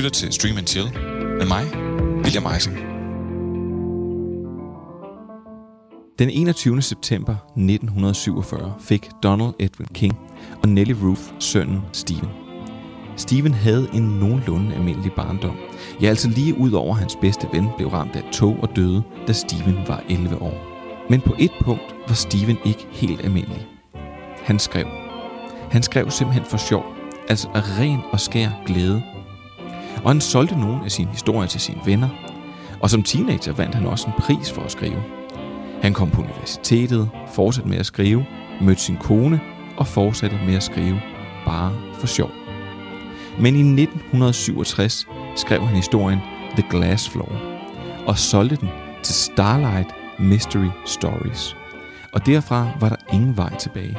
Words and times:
lytter 0.00 0.10
til 0.10 0.32
Stream 0.32 0.56
and 0.56 0.66
Chill 0.66 0.92
med 1.38 1.46
mig, 1.46 1.64
William 2.24 2.46
Eising. 2.54 2.76
Den 6.18 6.30
21. 6.30 6.82
september 6.82 7.34
1947 7.56 8.74
fik 8.80 9.08
Donald 9.22 9.54
Edwin 9.58 9.88
King 9.94 10.18
og 10.62 10.68
Nellie 10.68 10.96
Ruth 11.02 11.20
sønnen 11.38 11.80
Stephen. 11.92 12.28
Stephen 13.16 13.54
havde 13.54 13.88
en 13.94 14.02
nogenlunde 14.02 14.74
almindelig 14.74 15.12
barndom. 15.12 15.56
Ja, 16.02 16.08
altså 16.08 16.28
lige 16.28 16.58
ud 16.58 16.72
over 16.72 16.94
hans 16.94 17.16
bedste 17.20 17.48
ven 17.52 17.68
blev 17.76 17.88
ramt 17.88 18.16
af 18.16 18.22
tog 18.32 18.56
og 18.62 18.76
døde, 18.76 19.02
da 19.26 19.32
Stephen 19.32 19.78
var 19.86 20.02
11 20.08 20.42
år. 20.42 20.60
Men 21.10 21.20
på 21.20 21.34
et 21.38 21.52
punkt 21.60 21.94
var 22.08 22.14
Stephen 22.14 22.58
ikke 22.64 22.86
helt 22.90 23.24
almindelig. 23.24 23.66
Han 24.42 24.58
skrev. 24.58 24.86
Han 25.70 25.82
skrev 25.82 26.10
simpelthen 26.10 26.44
for 26.44 26.56
sjov, 26.56 26.84
altså 27.28 27.48
af 27.54 27.78
ren 27.78 28.00
og 28.12 28.20
skær 28.20 28.50
glæde. 28.66 29.02
Og 30.04 30.10
han 30.10 30.20
solgte 30.20 30.60
nogle 30.60 30.84
af 30.84 30.90
sine 30.90 31.10
historier 31.10 31.48
til 31.48 31.60
sine 31.60 31.80
venner, 31.84 32.08
og 32.80 32.90
som 32.90 33.02
teenager 33.02 33.52
vandt 33.52 33.74
han 33.74 33.86
også 33.86 34.06
en 34.06 34.12
pris 34.18 34.52
for 34.52 34.62
at 34.62 34.72
skrive. 34.72 35.02
Han 35.82 35.94
kom 35.94 36.10
på 36.10 36.22
universitetet, 36.22 37.10
fortsatte 37.34 37.70
med 37.70 37.78
at 37.78 37.86
skrive, 37.86 38.26
mødte 38.60 38.80
sin 38.80 38.96
kone 38.96 39.40
og 39.76 39.86
fortsatte 39.86 40.40
med 40.46 40.54
at 40.54 40.62
skrive, 40.62 41.00
bare 41.46 41.72
for 41.98 42.06
sjov. 42.06 42.30
Men 43.38 43.54
i 43.54 43.82
1967 43.82 45.06
skrev 45.36 45.60
han 45.60 45.76
historien 45.76 46.18
The 46.50 46.64
Glass 46.70 47.10
Floor 47.10 47.32
og 48.06 48.18
solgte 48.18 48.56
den 48.56 48.68
til 49.02 49.14
Starlight 49.14 49.88
Mystery 50.18 50.68
Stories. 50.86 51.56
Og 52.12 52.26
derfra 52.26 52.68
var 52.80 52.88
der 52.88 52.96
ingen 53.12 53.36
vej 53.36 53.56
tilbage. 53.56 53.98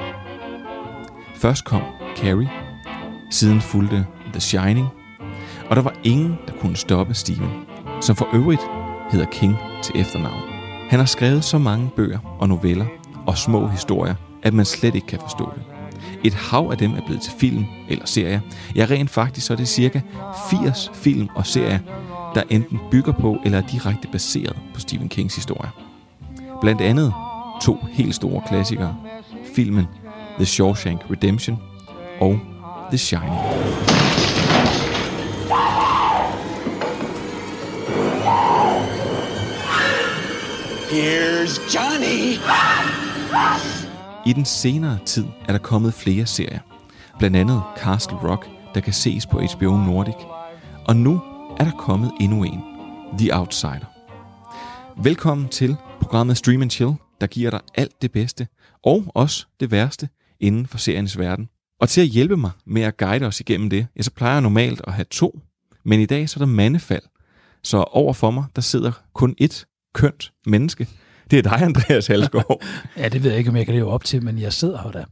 Først 1.36 1.66
kom 1.66 1.82
Carrie, 2.18 2.50
siden 3.32 3.62
fulgte 3.62 4.06
The 4.34 4.42
Shining, 4.42 4.88
og 5.72 5.78
der 5.78 5.84
var 5.84 5.94
ingen, 6.04 6.38
der 6.48 6.54
kunne 6.54 6.76
stoppe 6.76 7.14
Stephen, 7.14 7.50
som 8.02 8.16
for 8.16 8.28
øvrigt 8.34 8.62
hedder 9.12 9.26
King 9.26 9.56
til 9.84 10.02
efternavn. 10.02 10.42
Han 10.90 11.00
har 11.00 11.06
skrevet 11.06 11.44
så 11.44 11.58
mange 11.58 11.90
bøger 11.96 12.38
og 12.40 12.50
noveller 12.50 12.86
og 13.28 13.38
små 13.38 13.68
historier, 13.68 14.16
at 14.44 14.54
man 14.54 14.66
slet 14.66 14.96
ikke 14.96 15.08
kan 15.08 15.20
forstå 15.20 15.52
det. 15.56 15.64
Et 16.24 16.34
hav 16.34 16.72
af 16.72 16.78
dem 16.78 16.92
er 16.92 17.06
blevet 17.06 17.22
til 17.22 17.34
film 17.40 17.66
eller 17.90 18.06
serier. 18.06 18.40
Ja, 18.76 18.86
rent 18.90 19.10
faktisk 19.10 19.48
så 19.48 19.54
er 19.54 19.58
det 19.58 19.68
cirka 19.68 20.02
80 20.50 20.92
film 20.94 21.30
og 21.36 21.46
serier, 21.46 21.80
der 22.36 22.44
enten 22.50 22.80
bygger 22.92 23.12
på 23.12 23.38
eller 23.46 23.58
er 23.58 23.68
direkte 23.68 24.08
baseret 24.08 24.58
på 24.74 24.80
Stephen 24.80 25.10
Kings 25.10 25.36
historier. 25.36 25.72
Blandt 26.62 26.82
andet 26.82 27.14
to 27.62 27.78
helt 27.92 28.16
store 28.16 28.42
klassikere. 28.48 28.96
Filmen 29.56 29.88
The 30.36 30.46
Shawshank 30.46 31.02
Redemption 31.12 31.60
og 32.20 32.40
The 32.92 32.98
Shining. 32.98 33.91
Here's 40.92 41.76
Johnny! 41.76 42.38
I 44.26 44.34
den 44.34 44.46
senere 44.46 45.00
tid 45.06 45.26
er 45.48 45.52
der 45.52 45.60
kommet 45.60 45.94
flere 45.94 46.26
serier. 46.26 46.60
Blandt 47.20 47.38
andet 47.38 47.62
Castle 47.78 48.18
Rock, 48.18 48.48
der 48.76 48.82
kan 48.82 48.94
ses 48.94 49.26
på 49.26 49.42
HBO 49.42 49.78
Nordic. 49.78 50.16
Og 50.88 50.96
nu 50.96 51.22
er 51.60 51.64
der 51.64 51.72
kommet 51.72 52.12
endnu 52.22 52.44
en. 52.44 52.62
The 53.18 53.36
Outsider. 53.36 53.86
Velkommen 55.04 55.50
til 55.50 55.76
programmet 56.02 56.38
Stream 56.38 56.62
and 56.62 56.72
Chill, 56.72 56.94
der 57.22 57.28
giver 57.28 57.50
dig 57.50 57.60
alt 57.76 58.02
det 58.02 58.12
bedste 58.12 58.48
og 58.84 59.04
også 59.08 59.46
det 59.60 59.72
værste 59.72 60.10
inden 60.40 60.68
for 60.68 60.78
seriens 60.78 61.20
verden. 61.20 61.50
Og 61.80 61.90
til 61.90 62.02
at 62.02 62.08
hjælpe 62.08 62.38
mig 62.38 62.52
med 62.66 62.82
at 62.82 62.98
guide 62.98 63.26
os 63.26 63.40
igennem 63.40 63.70
det, 63.70 63.88
ja, 63.96 64.02
så 64.02 64.12
plejer 64.12 64.34
jeg 64.34 64.42
normalt 64.42 64.82
at 64.88 64.94
have 64.94 65.06
to, 65.12 65.40
men 65.86 66.00
i 66.00 66.06
dag 66.06 66.30
så 66.30 66.40
er 66.40 66.46
der 66.46 66.52
mandefald. 66.54 67.04
Så 67.64 67.78
over 67.78 68.14
for 68.14 68.32
mig, 68.32 68.46
der 68.56 68.62
sidder 68.62 68.92
kun 69.14 69.36
et 69.38 69.66
kønt 69.94 70.32
menneske. 70.46 70.88
Det 71.32 71.40
er 71.40 71.44
dig, 71.44 71.62
Andreas 71.62 72.08
Halsgaard. 72.08 72.64
ja, 72.98 73.10
det 73.10 73.24
ved 73.24 73.30
jeg 73.30 73.38
ikke, 73.38 73.50
om 73.50 73.56
jeg 73.56 73.66
kan 73.66 73.76
leve 73.76 73.88
op 73.88 74.04
til, 74.04 74.24
men 74.24 74.40
jeg 74.40 74.54
sidder 74.54 74.82
her 74.84 74.92
da. 74.92 75.04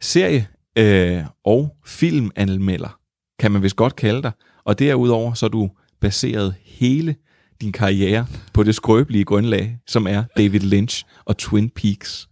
Serie 0.00 0.46
øh, 0.78 1.24
og 1.44 1.76
filmanmelder, 1.86 2.98
kan 3.38 3.52
man 3.52 3.62
vist 3.62 3.76
godt 3.76 3.96
kalde 3.96 4.22
dig. 4.22 4.32
Og 4.64 4.78
derudover 4.78 5.34
så 5.34 5.46
er 5.46 5.50
du 5.50 5.70
baseret 6.00 6.54
hele 6.64 7.16
din 7.60 7.72
karriere 7.72 8.26
på 8.52 8.62
det 8.62 8.74
skrøbelige 8.74 9.24
grundlag, 9.24 9.78
som 9.86 10.06
er 10.06 10.24
David 10.36 10.60
Lynch 10.60 11.04
og 11.24 11.36
Twin 11.36 11.70
Peaks. 11.70 12.27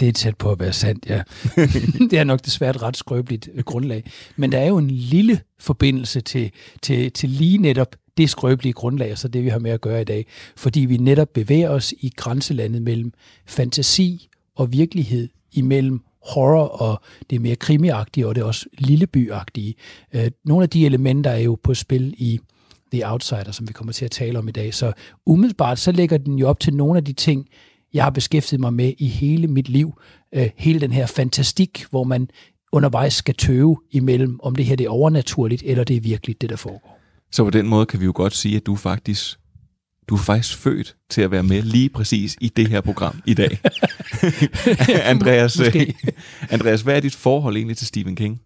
Det 0.00 0.08
er 0.08 0.12
tæt 0.12 0.36
på 0.36 0.50
at 0.50 0.60
være 0.60 0.72
sandt, 0.72 1.06
ja. 1.06 1.22
det 2.10 2.18
er 2.18 2.24
nok 2.24 2.44
desværre 2.44 2.70
et 2.70 2.82
ret 2.82 2.96
skrøbeligt 2.96 3.48
øh, 3.54 3.64
grundlag. 3.64 4.04
Men 4.36 4.52
der 4.52 4.58
er 4.58 4.66
jo 4.66 4.78
en 4.78 4.90
lille 4.90 5.40
forbindelse 5.58 6.20
til, 6.20 6.50
til, 6.82 7.12
til 7.12 7.28
lige 7.28 7.58
netop 7.58 7.96
det 8.16 8.30
skrøbelige 8.30 8.72
grundlag, 8.72 9.18
så 9.18 9.28
det 9.28 9.44
vi 9.44 9.48
har 9.48 9.58
med 9.58 9.70
at 9.70 9.80
gøre 9.80 10.00
i 10.00 10.04
dag. 10.04 10.26
Fordi 10.56 10.80
vi 10.80 10.96
netop 10.96 11.28
bevæger 11.34 11.70
os 11.70 11.94
i 12.00 12.12
grænselandet 12.16 12.82
mellem 12.82 13.12
fantasi 13.46 14.28
og 14.56 14.72
virkelighed, 14.72 15.28
imellem 15.52 16.00
horror 16.22 16.64
og 16.64 17.00
det 17.30 17.40
mere 17.40 17.56
krimiagtige 17.56 18.26
og 18.26 18.34
det 18.34 18.42
også 18.44 18.66
lillebyagtige. 18.78 19.74
Øh, 20.12 20.30
nogle 20.44 20.62
af 20.62 20.70
de 20.70 20.86
elementer 20.86 21.30
er 21.30 21.38
jo 21.38 21.58
på 21.62 21.74
spil 21.74 22.14
i 22.18 22.40
The 22.92 23.10
Outsider, 23.10 23.52
som 23.52 23.68
vi 23.68 23.72
kommer 23.72 23.92
til 23.92 24.04
at 24.04 24.10
tale 24.10 24.38
om 24.38 24.48
i 24.48 24.52
dag. 24.52 24.74
Så 24.74 24.92
umiddelbart 25.26 25.78
så 25.78 25.92
lægger 25.92 26.18
den 26.18 26.38
jo 26.38 26.48
op 26.48 26.60
til 26.60 26.74
nogle 26.74 26.96
af 26.96 27.04
de 27.04 27.12
ting, 27.12 27.48
jeg 27.96 28.04
har 28.04 28.10
beskæftiget 28.10 28.60
mig 28.60 28.74
med 28.74 28.92
i 28.98 29.06
hele 29.08 29.46
mit 29.46 29.68
liv. 29.68 30.00
Øh, 30.34 30.50
hele 30.56 30.80
den 30.80 30.92
her 30.92 31.06
fantastik, 31.06 31.84
hvor 31.90 32.04
man 32.04 32.28
undervejs 32.72 33.14
skal 33.14 33.34
tøve 33.34 33.76
imellem, 33.90 34.40
om 34.42 34.54
det 34.54 34.64
her 34.64 34.76
det 34.76 34.86
er 34.86 34.90
overnaturligt, 34.90 35.62
eller 35.66 35.84
det 35.84 35.96
er 35.96 36.00
virkelig 36.00 36.40
det, 36.40 36.50
der 36.50 36.56
foregår. 36.56 37.00
Så 37.32 37.44
på 37.44 37.50
den 37.50 37.66
måde 37.66 37.86
kan 37.86 38.00
vi 38.00 38.04
jo 38.04 38.12
godt 38.14 38.34
sige, 38.34 38.56
at 38.56 38.66
du 38.66 38.76
faktisk 38.76 39.38
du 40.08 40.14
er 40.14 40.18
faktisk 40.18 40.56
født 40.56 40.96
til 41.10 41.22
at 41.22 41.30
være 41.30 41.42
med 41.42 41.62
lige 41.62 41.88
præcis 41.88 42.36
i 42.40 42.48
det 42.48 42.68
her 42.68 42.80
program 42.80 43.22
i 43.26 43.34
dag. 43.34 43.60
Andreas, 45.12 45.60
Andreas, 46.50 46.82
hvad 46.82 46.96
er 46.96 47.00
dit 47.00 47.14
forhold 47.14 47.56
egentlig 47.56 47.76
til 47.76 47.86
Stephen 47.86 48.16
King? 48.16 48.40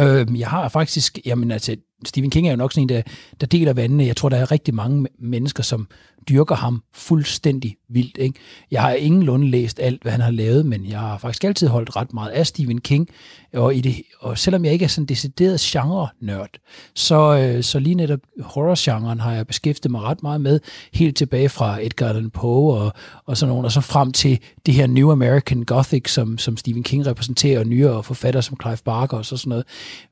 Øh, 0.00 0.38
jeg 0.38 0.48
har 0.48 0.68
faktisk, 0.68 1.18
jamen 1.26 1.50
altså, 1.50 1.76
Stephen 2.06 2.30
King 2.30 2.46
er 2.46 2.50
jo 2.50 2.56
nok 2.56 2.72
sådan 2.72 2.82
en, 2.82 2.88
der, 2.88 3.02
der 3.40 3.46
deler 3.46 3.72
vandene. 3.72 4.06
Jeg 4.06 4.16
tror, 4.16 4.28
der 4.28 4.36
er 4.36 4.50
rigtig 4.50 4.74
mange 4.74 5.06
mennesker, 5.18 5.62
som 5.62 5.88
dyrker 6.28 6.54
ham 6.54 6.82
fuldstændig 6.94 7.76
vildt. 7.88 8.16
Ikke? 8.18 8.38
Jeg 8.70 8.82
har 8.82 8.92
ingenlunde 8.92 9.50
læst 9.50 9.80
alt, 9.80 10.02
hvad 10.02 10.12
han 10.12 10.20
har 10.20 10.30
lavet, 10.30 10.66
men 10.66 10.86
jeg 10.86 10.98
har 10.98 11.18
faktisk 11.18 11.44
altid 11.44 11.68
holdt 11.68 11.96
ret 11.96 12.12
meget 12.14 12.30
af 12.30 12.46
Stephen 12.46 12.80
King. 12.80 13.08
Og, 13.54 13.74
i 13.74 13.80
det, 13.80 14.02
og 14.20 14.38
selvom 14.38 14.64
jeg 14.64 14.72
ikke 14.72 14.84
er 14.84 14.88
sådan 14.88 15.06
decideret 15.06 15.60
genre-nørd, 15.60 16.50
så, 16.94 17.38
øh, 17.38 17.62
så 17.62 17.78
lige 17.78 17.94
netop 17.94 18.20
horror-genren 18.40 19.20
har 19.20 19.32
jeg 19.32 19.46
beskæftiget 19.46 19.90
mig 19.90 20.02
ret 20.02 20.22
meget 20.22 20.40
med, 20.40 20.60
helt 20.92 21.16
tilbage 21.16 21.48
fra 21.48 21.78
Edgar 21.82 22.08
Allan 22.08 22.30
Poe 22.30 22.74
og, 22.74 22.92
og 23.26 23.36
sådan 23.36 23.50
noget, 23.50 23.64
og 23.64 23.72
så 23.72 23.80
frem 23.80 24.12
til 24.12 24.38
det 24.66 24.74
her 24.74 24.86
New 24.86 25.10
American 25.10 25.64
Gothic, 25.64 26.10
som, 26.10 26.38
som 26.38 26.56
Stephen 26.56 26.82
King 26.82 27.06
repræsenterer, 27.06 27.58
og 27.58 27.66
nyere 27.66 28.02
forfattere 28.02 28.42
som 28.42 28.56
Clive 28.62 28.78
Barker 28.84 29.16
og 29.16 29.24
så 29.24 29.36
sådan 29.36 29.48
noget. 29.48 29.64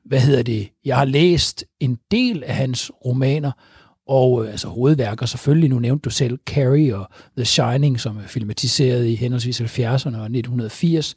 Hvad 0.05 0.19
hedder 0.19 0.43
det? 0.43 0.69
Jeg 0.85 0.97
har 0.97 1.05
læst 1.05 1.65
en 1.79 1.97
del 2.11 2.43
af 2.43 2.55
hans 2.55 2.91
romaner, 3.05 3.51
og 4.09 4.45
øh, 4.45 4.51
altså 4.51 4.67
hovedværker 4.67 5.25
selvfølgelig, 5.25 5.69
nu 5.69 5.79
nævnte 5.79 6.01
du 6.01 6.09
selv 6.09 6.39
Carrie 6.45 6.97
og 6.97 7.09
The 7.37 7.45
Shining, 7.45 7.99
som 7.99 8.17
er 8.17 8.27
filmatiseret 8.27 9.07
i 9.07 9.15
henholdsvis 9.15 9.61
70'erne 9.61 10.17
og 10.17 10.25
1980, 10.25 11.15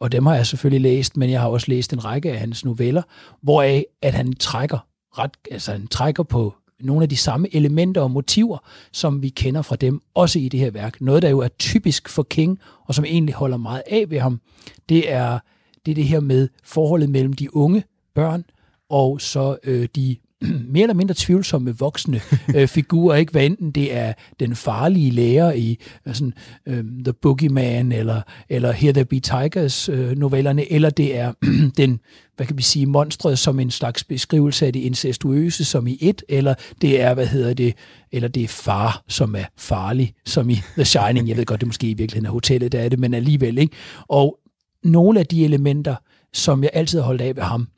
og 0.00 0.12
dem 0.12 0.26
har 0.26 0.34
jeg 0.34 0.46
selvfølgelig 0.46 0.80
læst, 0.80 1.16
men 1.16 1.30
jeg 1.30 1.40
har 1.40 1.48
også 1.48 1.66
læst 1.68 1.92
en 1.92 2.04
række 2.04 2.32
af 2.32 2.38
hans 2.38 2.64
noveller, 2.64 3.02
hvoraf 3.42 3.84
at 4.02 4.14
han 4.14 4.32
trækker 4.32 4.78
ret, 5.18 5.30
altså 5.50 5.72
han 5.72 5.86
trækker 5.86 6.22
på 6.22 6.54
nogle 6.80 7.02
af 7.02 7.08
de 7.08 7.16
samme 7.16 7.54
elementer 7.54 8.00
og 8.00 8.10
motiver, 8.10 8.58
som 8.92 9.22
vi 9.22 9.28
kender 9.28 9.62
fra 9.62 9.76
dem, 9.76 10.00
også 10.14 10.38
i 10.38 10.48
det 10.48 10.60
her 10.60 10.70
værk. 10.70 11.00
Noget, 11.00 11.22
der 11.22 11.28
jo 11.28 11.38
er 11.38 11.48
typisk 11.48 12.08
for 12.08 12.22
King, 12.22 12.58
og 12.84 12.94
som 12.94 13.04
egentlig 13.04 13.34
holder 13.34 13.56
meget 13.56 13.82
af 13.90 14.10
ved 14.10 14.20
ham, 14.20 14.40
det 14.88 15.12
er 15.12 15.38
det, 15.86 15.90
er 15.90 15.94
det 15.94 16.04
her 16.04 16.20
med 16.20 16.48
forholdet 16.64 17.10
mellem 17.10 17.32
de 17.32 17.56
unge 17.56 17.84
børn 18.14 18.44
og 18.88 19.20
så 19.20 19.56
øh, 19.64 19.88
de 19.96 20.16
mere 20.72 20.82
eller 20.82 20.94
mindre 20.94 21.14
tvivlsomme 21.18 21.78
voksne 21.78 22.20
øh, 22.54 22.68
figurer, 22.78 23.16
ikke? 23.16 23.32
Hvad 23.32 23.46
enten 23.46 23.70
det 23.70 23.94
er 23.94 24.12
den 24.40 24.56
farlige 24.56 25.10
lærer 25.10 25.52
i 25.52 25.78
sådan, 26.06 26.32
øh, 26.66 26.84
The 27.04 27.12
Boogeyman, 27.12 27.92
eller, 27.92 28.22
eller 28.48 28.72
Here 28.72 28.92
There 28.92 29.04
Be 29.04 29.20
Tigers 29.20 29.88
øh, 29.88 30.18
novellerne, 30.18 30.72
eller 30.72 30.90
det 30.90 31.16
er 31.16 31.32
den, 31.76 32.00
hvad 32.36 32.46
kan 32.46 32.58
vi 32.58 32.62
sige, 32.62 32.86
monstret 32.86 33.38
som 33.38 33.60
en 33.60 33.70
slags 33.70 34.04
beskrivelse 34.04 34.66
af 34.66 34.72
det 34.72 34.80
incestuøse, 34.80 35.64
som 35.64 35.86
i 35.86 35.98
et, 36.00 36.22
eller 36.28 36.54
det 36.82 37.00
er, 37.00 37.14
hvad 37.14 37.26
hedder 37.26 37.54
det, 37.54 37.74
eller 38.12 38.28
det 38.28 38.44
er 38.44 38.48
far, 38.48 39.04
som 39.08 39.34
er 39.34 39.44
farlig, 39.56 40.14
som 40.26 40.50
i 40.50 40.60
The 40.74 40.84
Shining. 40.84 41.28
Jeg 41.28 41.36
ved 41.36 41.44
godt, 41.44 41.60
det 41.60 41.66
måske 41.68 41.90
i 41.90 41.94
virkeligheden 41.94 42.26
er 42.26 42.30
hotellet, 42.30 42.72
der 42.72 42.80
er 42.80 42.88
det, 42.88 42.98
men 42.98 43.14
alligevel, 43.14 43.58
ikke? 43.58 43.76
Og 44.08 44.38
nogle 44.84 45.20
af 45.20 45.26
de 45.26 45.44
elementer, 45.44 45.94
som 46.32 46.62
jeg 46.62 46.70
altid 46.72 46.98
har 46.98 47.06
holdt 47.06 47.20
af 47.20 47.36
ved 47.36 47.42
ham, 47.42 47.68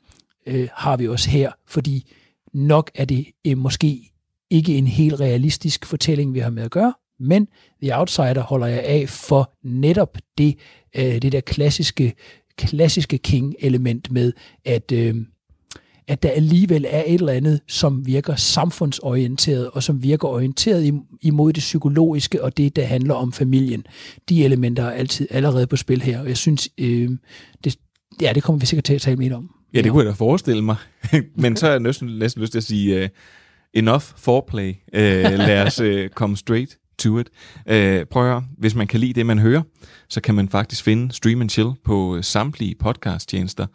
øh, 0.47 0.67
har 0.75 0.97
vi 0.97 1.07
også 1.07 1.29
her, 1.29 1.51
fordi 1.67 2.11
nok 2.53 2.91
er 2.95 3.05
det 3.05 3.25
øh, 3.47 3.57
måske 3.57 4.11
ikke 4.49 4.77
en 4.77 4.87
helt 4.87 5.19
realistisk 5.19 5.85
fortælling, 5.85 6.33
vi 6.33 6.39
har 6.39 6.49
med 6.49 6.63
at 6.63 6.71
gøre, 6.71 6.93
men 7.19 7.47
The 7.81 7.97
Outsider 7.97 8.41
holder 8.41 8.67
jeg 8.67 8.83
af 8.83 9.09
for 9.09 9.53
netop 9.63 10.17
det, 10.37 10.57
øh, 10.95 11.21
det 11.21 11.31
der 11.31 11.41
klassiske, 11.41 12.13
klassiske 12.57 13.17
King-element 13.17 14.11
med, 14.11 14.33
at, 14.65 14.91
øh, 14.91 15.15
at 16.07 16.23
der 16.23 16.29
alligevel 16.29 16.85
er 16.89 17.03
et 17.07 17.13
eller 17.13 17.33
andet, 17.33 17.61
som 17.67 18.05
virker 18.05 18.35
samfundsorienteret, 18.35 19.69
og 19.69 19.83
som 19.83 20.03
virker 20.03 20.27
orienteret 20.27 21.01
imod 21.21 21.53
det 21.53 21.61
psykologiske, 21.61 22.43
og 22.43 22.57
det, 22.57 22.75
der 22.75 22.85
handler 22.85 23.13
om 23.13 23.33
familien. 23.33 23.85
De 24.29 24.45
elementer 24.45 24.83
er 24.83 24.91
altid 24.91 25.27
allerede 25.29 25.67
på 25.67 25.75
spil 25.75 26.01
her, 26.01 26.19
og 26.19 26.27
jeg 26.27 26.37
synes, 26.37 26.69
øh, 26.77 27.09
det, 27.63 27.79
ja, 28.21 28.31
det 28.35 28.43
kommer 28.43 28.59
vi 28.59 28.65
sikkert 28.65 28.83
til 28.83 28.93
at 28.93 29.01
tale 29.01 29.17
mere 29.17 29.35
om. 29.35 29.60
Ja, 29.73 29.81
det 29.81 29.91
kunne 29.91 30.03
jeg 30.03 30.11
da 30.11 30.15
forestille 30.15 30.63
mig. 30.63 30.75
Men 31.35 31.55
så 31.55 31.67
er 31.67 31.71
jeg 31.71 31.79
næsten, 31.79 32.07
næsten 32.07 32.41
lyst 32.41 32.51
til 32.51 32.59
at 32.59 32.63
sige, 32.63 33.03
uh, 33.03 33.09
enough 33.73 34.03
foreplay. 34.17 34.69
Uh, 34.93 34.99
lad 35.37 35.63
os 35.67 35.81
uh, 35.81 36.07
komme 36.15 36.37
straight 36.37 36.77
to 36.99 37.19
it. 37.19 37.29
Uh, 37.55 38.07
prøv 38.11 38.23
at 38.23 38.29
høre, 38.29 38.43
hvis 38.57 38.75
man 38.75 38.87
kan 38.87 38.99
lide 38.99 39.13
det, 39.13 39.25
man 39.25 39.39
hører, 39.39 39.61
så 40.09 40.21
kan 40.21 40.35
man 40.35 40.49
faktisk 40.49 40.83
finde 40.83 41.13
Stream 41.13 41.41
and 41.41 41.49
Chill 41.49 41.69
på 41.85 42.21
samtlige 42.21 42.75
podcast-tjenester. 42.79 43.65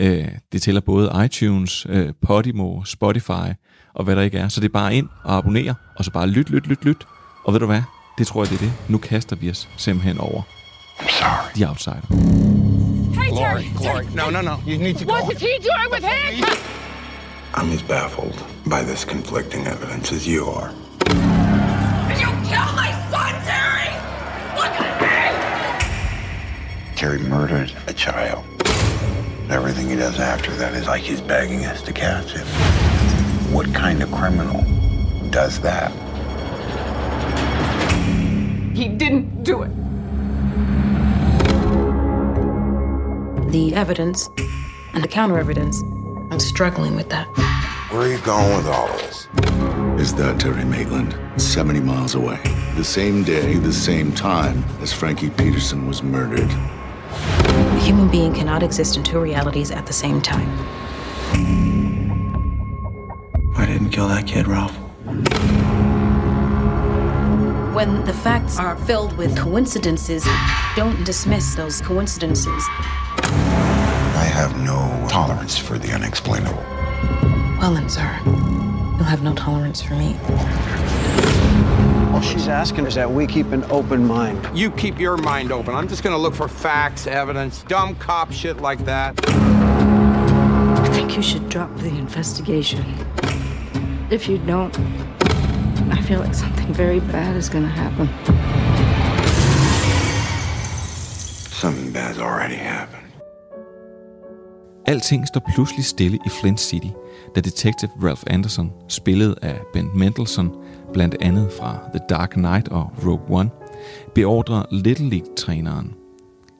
Uh, 0.00 0.06
det 0.52 0.62
tæller 0.62 0.80
både 0.80 1.24
iTunes, 1.24 1.86
uh, 1.86 2.08
Podimo, 2.22 2.84
Spotify 2.84 3.52
og 3.94 4.04
hvad 4.04 4.16
der 4.16 4.22
ikke 4.22 4.38
er. 4.38 4.48
Så 4.48 4.60
det 4.60 4.68
er 4.68 4.72
bare 4.72 4.94
ind 4.94 5.08
og 5.24 5.36
abonnere, 5.36 5.74
og 5.96 6.04
så 6.04 6.10
bare 6.10 6.28
lyt, 6.28 6.50
lyt, 6.50 6.66
lyt, 6.66 6.84
lyt. 6.84 7.06
Og 7.44 7.52
ved 7.52 7.60
du 7.60 7.66
hvad? 7.66 7.82
Det 8.18 8.26
tror 8.26 8.42
jeg, 8.42 8.50
det 8.50 8.56
er 8.56 8.64
det. 8.64 8.72
Nu 8.88 8.98
kaster 8.98 9.36
vi 9.36 9.50
os 9.50 9.68
simpelthen 9.76 10.18
over. 10.18 10.42
I'm 10.98 11.18
sorry. 11.18 11.54
The 11.54 11.68
Outsider. 11.68 12.81
Hey, 13.12 13.28
Glory, 13.30 13.62
Terry, 13.62 13.68
Glory. 13.76 14.04
Terry. 14.04 14.14
No, 14.14 14.30
no, 14.30 14.40
no. 14.40 14.60
You 14.64 14.78
need 14.78 14.96
to 14.98 15.04
What 15.06 15.24
go. 15.24 15.30
is 15.30 15.40
he 15.40 15.58
doing 15.58 15.90
with 15.90 16.02
him? 16.02 16.44
I'm 17.54 17.70
as 17.72 17.82
baffled 17.82 18.42
by 18.66 18.82
this 18.82 19.04
conflicting 19.04 19.66
evidence 19.66 20.10
as 20.12 20.26
you 20.26 20.46
are. 20.46 20.68
Did 22.08 22.18
you 22.20 22.26
kill 22.48 22.68
my 22.74 22.90
son, 23.10 23.34
Terry? 23.44 23.92
Look 24.56 24.72
at 24.80 25.00
me! 26.90 26.96
Terry 26.96 27.18
murdered 27.18 27.72
a 27.86 27.92
child. 27.92 28.44
Everything 29.50 29.88
he 29.90 29.96
does 29.96 30.18
after 30.18 30.50
that 30.52 30.72
is 30.74 30.86
like 30.86 31.02
he's 31.02 31.20
begging 31.20 31.66
us 31.66 31.82
to 31.82 31.92
catch 31.92 32.32
him. 32.32 32.46
What 33.52 33.72
kind 33.74 34.02
of 34.02 34.10
criminal 34.10 34.62
does 35.30 35.60
that? 35.60 35.92
He 38.74 38.88
didn't 38.88 39.44
do 39.44 39.62
it. 39.62 39.70
The 43.52 43.74
evidence 43.74 44.30
and 44.94 45.04
the 45.04 45.08
counter 45.08 45.38
evidence. 45.38 45.82
I'm 46.30 46.40
struggling 46.40 46.96
with 46.96 47.10
that. 47.10 47.26
Where 47.90 48.08
are 48.08 48.10
you 48.10 48.18
going 48.20 48.56
with 48.56 48.66
all 48.66 48.88
of 48.88 48.98
this? 49.02 49.28
Is 50.00 50.14
that 50.14 50.40
Terry 50.40 50.64
Maitland, 50.64 51.14
70 51.36 51.80
miles 51.80 52.14
away? 52.14 52.40
The 52.76 52.84
same 52.84 53.22
day, 53.22 53.56
the 53.56 53.72
same 53.72 54.10
time 54.12 54.64
as 54.80 54.90
Frankie 54.90 55.28
Peterson 55.28 55.86
was 55.86 56.02
murdered. 56.02 56.50
A 56.50 57.80
human 57.80 58.10
being 58.10 58.32
cannot 58.32 58.62
exist 58.62 58.96
in 58.96 59.02
two 59.02 59.20
realities 59.20 59.70
at 59.70 59.84
the 59.84 59.92
same 59.92 60.22
time. 60.22 60.48
I 63.54 63.66
didn't 63.66 63.90
kill 63.90 64.08
that 64.08 64.26
kid, 64.26 64.48
Ralph. 64.48 64.74
When 67.74 68.02
the 68.06 68.14
facts 68.14 68.58
are 68.58 68.76
filled 68.76 69.14
with 69.18 69.36
coincidences, 69.36 70.26
don't 70.74 71.04
dismiss 71.04 71.54
those 71.54 71.82
coincidences. 71.82 72.66
I 73.18 74.24
have 74.24 74.56
no 74.62 75.06
tolerance 75.08 75.56
for 75.58 75.78
the 75.78 75.92
unexplainable. 75.92 76.62
Well 77.58 77.74
then, 77.74 77.88
sir, 77.88 78.20
you'll 78.24 79.04
have 79.04 79.22
no 79.22 79.34
tolerance 79.34 79.80
for 79.82 79.94
me. 79.94 80.16
All 82.12 82.20
she's 82.20 82.48
asking 82.48 82.86
is 82.86 82.94
that 82.94 83.10
we 83.10 83.26
keep 83.26 83.52
an 83.52 83.64
open 83.70 84.06
mind. 84.06 84.46
You 84.56 84.70
keep 84.70 84.98
your 84.98 85.16
mind 85.16 85.50
open. 85.50 85.74
I'm 85.74 85.88
just 85.88 86.02
going 86.02 86.14
to 86.14 86.20
look 86.20 86.34
for 86.34 86.48
facts, 86.48 87.06
evidence, 87.06 87.62
dumb 87.64 87.94
cop 87.96 88.32
shit 88.32 88.58
like 88.58 88.84
that. 88.84 89.18
I 89.28 90.88
think 90.92 91.16
you 91.16 91.22
should 91.22 91.48
drop 91.48 91.74
the 91.78 91.88
investigation. 91.88 92.84
If 94.10 94.28
you 94.28 94.38
don't, 94.38 94.78
I 95.90 96.02
feel 96.02 96.20
like 96.20 96.34
something 96.34 96.72
very 96.74 97.00
bad 97.00 97.34
is 97.36 97.48
going 97.48 97.64
to 97.64 97.70
happen. 97.70 98.08
Something 101.50 101.92
bad's 101.92 102.18
already 102.18 102.56
happened. 102.56 103.01
Alting 104.92 105.28
står 105.28 105.42
pludselig 105.54 105.84
stille 105.84 106.18
i 106.26 106.28
Flint 106.28 106.60
City, 106.60 106.86
da 107.34 107.40
detective 107.40 107.90
Ralph 108.02 108.22
Anderson, 108.26 108.72
spillet 108.88 109.34
af 109.42 109.60
Ben 109.72 109.90
Mendelsohn, 109.94 110.50
blandt 110.92 111.16
andet 111.20 111.52
fra 111.52 111.78
The 111.94 112.00
Dark 112.08 112.30
Knight 112.30 112.68
og 112.68 112.92
Rogue 113.06 113.40
One, 113.40 113.50
beordrer 114.14 114.62
Little 114.70 115.10
League-træneren 115.10 115.94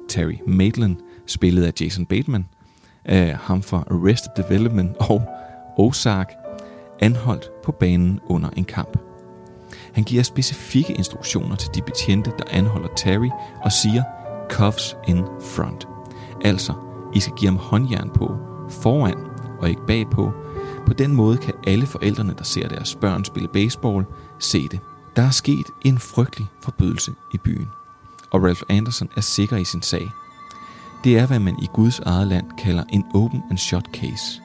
Terry 0.09 0.35
Maitland, 0.47 0.97
spillet 1.27 1.65
af 1.65 1.73
Jason 1.81 2.07
Bateman, 2.07 2.47
af 3.05 3.37
ham 3.37 3.63
fra 3.63 3.85
Arrested 3.91 4.45
Development 4.45 4.97
og 4.97 5.23
Ozark, 5.79 6.33
anholdt 7.01 7.51
på 7.65 7.73
banen 7.73 8.21
under 8.27 8.51
en 8.57 8.65
kamp. 8.65 8.99
Han 9.93 10.05
giver 10.05 10.23
specifikke 10.23 10.93
instruktioner 10.93 11.57
til 11.57 11.71
de 11.75 11.83
betjente, 11.83 12.33
der 12.39 12.45
anholder 12.51 12.89
Terry 12.97 13.31
og 13.65 13.73
siger, 13.73 14.03
cuffs 14.51 14.97
in 15.09 15.25
front. 15.41 15.89
Altså, 16.45 16.73
i 17.15 17.21
skal 17.21 17.35
give 17.37 17.51
ham 17.51 17.59
håndjern 17.59 18.11
på 18.15 18.37
foran 18.71 19.17
og 19.61 19.69
ikke 19.69 19.87
bagpå. 19.87 20.33
På 20.87 20.93
den 20.93 21.15
måde 21.15 21.37
kan 21.37 21.55
alle 21.67 21.87
forældrene, 21.87 22.35
der 22.39 22.45
ser 22.45 22.69
deres 22.69 22.95
børn 22.95 23.25
spille 23.25 23.49
baseball, 23.49 24.05
se 24.39 24.69
det. 24.69 24.81
Der 25.17 25.23
er 25.23 25.31
sket 25.31 25.67
en 25.85 25.99
frygtelig 25.99 26.47
forbydelse 26.63 27.13
i 27.35 27.39
byen, 27.39 27.69
og 28.31 28.43
Ralph 28.43 28.63
Anderson 28.69 29.09
er 29.17 29.21
sikker 29.21 29.57
i 29.57 29.65
sin 29.65 29.83
sag. 29.83 30.11
Det 31.05 31.19
er, 31.19 31.27
hvad 31.27 31.39
man 31.39 31.57
i 31.63 31.67
Guds 31.73 31.99
eget 31.99 32.29
land 32.29 32.47
kalder 32.59 32.85
en 32.89 33.05
open 33.15 33.43
and 33.51 33.59
shut 33.59 33.87
case. 33.93 34.43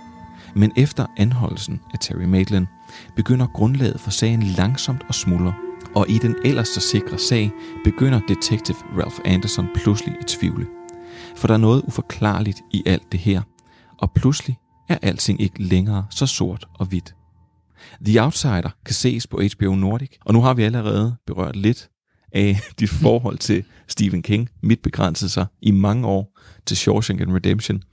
Men 0.56 0.72
efter 0.76 1.06
anholdelsen 1.18 1.82
af 1.94 2.00
Terry 2.00 2.24
Maitland, 2.24 2.68
begynder 3.16 3.48
grundlaget 3.48 4.00
for 4.00 4.12
sagen 4.12 4.44
langsomt 4.44 5.06
at 5.10 5.16
smuldre, 5.16 5.54
og 5.96 6.10
i 6.10 6.18
den 6.18 6.36
ellers 6.46 6.68
så 6.68 6.80
sikre 6.80 7.18
sag 7.18 7.52
begynder 7.84 8.20
Detective 8.28 8.78
Ralph 8.98 9.20
Anderson 9.26 9.68
pludselig 9.76 10.16
at 10.20 10.26
tvivle. 10.26 10.77
For 11.38 11.48
der 11.48 11.54
er 11.54 11.58
noget 11.58 11.82
uforklarligt 11.88 12.58
i 12.72 12.84
alt 12.86 13.12
det 13.12 13.20
her, 13.20 13.42
og 13.98 14.12
pludselig 14.12 14.58
er 14.90 14.98
alting 15.02 15.42
ikke 15.42 15.64
længere 15.64 16.06
så 16.10 16.26
sort 16.26 16.68
og 16.74 16.86
hvidt. 16.86 17.16
The 18.06 18.24
Outsider 18.24 18.70
kan 18.86 18.94
ses 18.94 19.28
på 19.28 19.42
HBO 19.42 19.76
Nordic, 19.76 20.10
og 20.26 20.34
nu 20.34 20.42
har 20.42 20.54
vi 20.54 20.64
allerede 20.64 21.16
berørt 21.28 21.56
lidt 21.56 21.90
af 22.32 22.60
dit 22.80 22.90
forhold 22.90 23.38
til 23.38 23.64
Stephen 23.88 24.22
King. 24.22 24.50
Mit 24.64 24.80
begrænsede 24.80 25.30
sig 25.30 25.46
i 25.62 25.72
mange 25.72 26.08
år 26.08 26.40
til 26.66 26.78
Shawshank 26.78 27.22
Redemption, 27.22 27.84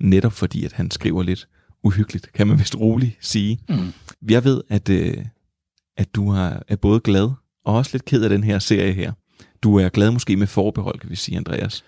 netop 0.00 0.32
fordi 0.32 0.64
at 0.64 0.72
han 0.72 0.90
skriver 0.90 1.22
lidt 1.22 1.48
uhyggeligt, 1.84 2.32
kan 2.32 2.46
man 2.46 2.58
vist 2.58 2.76
roligt 2.76 3.16
sige. 3.20 3.58
Mm. 3.68 3.92
Jeg 4.28 4.44
ved, 4.44 4.62
at, 4.68 4.88
øh, 4.88 5.24
at 5.96 6.14
du 6.14 6.30
er, 6.30 6.58
er 6.68 6.76
både 6.76 7.00
glad 7.00 7.30
og 7.64 7.74
også 7.74 7.90
lidt 7.92 8.04
ked 8.04 8.22
af 8.22 8.30
den 8.30 8.44
her 8.44 8.58
serie 8.58 8.92
her. 8.92 9.12
Du 9.62 9.76
er 9.76 9.88
glad 9.88 10.10
måske 10.10 10.36
med 10.36 10.46
forbehold, 10.46 10.98
kan 10.98 11.10
vi 11.10 11.16
sige, 11.16 11.36
Andreas. 11.36 11.84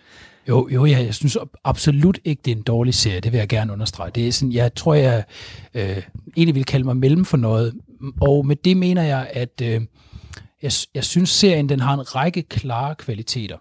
Jo, 0.48 0.68
jo 0.72 0.84
ja, 0.84 0.98
jeg 0.98 1.14
synes 1.14 1.38
absolut 1.64 2.18
ikke, 2.24 2.42
det 2.44 2.52
er 2.52 2.56
en 2.56 2.62
dårlig 2.62 2.94
serie. 2.94 3.20
Det 3.20 3.32
vil 3.32 3.38
jeg 3.38 3.48
gerne 3.48 3.72
understrege. 3.72 4.10
Det 4.14 4.28
er 4.28 4.32
sådan, 4.32 4.52
jeg 4.52 4.74
tror, 4.74 4.94
jeg 4.94 5.24
øh, 5.74 6.02
egentlig 6.36 6.54
vil 6.54 6.64
kalde 6.64 6.84
mig 6.84 6.96
mellem 6.96 7.24
for 7.24 7.36
noget. 7.36 7.74
Og 8.20 8.46
med 8.46 8.56
det 8.56 8.76
mener 8.76 9.02
jeg, 9.02 9.30
at 9.32 9.62
øh, 9.62 9.80
jeg, 10.62 10.72
jeg 10.94 11.04
synes, 11.04 11.30
serien 11.30 11.68
den 11.68 11.80
har 11.80 11.94
en 11.94 12.14
række 12.14 12.42
klare 12.42 12.94
kvaliteter. 12.94 13.56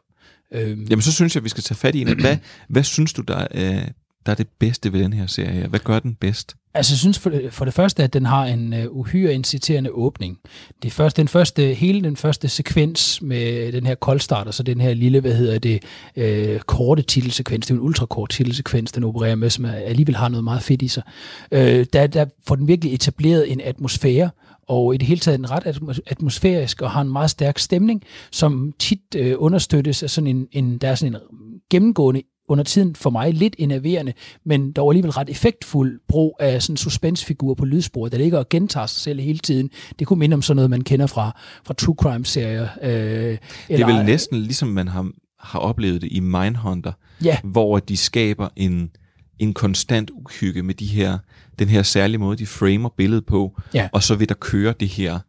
Øhm. 0.53 0.87
Jamen, 0.89 1.01
så 1.01 1.13
synes 1.13 1.35
jeg, 1.35 1.43
vi 1.43 1.49
skal 1.49 1.63
tage 1.63 1.77
fat 1.77 1.95
i 1.95 2.01
en. 2.01 2.21
Hvad, 2.21 2.37
hvad 2.69 2.83
synes 2.83 3.13
du, 3.13 3.21
der, 3.21 3.47
øh, 3.55 3.87
der 4.27 4.31
er 4.31 4.35
det 4.35 4.47
bedste 4.59 4.93
ved 4.93 5.03
den 5.03 5.13
her 5.13 5.27
serie? 5.27 5.67
Hvad 5.67 5.79
gør 5.79 5.99
den 5.99 6.15
bedst? 6.15 6.55
Altså, 6.73 6.93
jeg 6.93 6.97
synes 6.97 7.19
for 7.19 7.29
det, 7.29 7.53
for 7.53 7.65
det 7.65 7.73
første, 7.73 8.03
at 8.03 8.13
den 8.13 8.25
har 8.25 8.45
en 8.45 8.73
uh, 8.73 8.97
uhyre 8.99 9.33
inciterende 9.33 9.91
åbning. 9.91 10.37
Det 10.83 10.93
første, 10.93 11.21
den 11.21 11.27
første, 11.27 11.73
hele 11.73 12.01
den 12.01 12.15
første 12.15 12.47
sekvens 12.47 13.21
med 13.21 13.71
den 13.71 13.85
her 13.85 13.95
koldstart, 13.95 14.47
og 14.47 14.53
så 14.53 14.63
den 14.63 14.81
her 14.81 14.93
lille, 14.93 15.19
hvad 15.19 15.33
hedder 15.33 15.59
det, 15.59 15.83
uh, 16.17 16.59
korte 16.59 17.01
titelsekvens, 17.01 17.67
det 17.67 17.73
er 17.73 17.77
en 17.77 17.85
ultrakort 17.85 18.29
titelsekvens, 18.29 18.91
den 18.91 19.03
opererer 19.03 19.35
med, 19.35 19.49
som 19.49 19.65
alligevel 19.65 20.15
har 20.15 20.29
noget 20.29 20.43
meget 20.43 20.63
fedt 20.63 20.81
i 20.81 20.87
sig. 20.87 21.03
Uh, 21.51 21.59
der, 21.93 22.07
der 22.07 22.25
får 22.47 22.55
den 22.55 22.67
virkelig 22.67 22.93
etableret 22.93 23.51
en 23.51 23.61
atmosfære, 23.61 24.29
og 24.67 24.95
i 24.95 24.97
det 24.97 25.07
hele 25.07 25.19
taget 25.19 25.39
en 25.39 25.51
ret 25.51 26.01
atmosfærisk 26.07 26.81
og 26.81 26.91
har 26.91 27.01
en 27.01 27.11
meget 27.11 27.29
stærk 27.29 27.59
stemning, 27.59 28.03
som 28.31 28.73
tit 28.79 28.99
øh, 29.15 29.35
understøttes 29.37 30.03
af 30.03 30.09
sådan 30.09 30.27
en, 30.27 30.47
en, 30.51 30.77
der 30.77 30.89
er 30.89 30.95
sådan 30.95 31.15
en 31.15 31.21
gennemgående 31.69 32.21
under 32.47 32.63
tiden 32.63 32.95
for 32.95 33.09
mig 33.09 33.33
lidt 33.33 33.55
enerverende, 33.57 34.13
men 34.45 34.71
dog 34.71 34.91
alligevel 34.91 35.11
ret 35.11 35.29
effektfuld 35.29 35.99
brug 36.07 36.37
af 36.39 36.61
sådan 36.61 36.73
en 36.73 36.77
suspensfigur 36.77 37.53
på 37.53 37.65
lydsporet, 37.65 38.11
der 38.11 38.17
ligger 38.17 38.39
og 38.39 38.49
gentager 38.49 38.85
sig 38.85 39.01
selv 39.01 39.19
hele 39.19 39.39
tiden. 39.39 39.69
Det 39.99 40.07
kunne 40.07 40.19
minde 40.19 40.33
om 40.33 40.41
sådan 40.41 40.55
noget, 40.55 40.69
man 40.69 40.81
kender 40.81 41.07
fra, 41.07 41.39
fra 41.65 41.73
true 41.73 41.95
crime-serier. 41.95 42.67
Øh, 42.81 42.89
det 42.89 43.79
er 43.79 43.85
vel 43.85 44.05
næsten 44.05 44.37
ligesom 44.37 44.67
man 44.67 44.87
har, 44.87 45.11
har 45.39 45.59
oplevet 45.59 46.01
det 46.01 46.11
i 46.11 46.19
Mindhunter, 46.19 46.91
ja. 47.23 47.37
hvor 47.43 47.79
de 47.79 47.97
skaber 47.97 48.49
en, 48.55 48.89
en 49.39 49.53
konstant 49.53 50.09
uhygge 50.09 50.63
med 50.63 50.75
de 50.75 50.85
her, 50.85 51.17
den 51.59 51.67
her 51.67 51.83
særlige 51.83 52.17
måde, 52.17 52.37
de 52.37 52.45
framer 52.45 52.89
billedet 52.97 53.25
på, 53.25 53.61
ja. 53.73 53.89
og 53.93 54.03
så 54.03 54.15
vil 54.15 54.29
der 54.29 54.35
køre 54.35 54.73
det 54.79 54.87
her, 54.87 55.19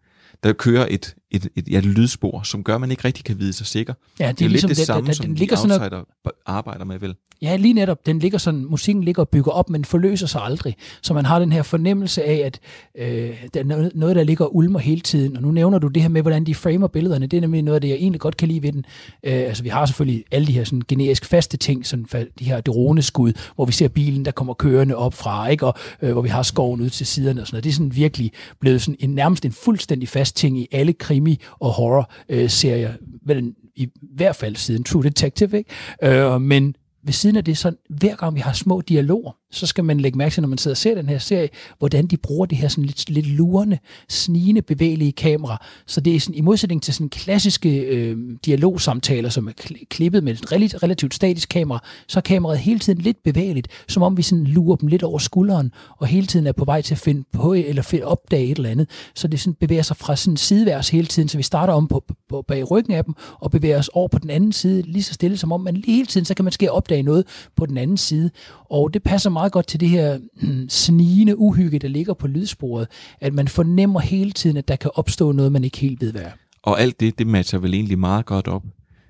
der 0.43 0.53
kører 0.53 0.87
et, 0.91 1.15
et, 1.31 1.49
et, 1.57 1.69
ja, 1.69 1.79
et 1.79 1.85
lydspor, 1.87 2.43
som 2.43 2.65
gør, 2.65 2.75
at 2.75 2.81
man 2.81 2.91
ikke 2.91 3.05
rigtig 3.05 3.25
kan 3.25 3.39
vide 3.39 3.53
sig 3.53 3.67
sikker. 3.67 3.95
Ja, 4.21 4.25
det 4.25 4.31
er 4.31 4.33
det 4.37 4.45
er 4.45 4.49
ligesom 4.49 4.69
lidt 4.69 4.77
det 4.77 4.81
det- 4.81 4.87
samme, 4.87 5.07
den- 5.07 5.15
som 5.15 5.27
den 5.27 5.35
de 5.35 5.39
ligger 5.39 5.57
sådan 5.57 5.71
og- 5.71 5.77
outsider 5.81 6.05
arbejder 6.47 6.85
med, 6.85 6.99
vel? 6.99 7.15
Ja, 7.43 7.57
lige 7.57 7.75
netop. 7.75 8.07
Den 8.07 8.19
ligger 8.19 8.39
sådan, 8.39 8.65
musikken 8.71 9.05
ligger 9.05 9.23
og 9.23 9.29
bygger 9.29 9.51
op, 9.53 9.71
men 9.71 9.85
forløser 9.85 10.27
sig 10.27 10.41
aldrig. 10.43 10.77
Så 11.03 11.15
man 11.15 11.25
har 11.25 11.39
den 11.39 11.53
her 11.53 11.63
fornemmelse 11.63 12.25
af, 12.25 12.35
at 12.47 12.61
øh, 12.99 13.31
der 13.55 13.61
er 13.61 13.65
noget, 13.65 13.93
noget, 13.95 14.17
der 14.17 14.25
ligger 14.25 14.45
og 14.45 14.57
ulmer 14.57 14.79
hele 14.79 15.01
tiden. 15.01 15.37
Og 15.37 15.43
nu 15.43 15.51
nævner 15.51 15.79
du 15.79 15.89
det 15.89 16.03
her 16.03 16.09
med, 16.09 16.23
hvordan 16.23 16.45
de 16.47 16.55
framer 16.55 16.87
billederne. 16.87 17.27
Det 17.27 17.37
er 17.37 17.41
nemlig 17.41 17.63
noget 17.63 17.75
af 17.75 17.81
det, 17.81 17.89
jeg 17.89 17.97
egentlig 17.97 18.21
godt 18.21 18.37
kan 18.37 18.49
lide 18.49 18.63
ved 18.63 18.73
den. 18.73 18.85
Øh, 19.25 19.33
altså, 19.33 19.63
vi 19.63 19.69
har 19.69 19.87
selvfølgelig 19.87 20.25
alle 20.33 20.47
de 20.47 20.53
her 20.53 20.65
sådan, 20.65 20.83
generisk 20.89 21.25
faste 21.25 21.57
ting, 21.57 21.87
sådan 21.87 22.07
de 22.39 22.45
her 22.45 22.61
droneskud, 22.61 23.33
hvor 23.55 23.65
vi 23.65 23.73
ser 23.73 23.89
bilen, 23.89 24.25
der 24.25 24.31
kommer 24.31 24.55
kørende 24.55 24.97
op 24.97 25.15
fra, 25.15 25.49
ikke? 25.49 25.67
Og 25.67 25.75
øh, 26.03 26.13
hvor 26.13 26.23
vi 26.23 26.29
har 26.29 26.43
skoven 26.43 26.81
ud 26.81 26.91
til 26.91 27.07
siderne 27.07 27.41
og 27.41 27.47
sådan 27.47 27.55
noget. 27.57 27.65
Det 27.65 27.71
er 27.71 27.75
sådan 27.75 27.97
virkelig 27.97 28.33
blevet 28.61 28.83
sådan 28.83 28.97
en, 29.01 29.11
nærmest 29.11 29.45
en 29.45 29.53
fuldstændig 29.53 30.09
fast 30.09 30.37
ting 30.37 30.59
i 30.59 30.67
alle 30.73 30.93
krimi- 31.19 31.39
og 31.61 31.71
horror-serier. 31.73 32.91
Øh, 32.91 32.97
Vel, 33.27 33.55
i 33.77 33.89
hvert 34.15 34.37
fald 34.37 34.57
siden 34.57 34.85
True 34.85 35.03
Detective, 35.03 35.59
ikke? 35.59 35.71
Øh, 36.03 36.41
men 36.41 36.75
ved 37.05 37.13
siden 37.13 37.37
af 37.37 37.45
det, 37.45 37.59
så 37.59 37.73
hver 37.91 38.17
gang 38.17 38.35
vi 38.35 38.41
har 38.41 38.53
små 38.53 38.81
dialoger, 38.81 39.33
så 39.50 39.67
skal 39.67 39.85
man 39.85 40.00
lægge 40.00 40.19
mærke 40.19 40.33
til, 40.33 40.40
når 40.40 40.49
man 40.49 40.59
sidder 40.59 40.73
og 40.73 40.78
ser 40.78 40.95
den 40.95 41.09
her 41.09 41.19
serie, 41.19 41.49
hvordan 41.78 42.07
de 42.07 42.17
bruger 42.17 42.47
det 42.47 42.59
her 42.59 42.69
sådan 42.69 42.85
lidt, 42.85 43.11
lidt 43.11 43.26
lurende, 43.26 43.78
snigende, 44.09 44.62
bevægelige 44.62 45.12
kamera. 45.12 45.67
Så 45.87 46.00
det 46.00 46.17
er 46.17 46.21
sådan, 46.21 46.35
i 46.35 46.40
modsætning 46.40 46.83
til 46.83 46.95
sådan 46.95 47.09
klassiske 47.09 47.78
øh, 47.81 48.17
dialogsamtaler, 48.45 49.28
som 49.28 49.49
er 49.49 49.52
klippet 49.90 50.25
med 50.25 50.33
et 50.33 50.52
relativt, 50.52 50.83
relativt 50.83 51.14
statisk 51.14 51.49
kamera, 51.49 51.85
så 52.09 52.19
er 52.19 52.21
kameraet 52.21 52.59
hele 52.59 52.78
tiden 52.78 53.00
lidt 53.00 53.23
bevægeligt, 53.23 53.69
som 53.88 54.02
om 54.02 54.17
vi 54.17 54.23
sådan 54.23 54.45
lurer 54.45 54.76
dem 54.76 54.88
lidt 54.88 55.02
over 55.02 55.19
skulderen, 55.19 55.73
og 55.99 56.07
hele 56.07 56.26
tiden 56.26 56.47
er 56.47 56.52
på 56.52 56.64
vej 56.64 56.83
til 56.83 56.95
at 56.95 56.99
finde 56.99 57.25
på 57.33 57.52
eller 57.52 57.83
finde, 57.83 58.05
opdage 58.05 58.45
et 58.45 58.57
eller 58.57 58.71
andet. 58.71 58.90
Så 59.14 59.28
det 59.28 59.40
sådan 59.40 59.55
bevæger 59.55 59.83
sig 59.83 59.97
fra 59.97 60.17
sådan 60.17 60.37
sideværs 60.37 60.88
hele 60.88 61.07
tiden, 61.07 61.28
så 61.28 61.37
vi 61.37 61.43
starter 61.43 61.73
om 61.73 61.88
på, 61.88 62.05
på, 62.28 62.43
bag 62.43 62.71
ryggen 62.71 62.95
af 62.95 63.05
dem, 63.05 63.14
og 63.40 63.50
bevæger 63.50 63.78
os 63.78 63.88
over 63.88 64.09
på 64.09 64.19
den 64.19 64.31
anden 64.31 64.52
side, 64.52 64.83
lige 64.83 65.02
så 65.02 65.14
stille 65.14 65.37
som 65.37 65.52
om 65.52 65.61
man 65.61 65.83
hele 65.87 66.07
tiden, 66.07 66.25
så 66.25 66.35
kan 66.35 66.45
man 66.45 66.52
ske 66.52 66.73
opdage 66.73 67.02
noget 67.02 67.25
på 67.57 67.67
den 67.67 67.78
anden 67.78 67.97
side. 67.97 68.31
Og 68.71 68.95
det 68.95 69.02
passer 69.02 69.31
meget 69.38 69.52
godt 69.52 69.66
til 69.66 69.80
det 69.80 69.88
her 69.88 70.18
mm, 70.42 70.68
snigende 70.68 71.38
uhygge, 71.38 71.78
der 71.78 71.88
ligger 71.88 72.14
på 72.14 72.26
lydsporet, 72.26 72.88
at 73.21 73.35
man 73.35 73.49
fornemmer 73.49 74.00
hele 74.00 74.33
tiden, 74.33 74.57
at 74.57 74.68
der 74.68 74.76
kan 74.76 74.90
opstå 74.95 75.33
noget, 75.33 75.52
man 75.52 75.64
ikke 75.64 75.78
helt 75.78 76.00
ved, 76.00 76.12
hvad 76.12 76.23
er. 76.23 76.30
Og 76.62 76.80
alt 76.80 77.00
det, 77.00 77.18
det 77.18 77.26
matcher 77.26 77.59
vel 77.59 77.75
egentlig 77.75 77.99
meget 77.99 78.26
godt 78.26 78.49
op 78.49 78.64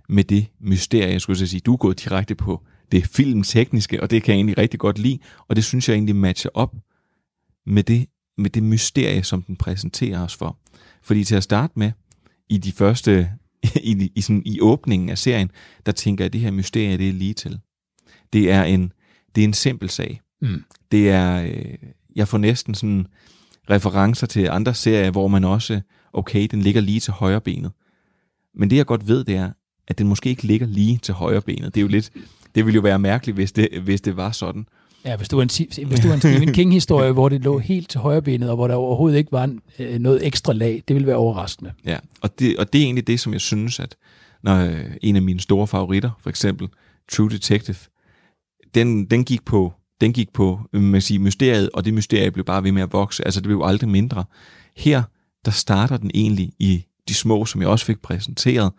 med 0.09 0.25
det 0.25 0.47
mysterie, 0.61 1.13
jeg 1.13 1.21
skulle 1.21 1.39
så 1.39 1.47
sige. 1.47 1.61
Du 1.61 1.73
er 1.73 1.77
gået 1.77 2.05
direkte 2.05 2.35
på 2.35 2.63
det 2.93 3.07
filmtekniske, 3.07 4.03
og 4.03 4.11
det 4.11 4.23
kan 4.23 4.33
jeg 4.33 4.37
egentlig 4.37 4.59
rigtig 4.59 4.81
godt 4.81 4.99
lide, 4.99 5.19
og 5.49 5.57
det 5.57 5.65
synes 5.65 5.89
jeg 5.89 5.95
egentlig 5.95 6.17
matcher 6.17 6.51
op 6.55 6.75
med 7.67 7.83
det, 7.83 8.07
med 8.39 8.51
det 8.51 8.63
mysterie, 8.63 9.23
som 9.23 9.43
den 9.43 9.57
præsenterer 9.57 10.25
os 10.25 10.37
for. 10.37 10.59
Fordi 11.03 11.25
til 11.25 11.35
at 11.35 11.43
starte 11.43 11.73
med, 11.77 11.93
i 12.49 12.59
de 12.59 12.73
første, 12.73 13.31
i, 13.91 14.11
i, 14.15 14.21
sådan, 14.21 14.43
i 14.47 14.61
åbningen 14.61 15.09
af 15.09 15.19
serien, 15.19 15.51
der 15.87 15.93
tænker 15.93 16.25
jeg, 16.25 16.27
at 16.27 16.33
det 16.33 16.41
her 16.41 16.51
mysterie, 16.51 16.99
det 16.99 17.09
er 17.09 17.13
lige 17.13 17.35
til. 17.35 17.59
Det 18.33 18.51
er 18.51 18.65
en, 18.65 18.93
det 19.35 19.41
er 19.41 19.45
en 19.45 19.55
simpel 19.55 19.91
sag. 19.91 20.21
Mm. 20.41 20.65
Det 20.93 21.11
er, 21.11 21.43
øh, 21.43 21.75
jeg 22.17 22.29
får 22.29 22.39
næsten 22.39 22.75
sådan 22.75 23.07
referencer 23.71 24.27
til 24.27 24.49
andre 24.49 24.75
serier, 24.75 25.11
hvor 25.11 25.29
man 25.29 25.45
også, 25.45 25.81
okay, 26.13 26.49
den 26.51 26.61
ligger 26.61 26.81
lige 26.81 27.01
til 27.01 27.13
højre 27.13 27.41
benet. 27.41 27.73
Men 28.55 28.71
det 28.71 28.77
jeg 28.77 28.87
godt 28.87 29.09
ved, 29.09 29.25
det 29.25 29.37
er, 29.37 29.51
at 29.89 29.99
den 29.99 30.09
måske 30.09 30.31
ikke 30.31 30.43
ligger 30.43 30.67
lige 30.67 30.99
til 31.03 31.15
højre 31.15 31.41
benet. 31.41 31.75
Det 31.75 31.81
er 31.81 31.83
jo 31.83 31.89
lidt, 31.89 32.11
det 32.55 32.65
ville 32.67 32.75
jo 32.75 32.81
være 32.81 32.99
mærkeligt, 32.99 33.35
hvis 33.35 33.53
det, 33.53 33.69
hvis 33.83 34.01
det 34.01 34.17
var 34.17 34.31
sådan. 34.31 34.67
Ja, 35.05 35.17
hvis 35.17 35.29
du 35.29 35.37
var 35.37 35.43
en, 35.43 35.87
hvis 35.87 36.01
du 36.01 36.09
var 36.09 36.15
en 36.15 36.21
Stephen 36.21 36.53
King-historie, 36.59 37.13
hvor 37.13 37.29
det 37.29 37.45
lå 37.45 37.59
helt 37.59 37.91
til 37.91 38.01
højre 38.01 38.23
benet, 38.23 38.51
og 38.51 38.57
hvor 38.57 38.69
der 38.69 38.75
overhovedet 38.75 39.19
ikke 39.19 39.33
var 39.33 39.45
en, 39.45 39.61
øh, 39.79 39.99
noget 39.99 40.27
ekstra 40.27 40.53
lag, 40.53 40.83
det 40.89 40.95
ville 40.95 41.07
være 41.07 41.17
overraskende. 41.17 41.73
Ja, 41.85 41.99
og 42.21 42.39
det, 42.39 42.57
og 42.57 42.73
det 42.73 42.81
er 42.81 42.85
egentlig 42.85 43.07
det, 43.07 43.21
som 43.21 43.33
jeg 43.33 43.41
synes, 43.41 43.81
at 43.81 43.97
når 44.43 44.57
øh, 44.57 44.85
en 45.03 45.17
af 45.17 45.23
mine 45.23 45.41
store 45.41 45.67
favoritter, 45.67 46.11
for 46.21 46.31
eksempel 46.31 46.69
True 47.13 47.31
Detective, 47.31 47.77
den, 48.75 49.05
den 49.05 49.25
gik 49.25 49.45
på, 49.45 49.73
den 50.01 50.13
gik 50.13 50.33
på 50.33 50.61
øh, 50.73 50.83
man 50.83 50.93
kan 50.93 51.03
sige, 51.03 51.19
mysteriet, 51.19 51.71
og 51.71 51.85
det 51.85 51.95
mysterie 51.95 52.31
blev 52.31 52.45
bare 52.45 52.65
ved 52.65 52.73
med 52.73 52.83
at 52.83 52.93
vokse. 52.93 53.25
Altså, 53.25 53.41
det 53.41 53.47
blev 53.47 53.63
aldrig 53.65 53.91
mindre. 53.91 54.25
Her, 54.77 55.03
der 55.45 55.51
starter 55.51 55.97
den 55.97 56.11
egentlig 56.15 56.53
i 56.59 56.85
de 57.09 57.15
små, 57.15 57.45
som 57.45 57.61
jeg 57.61 57.69
også 57.69 57.85
fik 57.85 58.03
præsenteret. 58.03 58.73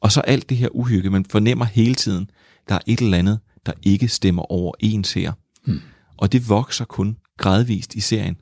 Og 0.00 0.12
så 0.12 0.20
alt 0.20 0.48
det 0.48 0.56
her 0.56 0.68
uhygge, 0.68 1.10
man 1.10 1.24
fornemmer 1.24 1.64
hele 1.64 1.94
tiden, 1.94 2.30
der 2.68 2.74
er 2.74 2.80
et 2.86 3.00
eller 3.00 3.18
andet, 3.18 3.40
der 3.66 3.72
ikke 3.82 4.08
stemmer 4.08 4.52
over 4.52 4.72
ens 4.80 5.12
her. 5.12 5.32
Hmm. 5.64 5.80
Og 6.16 6.32
det 6.32 6.48
vokser 6.48 6.84
kun 6.84 7.16
gradvist 7.38 7.94
i 7.94 8.00
serien. 8.00 8.36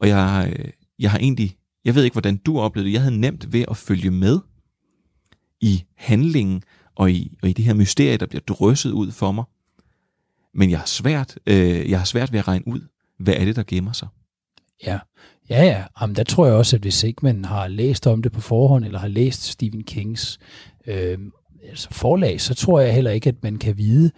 Og 0.00 0.08
jeg, 0.08 0.54
øh, 0.58 0.68
jeg 0.98 1.10
har 1.10 1.18
egentlig, 1.18 1.56
jeg 1.84 1.94
ved 1.94 2.04
ikke, 2.04 2.14
hvordan 2.14 2.36
du 2.36 2.58
oplevede 2.58 2.88
det, 2.88 2.94
jeg 2.94 3.02
havde 3.02 3.18
nemt 3.18 3.52
ved 3.52 3.64
at 3.70 3.76
følge 3.76 4.10
med 4.10 4.38
i 5.60 5.84
handlingen, 5.96 6.62
og 6.94 7.10
i, 7.10 7.36
og 7.42 7.48
i 7.48 7.52
det 7.52 7.64
her 7.64 7.74
mysterie, 7.74 8.16
der 8.16 8.26
bliver 8.26 8.42
drysset 8.48 8.90
ud 8.90 9.10
for 9.10 9.32
mig. 9.32 9.44
Men 10.54 10.70
jeg 10.70 10.78
har 10.78 10.86
svært, 10.86 11.38
øh, 11.46 11.90
jeg 11.90 11.98
har 11.98 12.04
svært 12.04 12.32
ved 12.32 12.38
at 12.38 12.48
regne 12.48 12.68
ud, 12.68 12.80
hvad 13.18 13.34
er 13.34 13.44
det, 13.44 13.56
der 13.56 13.62
gemmer 13.66 13.92
sig. 13.92 14.08
Ja, 14.86 14.98
ja, 15.50 15.64
ja. 15.64 15.84
Jamen, 16.00 16.16
der 16.16 16.24
tror 16.24 16.46
jeg 16.46 16.54
også, 16.54 16.76
at 16.76 16.82
hvis 16.82 17.04
ikke 17.04 17.20
man 17.22 17.44
har 17.44 17.68
læst 17.68 18.06
om 18.06 18.22
det 18.22 18.32
på 18.32 18.40
forhånd, 18.40 18.84
eller 18.84 18.98
har 18.98 19.08
læst 19.08 19.42
Stephen 19.42 19.84
Kings 19.84 20.38
øh, 20.86 21.18
altså 21.68 21.88
forlag, 21.90 22.40
så 22.40 22.54
tror 22.54 22.80
jeg 22.80 22.94
heller 22.94 23.10
ikke, 23.10 23.28
at 23.28 23.42
man 23.42 23.56
kan 23.56 23.78
vide, 23.78 24.10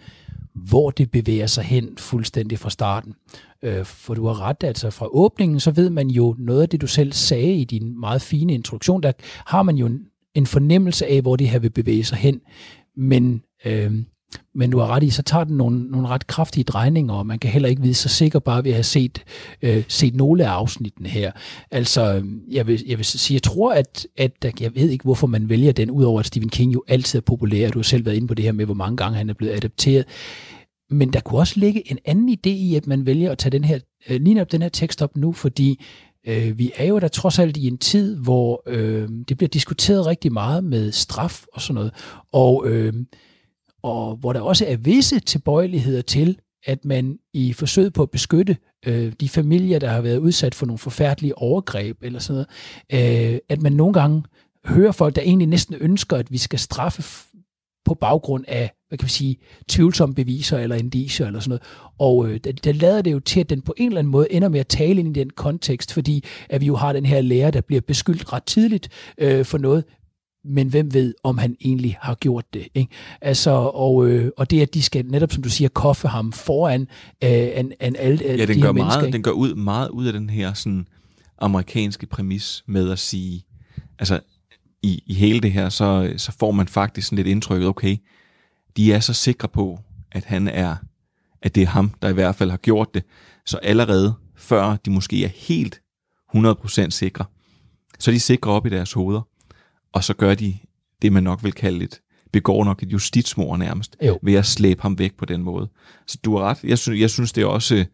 hvor 0.53 0.89
det 0.91 1.11
bevæger 1.11 1.47
sig 1.47 1.63
hen 1.63 1.97
fuldstændig 1.97 2.59
fra 2.59 2.69
starten. 2.69 3.15
Øh, 3.61 3.85
for 3.85 4.13
du 4.13 4.27
har 4.27 4.41
ret, 4.41 4.63
altså 4.63 4.89
fra 4.89 5.07
åbningen, 5.11 5.59
så 5.59 5.71
ved 5.71 5.89
man 5.89 6.07
jo 6.07 6.35
noget 6.39 6.61
af 6.61 6.69
det, 6.69 6.81
du 6.81 6.87
selv 6.87 7.11
sagde 7.11 7.53
i 7.53 7.63
din 7.63 7.99
meget 7.99 8.21
fine 8.21 8.53
introduktion, 8.53 9.03
der 9.03 9.11
har 9.45 9.63
man 9.63 9.75
jo 9.75 9.85
en, 9.85 9.99
en 10.35 10.45
fornemmelse 10.45 11.05
af, 11.07 11.21
hvor 11.21 11.35
det 11.35 11.49
her 11.49 11.59
vil 11.59 11.69
bevæge 11.69 12.03
sig 12.03 12.17
hen. 12.17 12.41
Men, 12.97 13.43
øh, 13.65 13.93
men 14.55 14.71
du 14.71 14.79
har 14.79 14.87
ret 14.87 15.03
i, 15.03 15.09
så 15.09 15.23
tager 15.23 15.43
den 15.43 15.57
nogle, 15.57 15.83
nogle 15.83 16.07
ret 16.07 16.27
kraftige 16.27 16.63
drejninger, 16.63 17.13
og 17.13 17.25
man 17.25 17.39
kan 17.39 17.49
heller 17.49 17.69
ikke 17.69 17.81
vide 17.81 17.93
sig 17.93 18.11
sikker 18.11 18.39
bare 18.39 18.63
ved 18.63 18.71
at 18.71 18.75
have 18.75 18.83
set, 18.83 19.23
øh, 19.61 19.83
set 19.87 20.15
nogle 20.15 20.45
af 20.45 20.49
afsnittene 20.49 21.09
her. 21.09 21.31
Altså, 21.71 22.23
jeg 22.51 22.67
vil, 22.67 22.83
jeg 22.87 22.97
vil 22.97 23.05
sige, 23.05 23.35
jeg 23.35 23.43
tror, 23.43 23.73
at, 23.73 24.07
at 24.17 24.45
jeg 24.59 24.75
ved 24.75 24.89
ikke, 24.89 25.03
hvorfor 25.03 25.27
man 25.27 25.49
vælger 25.49 25.71
den, 25.71 25.91
udover 25.91 26.19
at 26.19 26.25
Stephen 26.25 26.49
King 26.49 26.73
jo 26.73 26.83
altid 26.87 27.19
er 27.19 27.23
populær. 27.23 27.69
Du 27.69 27.79
har 27.79 27.83
selv 27.83 28.05
været 28.05 28.15
inde 28.15 28.27
på 28.27 28.33
det 28.33 28.45
her 28.45 28.51
med, 28.51 28.65
hvor 28.65 28.73
mange 28.73 28.97
gange 28.97 29.17
han 29.17 29.29
er 29.29 29.33
blevet 29.33 29.53
adapteret. 29.53 30.05
Men 30.89 31.13
der 31.13 31.19
kunne 31.19 31.39
også 31.39 31.59
ligge 31.59 31.91
en 31.91 31.97
anden 32.05 32.29
idé 32.29 32.49
i, 32.49 32.75
at 32.75 32.87
man 32.87 33.05
vælger 33.05 33.31
at 33.31 33.37
tage 33.37 33.51
den 33.51 33.63
her, 33.63 33.79
øh, 34.09 34.21
lige 34.21 34.41
op 34.41 34.51
den 34.51 34.61
her 34.61 34.69
tekst 34.69 35.01
op 35.01 35.17
nu, 35.17 35.31
fordi 35.31 35.83
øh, 36.27 36.59
vi 36.59 36.71
er 36.75 36.85
jo 36.85 36.99
der 36.99 37.07
trods 37.07 37.39
alt 37.39 37.57
i 37.57 37.67
en 37.67 37.77
tid, 37.77 38.17
hvor 38.17 38.63
øh, 38.67 39.09
det 39.29 39.37
bliver 39.37 39.49
diskuteret 39.49 40.05
rigtig 40.05 40.33
meget 40.33 40.63
med 40.63 40.91
straf 40.91 41.43
og 41.53 41.61
sådan 41.61 41.75
noget, 41.75 41.91
og, 42.31 42.63
øh, 42.67 42.93
og 43.85 44.15
hvor 44.15 44.33
der 44.33 44.41
også 44.41 44.65
er 44.67 44.75
visse 44.77 45.19
tilbøjeligheder 45.19 46.01
til, 46.01 46.39
at 46.65 46.85
man 46.85 47.19
i 47.33 47.53
forsøget 47.53 47.93
på 47.93 48.03
at 48.03 48.09
beskytte 48.09 48.57
øh, 48.85 49.13
de 49.19 49.29
familier, 49.29 49.79
der 49.79 49.89
har 49.89 50.01
været 50.01 50.17
udsat 50.17 50.55
for 50.55 50.65
nogle 50.65 50.77
forfærdelige 50.77 51.37
overgreb 51.37 51.97
eller 52.01 52.19
sådan 52.19 52.45
noget, 52.91 53.33
øh, 53.33 53.39
at 53.49 53.61
man 53.61 53.73
nogle 53.73 53.93
gange 53.93 54.23
hører 54.65 54.91
folk, 54.91 55.15
der 55.15 55.21
egentlig 55.21 55.47
næsten 55.47 55.75
ønsker, 55.79 56.17
at 56.17 56.31
vi 56.31 56.37
skal 56.37 56.59
straffe 56.59 57.03
på 57.85 57.93
baggrund 57.93 58.45
af, 58.47 58.71
hvad 58.87 58.97
kan 58.97 59.05
vi 59.05 59.11
sige, 59.11 59.37
tvivlsomme 59.67 60.15
beviser 60.15 60.57
eller 60.57 60.75
indiser 60.75 61.27
eller 61.27 61.39
sådan 61.39 61.49
noget. 61.49 61.63
Og 61.99 62.27
øh, 62.27 62.39
det, 62.43 62.63
der 62.63 62.73
lader 62.73 63.01
det 63.01 63.11
jo 63.11 63.19
til, 63.19 63.39
at 63.39 63.49
den 63.49 63.61
på 63.61 63.73
en 63.77 63.87
eller 63.87 63.99
anden 63.99 64.11
måde 64.11 64.31
ender 64.31 64.49
med 64.49 64.59
at 64.59 64.67
tale 64.67 64.99
ind 64.99 65.17
i 65.17 65.19
den 65.19 65.29
kontekst, 65.29 65.93
fordi 65.93 66.23
at 66.49 66.61
vi 66.61 66.65
jo 66.65 66.75
har 66.75 66.93
den 66.93 67.05
her 67.05 67.21
lærer, 67.21 67.51
der 67.51 67.61
bliver 67.61 67.81
beskyldt 67.81 68.33
ret 68.33 68.43
tidligt 68.43 68.89
øh, 69.17 69.45
for 69.45 69.57
noget, 69.57 69.83
men 70.45 70.69
hvem 70.69 70.93
ved, 70.93 71.13
om 71.23 71.37
han 71.37 71.55
egentlig 71.61 71.97
har 72.01 72.15
gjort 72.15 72.53
det. 72.53 72.67
Ikke? 72.75 72.91
Altså, 73.21 73.51
og, 73.51 74.07
øh, 74.07 74.31
og 74.37 74.51
det, 74.51 74.61
at 74.61 74.73
de 74.73 74.81
skal 74.81 75.05
netop, 75.05 75.31
som 75.31 75.43
du 75.43 75.49
siger, 75.49 75.69
koffe 75.69 76.07
ham 76.07 76.31
foran 76.31 76.81
øh, 77.23 77.29
en, 77.29 77.73
en 77.81 77.95
alle 77.95 78.25
ja, 78.25 78.31
de 78.33 78.47
den 78.47 78.55
her 78.55 78.61
gør 78.61 78.71
mennesker. 78.71 78.97
meget, 78.97 79.05
ikke? 79.05 79.13
den 79.13 79.23
gør 79.23 79.31
ud, 79.31 79.55
meget 79.55 79.89
ud 79.89 80.05
af 80.05 80.13
den 80.13 80.29
her 80.29 80.53
sådan, 80.53 80.87
amerikanske 81.41 82.05
præmis 82.05 82.63
med 82.67 82.91
at 82.91 82.99
sige, 82.99 83.45
altså 83.99 84.19
i, 84.83 85.03
i 85.05 85.13
hele 85.13 85.39
det 85.39 85.51
her, 85.51 85.69
så, 85.69 86.13
så 86.17 86.31
får 86.39 86.51
man 86.51 86.67
faktisk 86.67 87.07
sådan 87.07 87.15
lidt 87.15 87.27
indtrykket, 87.27 87.67
okay, 87.67 87.97
de 88.77 88.93
er 88.93 88.99
så 88.99 89.13
sikre 89.13 89.47
på, 89.47 89.79
at 90.11 90.23
han 90.23 90.47
er, 90.47 90.75
at 91.41 91.55
det 91.55 91.63
er 91.63 91.67
ham, 91.67 91.91
der 92.01 92.09
i 92.09 92.13
hvert 92.13 92.35
fald 92.35 92.49
har 92.49 92.57
gjort 92.57 92.93
det, 92.93 93.03
så 93.45 93.57
allerede 93.57 94.13
før 94.35 94.75
de 94.85 94.91
måske 94.91 95.23
er 95.23 95.29
helt 95.35 95.81
100% 96.35 96.89
sikre, 96.89 97.25
så 97.99 98.11
er 98.11 98.13
de 98.13 98.19
sikre 98.19 98.51
op 98.51 98.65
i 98.65 98.69
deres 98.69 98.93
hoveder, 98.93 99.21
og 99.95 100.03
så 100.03 100.13
gør 100.13 100.35
de 100.35 100.57
det, 101.01 101.13
man 101.13 101.23
nok 101.23 101.43
vil 101.43 101.53
kalde 101.53 101.83
et, 101.83 102.01
begår 102.33 102.63
nok 102.63 102.83
et 102.83 102.93
justitsmord 102.93 103.59
nærmest, 103.59 103.95
Jo. 104.05 104.19
ved 104.23 104.33
at 104.33 104.45
slæbe 104.45 104.81
ham 104.81 104.99
væk 104.99 105.17
på 105.17 105.25
den 105.25 105.43
måde. 105.43 105.69
Så 106.07 106.17
du 106.25 106.37
har 106.37 106.43
ret. 106.43 106.63
Jeg 106.63 106.77
synes, 106.79 106.99
jeg 107.01 107.09
synes 107.09 107.31
det 107.33 107.41
er 107.41 107.45
også, 107.45 107.85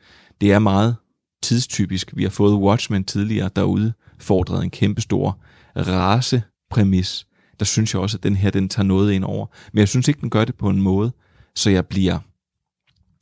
det 0.41 0.51
er 0.51 0.59
meget 0.59 0.95
tidstypisk. 1.43 2.11
Vi 2.15 2.23
har 2.23 2.29
fået 2.29 2.53
Watchmen 2.53 3.03
tidligere, 3.03 3.49
der 3.55 3.63
udfordrede 3.63 4.63
en 4.63 4.69
kæmpe 4.69 5.01
stor 5.01 5.39
racepræmis. 5.75 7.27
Der 7.59 7.65
synes 7.65 7.93
jeg 7.93 8.01
også, 8.01 8.17
at 8.17 8.23
den 8.23 8.35
her, 8.35 8.49
den 8.49 8.69
tager 8.69 8.85
noget 8.85 9.11
ind 9.11 9.23
over. 9.23 9.45
Men 9.73 9.79
jeg 9.79 9.87
synes 9.87 10.07
ikke, 10.07 10.21
den 10.21 10.29
gør 10.29 10.45
det 10.45 10.55
på 10.55 10.69
en 10.69 10.81
måde, 10.81 11.11
så 11.55 11.69
jeg 11.69 11.85
bliver, 11.85 12.19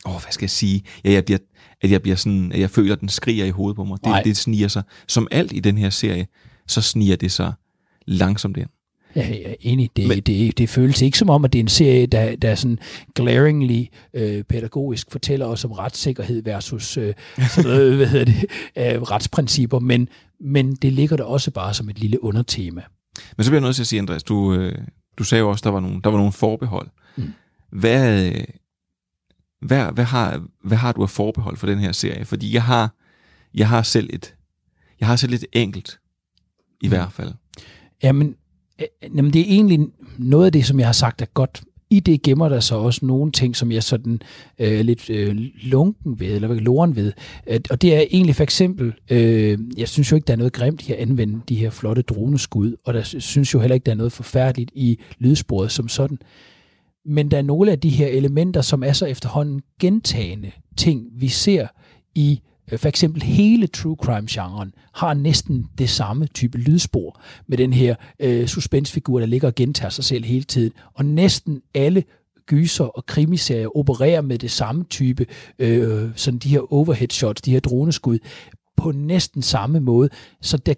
åh, 0.06 0.12
hvad 0.22 0.32
skal 0.32 0.44
jeg 0.44 0.50
sige? 0.50 0.84
Ja, 1.04 1.12
jeg 1.12 1.26
bliver, 1.26 1.40
at 1.82 1.92
jeg 1.92 2.02
bliver 2.02 2.16
sådan, 2.16 2.52
at 2.52 2.60
jeg 2.60 2.70
føler, 2.70 2.94
at 2.94 3.02
den 3.02 3.10
skriger 3.10 3.46
i 3.46 3.50
hovedet 3.50 3.76
på 3.76 3.84
mig. 3.84 3.98
Nej. 4.04 4.18
Det, 4.18 4.26
det 4.26 4.38
sniger 4.38 4.68
sig. 4.68 4.84
Som 5.08 5.28
alt 5.32 5.52
i 5.54 5.60
den 5.60 5.78
her 5.78 5.90
serie, 5.90 6.28
så 6.68 6.82
sniger 6.82 7.16
det 7.16 7.32
sig 7.32 7.54
langsomt 8.10 8.58
ind. 8.58 8.70
Ja, 9.16 9.28
jeg 9.28 9.42
er 9.46 9.56
enig. 9.60 9.90
Det, 9.96 10.08
Men, 10.08 10.20
det, 10.20 10.58
det 10.58 10.70
føles 10.70 11.02
ikke 11.02 11.18
som 11.18 11.30
om, 11.30 11.46
at 11.46 11.54
det 11.54 11.60
er 11.60 11.64
en 11.64 11.68
serie, 11.68 12.06
der, 12.06 12.36
der 12.36 12.56
sådan 12.56 12.80
glaringly 13.16 13.86
øh, 14.14 14.44
pædagogisk 14.44 15.12
fortæller 15.12 15.46
os 15.46 15.66
om 15.66 15.72
retssikkerhed 15.72 16.44
versus 16.44 16.98
øh, 16.98 17.14
sådan 17.50 17.72
noget, 17.72 17.96
hvad 17.98 18.08
hedder 18.08 18.26
det, 18.26 18.46
øh, 18.78 19.02
retsprincipper, 19.02 19.80
men, 19.80 20.10
men 20.40 20.76
det 20.76 20.94
ligger 20.94 21.18
der 21.18 21.24
også 21.24 21.52
bare 21.52 21.74
som 21.74 21.90
et 21.90 22.00
lille 22.00 22.24
undertema. 22.24 22.82
Men 23.38 23.44
så 23.44 23.50
bliver 23.50 23.62
jeg 23.62 23.68
nødt 23.68 23.76
til 23.76 23.84
at 23.84 23.88
sige, 23.88 24.00
Andreas, 24.00 24.24
du, 24.24 24.54
øh, 24.54 24.78
du 25.18 25.24
sagde 25.24 25.40
jo 25.40 25.50
også, 25.50 25.62
der 25.64 25.70
var 25.70 25.80
nogle, 25.80 26.02
der 26.04 26.10
var 26.10 26.18
nogle 26.18 26.32
forbehold. 26.32 26.88
Mm. 27.18 27.34
Hvad, 27.72 28.32
hvad, 29.62 29.92
hvad, 29.92 30.06
har, 30.06 30.44
hvad 30.64 30.78
har 30.78 30.92
du 30.92 31.02
af 31.02 31.10
forbehold 31.10 31.58
for 31.58 31.68
den 31.68 31.80
her 31.80 31.92
serie? 31.92 32.26
Fordi 32.26 32.54
jeg 32.54 32.64
har, 32.64 32.96
jeg 33.54 33.70
har 33.70 33.82
selv 33.82 34.10
et, 34.14 34.36
jeg 35.00 35.08
har 35.08 35.16
selv 35.16 35.34
et 35.34 35.46
enkelt, 35.54 36.00
i 36.82 36.88
mm. 36.88 36.90
hvert 36.90 37.12
fald. 37.12 37.34
Jamen, 38.04 38.36
øh, 38.82 38.88
øh, 39.04 39.18
jamen, 39.18 39.34
det 39.34 39.42
er 39.42 39.46
egentlig 39.46 39.80
noget 40.18 40.46
af 40.46 40.52
det, 40.52 40.66
som 40.66 40.80
jeg 40.80 40.88
har 40.88 40.94
sagt 40.94 41.22
er 41.22 41.26
godt. 41.34 41.62
I 41.92 42.00
det 42.00 42.22
gemmer 42.22 42.50
der 42.50 42.60
så 42.60 42.76
også 42.76 43.06
nogle 43.06 43.32
ting, 43.32 43.56
som 43.56 43.72
jeg 43.72 43.84
sådan 43.84 44.22
øh, 44.60 44.80
lidt 44.80 45.10
øh, 45.10 45.38
lunken 45.64 46.20
ved, 46.20 46.28
eller 46.28 46.54
loren 46.54 46.96
ved. 46.96 47.14
Og 47.70 47.82
det 47.82 47.96
er 47.96 48.04
egentlig 48.12 48.36
for 48.36 48.44
eksempel, 48.44 48.94
øh, 49.10 49.60
jeg 49.78 49.88
synes 49.88 50.12
jo 50.12 50.16
ikke, 50.16 50.26
der 50.26 50.34
er 50.34 50.38
noget 50.38 50.54
grimt 50.54 50.90
i 50.90 50.92
at 50.92 51.00
anvende 51.00 51.42
de 51.50 51.56
her 51.56 51.70
flotte 51.70 52.02
droneskud, 52.02 52.76
og 52.86 52.94
der 52.94 53.04
synes 53.04 53.54
jo 53.54 53.60
heller 53.60 53.74
ikke, 53.74 53.86
der 53.86 53.92
er 53.92 53.96
noget 53.96 54.12
forfærdeligt 54.12 54.72
i 54.76 55.00
lydsporet 55.18 55.72
som 55.72 55.88
sådan. 55.88 56.18
Men 57.06 57.32
der 57.32 57.38
er 57.38 57.42
nogle 57.42 57.72
af 57.72 57.80
de 57.80 57.90
her 57.90 58.08
elementer, 58.08 58.62
som 58.62 58.84
er 58.84 58.94
så 58.94 59.06
efterhånden 59.06 59.62
gentagende 59.80 60.52
ting, 60.78 61.08
vi 61.14 61.28
ser 61.28 61.68
i 62.16 62.40
Øh, 62.72 62.80
for 62.80 62.88
eksempel 62.88 63.24
hele 63.24 63.68
true 63.68 63.98
crime-genren 64.04 64.74
har 64.94 65.14
næsten 65.14 65.66
det 65.78 65.90
samme 65.90 66.28
type 66.28 66.58
lydspor 66.58 67.22
med 67.48 67.58
den 67.58 67.74
her 67.74 67.96
øh, 68.20 68.48
suspensfigur, 68.48 69.20
der 69.20 69.26
ligger 69.26 69.48
og 69.48 69.56
gentager 69.56 69.90
sig 69.90 70.04
selv 70.04 70.26
hele 70.26 70.44
tiden. 70.44 70.72
Og 70.94 71.06
næsten 71.06 71.62
alle 71.74 72.04
gyser 72.46 72.86
og 72.86 73.06
krimiserier 73.06 73.78
opererer 73.78 74.22
med 74.22 74.38
det 74.38 74.52
samme 74.52 74.84
type, 74.84 75.26
øh, 75.60 76.10
sådan 76.16 76.40
de 76.40 76.50
her 76.50 76.74
overhead 76.74 77.10
shots, 77.10 77.42
de 77.42 77.52
her 77.52 77.60
droneskud, 77.60 78.20
på 78.78 78.92
næsten 78.92 79.42
samme 79.42 79.80
måde. 79.80 80.10
Så 80.42 80.58
der, 80.58 80.74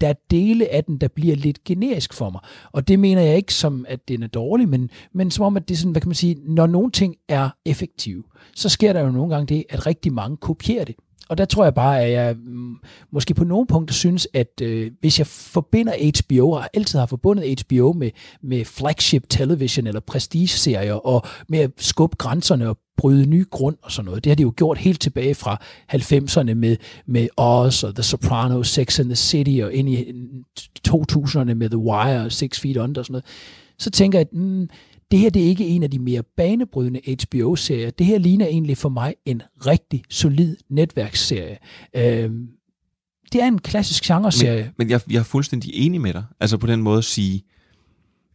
der 0.00 0.08
er 0.08 0.14
dele 0.30 0.72
af 0.72 0.84
den, 0.84 0.98
der 0.98 1.08
bliver 1.08 1.36
lidt 1.36 1.64
generisk 1.64 2.14
for 2.14 2.30
mig. 2.30 2.40
Og 2.72 2.88
det 2.88 2.98
mener 2.98 3.22
jeg 3.22 3.36
ikke 3.36 3.54
som, 3.54 3.86
at 3.88 4.08
den 4.08 4.22
er 4.22 4.26
dårlig, 4.26 4.68
men, 4.68 4.90
men 5.12 5.30
som 5.30 5.44
om, 5.44 5.56
at 5.56 5.68
det 5.68 5.74
er 5.74 5.78
sådan, 5.78 5.92
hvad 5.92 6.00
kan 6.00 6.08
man 6.08 6.14
sige, 6.14 6.36
når 6.44 6.66
nogle 6.66 6.90
ting 6.90 7.16
er 7.28 7.50
effektive, 7.64 8.22
så 8.54 8.68
sker 8.68 8.92
der 8.92 9.00
jo 9.00 9.10
nogle 9.10 9.34
gange 9.34 9.54
det, 9.54 9.64
at 9.70 9.86
rigtig 9.86 10.12
mange 10.12 10.36
kopierer 10.36 10.84
det. 10.84 10.94
Og 11.30 11.38
der 11.38 11.44
tror 11.44 11.64
jeg 11.64 11.74
bare, 11.74 12.00
at 12.00 12.12
jeg 12.12 12.36
mm, 12.36 12.76
måske 13.10 13.34
på 13.34 13.44
nogle 13.44 13.66
punkter 13.66 13.94
synes, 13.94 14.28
at 14.34 14.60
øh, 14.62 14.90
hvis 15.00 15.18
jeg 15.18 15.26
forbinder 15.26 15.92
HBO, 16.18 16.50
og 16.50 16.68
altid 16.74 16.98
har 16.98 17.06
forbundet 17.06 17.64
HBO 17.66 17.92
med, 17.92 18.10
med 18.42 18.64
flagship 18.64 19.24
television 19.28 19.86
eller 19.86 20.00
prestige-serier, 20.00 20.94
og 20.94 21.22
med 21.48 21.58
at 21.58 21.70
skubbe 21.76 22.16
grænserne 22.16 22.68
og 22.68 22.78
bryde 22.96 23.26
ny 23.26 23.50
grund 23.50 23.76
og 23.82 23.92
sådan 23.92 24.06
noget. 24.06 24.24
Det 24.24 24.30
har 24.30 24.34
de 24.34 24.42
jo 24.42 24.52
gjort 24.56 24.78
helt 24.78 25.00
tilbage 25.00 25.34
fra 25.34 25.62
90'erne 25.92 26.54
med, 26.54 26.76
med 27.06 27.28
Oz 27.36 27.84
og 27.84 27.94
The 27.94 28.02
Sopranos, 28.02 28.68
Sex 28.68 29.00
and 29.00 29.08
the 29.08 29.16
City 29.16 29.60
og 29.62 29.72
ind 29.72 29.88
i 29.88 30.12
mm, 30.12 30.44
2000'erne 30.88 31.54
med 31.54 31.70
The 31.70 31.78
Wire 31.78 32.24
og 32.24 32.32
Six 32.32 32.60
Feet 32.60 32.76
Under 32.76 33.00
og 33.00 33.06
sådan 33.06 33.12
noget. 33.12 33.24
Så 33.78 33.90
tænker 33.90 34.18
jeg, 34.18 34.26
at 34.32 34.38
mm, 34.38 34.68
det 35.10 35.18
her 35.18 35.30
det 35.30 35.42
er 35.42 35.46
ikke 35.46 35.66
en 35.66 35.82
af 35.82 35.90
de 35.90 35.98
mere 35.98 36.22
banebrydende 36.36 37.00
HBO-serier. 37.24 37.90
Det 37.90 38.06
her 38.06 38.18
ligner 38.18 38.46
egentlig 38.46 38.76
for 38.76 38.88
mig 38.88 39.14
en 39.24 39.42
rigtig 39.66 40.02
solid 40.10 40.56
netværksserie. 40.68 41.58
Øh, 41.96 42.30
det 43.32 43.42
er 43.42 43.46
en 43.46 43.58
klassisk 43.58 44.04
genreserie. 44.04 44.62
Men, 44.62 44.72
men 44.78 44.90
jeg, 44.90 45.00
jeg 45.10 45.18
er 45.18 45.22
fuldstændig 45.22 45.70
enig 45.74 46.00
med 46.00 46.12
dig. 46.12 46.24
Altså 46.40 46.58
på 46.58 46.66
den 46.66 46.82
måde 46.82 46.98
at 46.98 47.04
sige, 47.04 47.44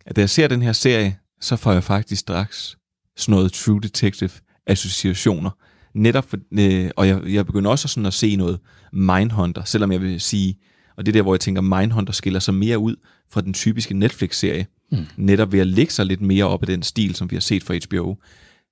at 0.06 0.16
da 0.16 0.22
jeg 0.22 0.30
ser 0.30 0.48
den 0.48 0.62
her 0.62 0.72
serie, 0.72 1.18
så 1.42 1.56
får 1.56 1.72
jeg 1.72 1.84
faktisk 1.84 2.22
straks 2.22 2.78
sådan 3.18 3.36
noget 3.36 3.54
True 3.54 3.82
Detective 3.82 4.30
associationer. 4.68 5.50
Netop 5.94 6.30
for, 6.30 6.38
øh, 6.60 6.92
og 6.96 7.08
jeg, 7.08 7.22
jeg 7.28 7.46
begynder 7.46 7.72
også 7.72 7.88
sådan 7.88 8.06
at 8.06 8.14
se 8.14 8.36
noget 8.36 8.60
Mindhunter, 8.94 9.64
selvom 9.64 9.92
jeg 9.92 10.02
vil 10.02 10.22
sige, 10.22 10.56
og 10.98 11.06
det 11.06 11.12
er 11.12 11.14
der, 11.14 11.22
hvor 11.22 11.34
jeg 11.34 11.40
tænker, 11.40 11.62
Mindhunter 11.62 12.14
skiller 12.14 12.40
sig 12.40 12.54
mere 12.54 12.80
ud 12.80 12.96
fra 13.32 13.42
den 13.42 13.54
typiske 13.54 13.94
Netflix-serie, 13.94 14.66
mm. 14.92 15.06
netop 15.18 15.52
ved 15.52 15.60
at 15.60 15.68
lægge 15.68 15.94
sig 15.94 16.06
lidt 16.06 16.22
mere 16.22 16.44
op 16.44 16.64
i 16.64 16.66
den 16.66 16.84
stil, 16.84 17.16
som 17.16 17.32
vi 17.32 17.36
har 17.36 17.42
set 17.42 17.64
fra 17.64 17.76
HBO. 17.86 18.16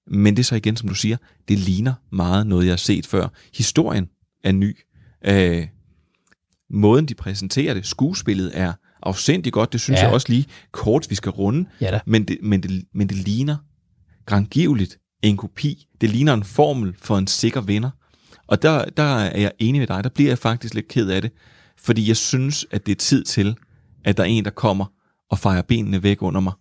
Men 0.07 0.35
det 0.35 0.43
er 0.43 0.45
så 0.45 0.55
igen, 0.55 0.77
som 0.77 0.89
du 0.89 0.95
siger, 0.95 1.17
det 1.47 1.59
ligner 1.59 1.93
meget 2.11 2.47
noget, 2.47 2.65
jeg 2.65 2.71
har 2.71 2.77
set 2.77 3.07
før. 3.07 3.27
Historien 3.53 4.07
er 4.43 4.51
ny. 4.51 4.77
Øh, 5.25 5.67
måden, 6.69 7.05
de 7.05 7.15
præsenterer 7.15 7.73
det, 7.73 7.85
skuespillet 7.85 8.51
er 8.53 8.73
afsindig 9.03 9.53
godt. 9.53 9.73
Det 9.73 9.81
synes 9.81 9.97
ja. 9.99 10.05
jeg 10.05 10.13
også 10.13 10.27
lige 10.29 10.45
kort, 10.71 11.09
vi 11.09 11.15
skal 11.15 11.29
runde. 11.29 11.69
Ja 11.81 11.91
da. 11.91 11.99
Men, 12.05 12.23
det, 12.23 12.37
men, 12.41 12.63
det, 12.63 12.83
men 12.93 13.09
det 13.09 13.17
ligner 13.17 13.57
grangivligt 14.25 14.99
en 15.21 15.37
kopi. 15.37 15.87
Det 16.01 16.09
ligner 16.09 16.33
en 16.33 16.43
formel 16.43 16.95
for 17.01 17.17
en 17.17 17.27
sikker 17.27 17.61
vinder. 17.61 17.89
Og 18.47 18.61
der, 18.61 18.85
der 18.85 19.03
er 19.03 19.39
jeg 19.39 19.51
enig 19.59 19.79
med 19.79 19.87
dig. 19.87 20.03
Der 20.03 20.09
bliver 20.09 20.29
jeg 20.29 20.37
faktisk 20.37 20.73
lidt 20.73 20.87
ked 20.87 21.09
af 21.09 21.21
det. 21.21 21.31
Fordi 21.77 22.07
jeg 22.07 22.17
synes, 22.17 22.65
at 22.71 22.85
det 22.85 22.91
er 22.91 22.95
tid 22.95 23.23
til, 23.23 23.55
at 24.05 24.17
der 24.17 24.23
er 24.23 24.27
en, 24.27 24.45
der 24.45 24.51
kommer 24.51 24.85
og 25.33 25.39
fejrer 25.39 25.61
benene 25.61 26.03
væk 26.03 26.21
under 26.21 26.41
mig, 26.41 26.53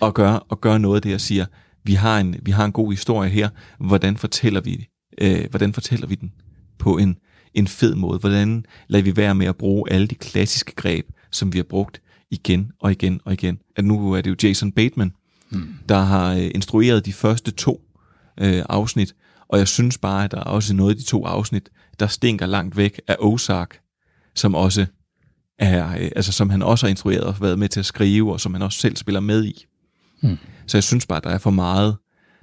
og 0.00 0.14
gør, 0.14 0.32
og 0.32 0.60
gør 0.60 0.78
noget 0.78 0.96
af 0.96 1.02
det, 1.02 1.10
jeg 1.10 1.20
siger, 1.20 1.46
vi 1.84 1.94
har 1.94 2.18
en, 2.18 2.36
vi 2.42 2.50
har 2.50 2.64
en 2.64 2.72
god 2.72 2.92
historie 2.92 3.30
her, 3.30 3.48
hvordan 3.78 4.16
fortæller 4.16 4.60
vi, 4.60 4.88
øh, 5.20 5.50
hvordan 5.50 5.72
fortæller 5.72 6.06
vi 6.06 6.14
den 6.14 6.32
på 6.78 6.98
en, 6.98 7.16
en 7.54 7.68
fed 7.68 7.94
måde, 7.94 8.18
hvordan 8.18 8.64
lader 8.88 9.04
vi 9.04 9.16
være 9.16 9.34
med 9.34 9.46
at 9.46 9.56
bruge 9.56 9.92
alle 9.92 10.06
de 10.06 10.14
klassiske 10.14 10.74
greb, 10.74 11.06
som 11.30 11.52
vi 11.52 11.58
har 11.58 11.62
brugt 11.62 12.02
igen 12.30 12.72
og 12.80 12.92
igen 12.92 13.20
og 13.24 13.32
igen. 13.32 13.58
At 13.76 13.84
nu 13.84 14.12
er 14.12 14.20
det 14.20 14.30
jo 14.30 14.48
Jason 14.48 14.72
Bateman, 14.72 15.12
hmm. 15.50 15.74
der 15.88 15.98
har 15.98 16.34
øh, 16.34 16.50
instrueret 16.54 17.06
de 17.06 17.12
første 17.12 17.50
to 17.50 17.80
øh, 18.40 18.62
afsnit, 18.68 19.14
og 19.48 19.58
jeg 19.58 19.68
synes 19.68 19.98
bare, 19.98 20.24
at 20.24 20.30
der 20.30 20.38
er 20.38 20.44
også 20.44 20.74
noget 20.74 20.90
af 20.90 20.96
de 20.96 21.04
to 21.04 21.24
afsnit, 21.24 21.68
der 22.00 22.06
stinker 22.06 22.46
langt 22.46 22.76
væk 22.76 23.00
af 23.08 23.16
Ozark, 23.18 23.80
som 24.34 24.54
også 24.54 24.86
er, 25.58 25.88
øh, 25.90 26.10
altså 26.16 26.32
som 26.32 26.50
han 26.50 26.62
også 26.62 26.86
har 26.86 26.90
instrueret 26.90 27.24
og 27.24 27.34
været 27.40 27.58
med 27.58 27.68
til 27.68 27.80
at 27.80 27.86
skrive, 27.86 28.32
og 28.32 28.40
som 28.40 28.54
han 28.54 28.62
også 28.62 28.78
selv 28.78 28.96
spiller 28.96 29.20
med 29.20 29.44
i. 29.44 29.66
Hmm. 30.22 30.38
Så 30.66 30.76
jeg 30.76 30.84
synes 30.84 31.06
bare, 31.06 31.20
der 31.24 31.30
er 31.30 31.38
for 31.38 31.50
meget, 31.50 31.96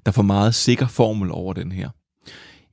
der 0.05 0.11
er 0.11 0.13
for 0.13 0.23
meget 0.23 0.55
sikker 0.55 0.87
formel 0.87 1.31
over 1.31 1.53
den 1.53 1.71
her. 1.71 1.89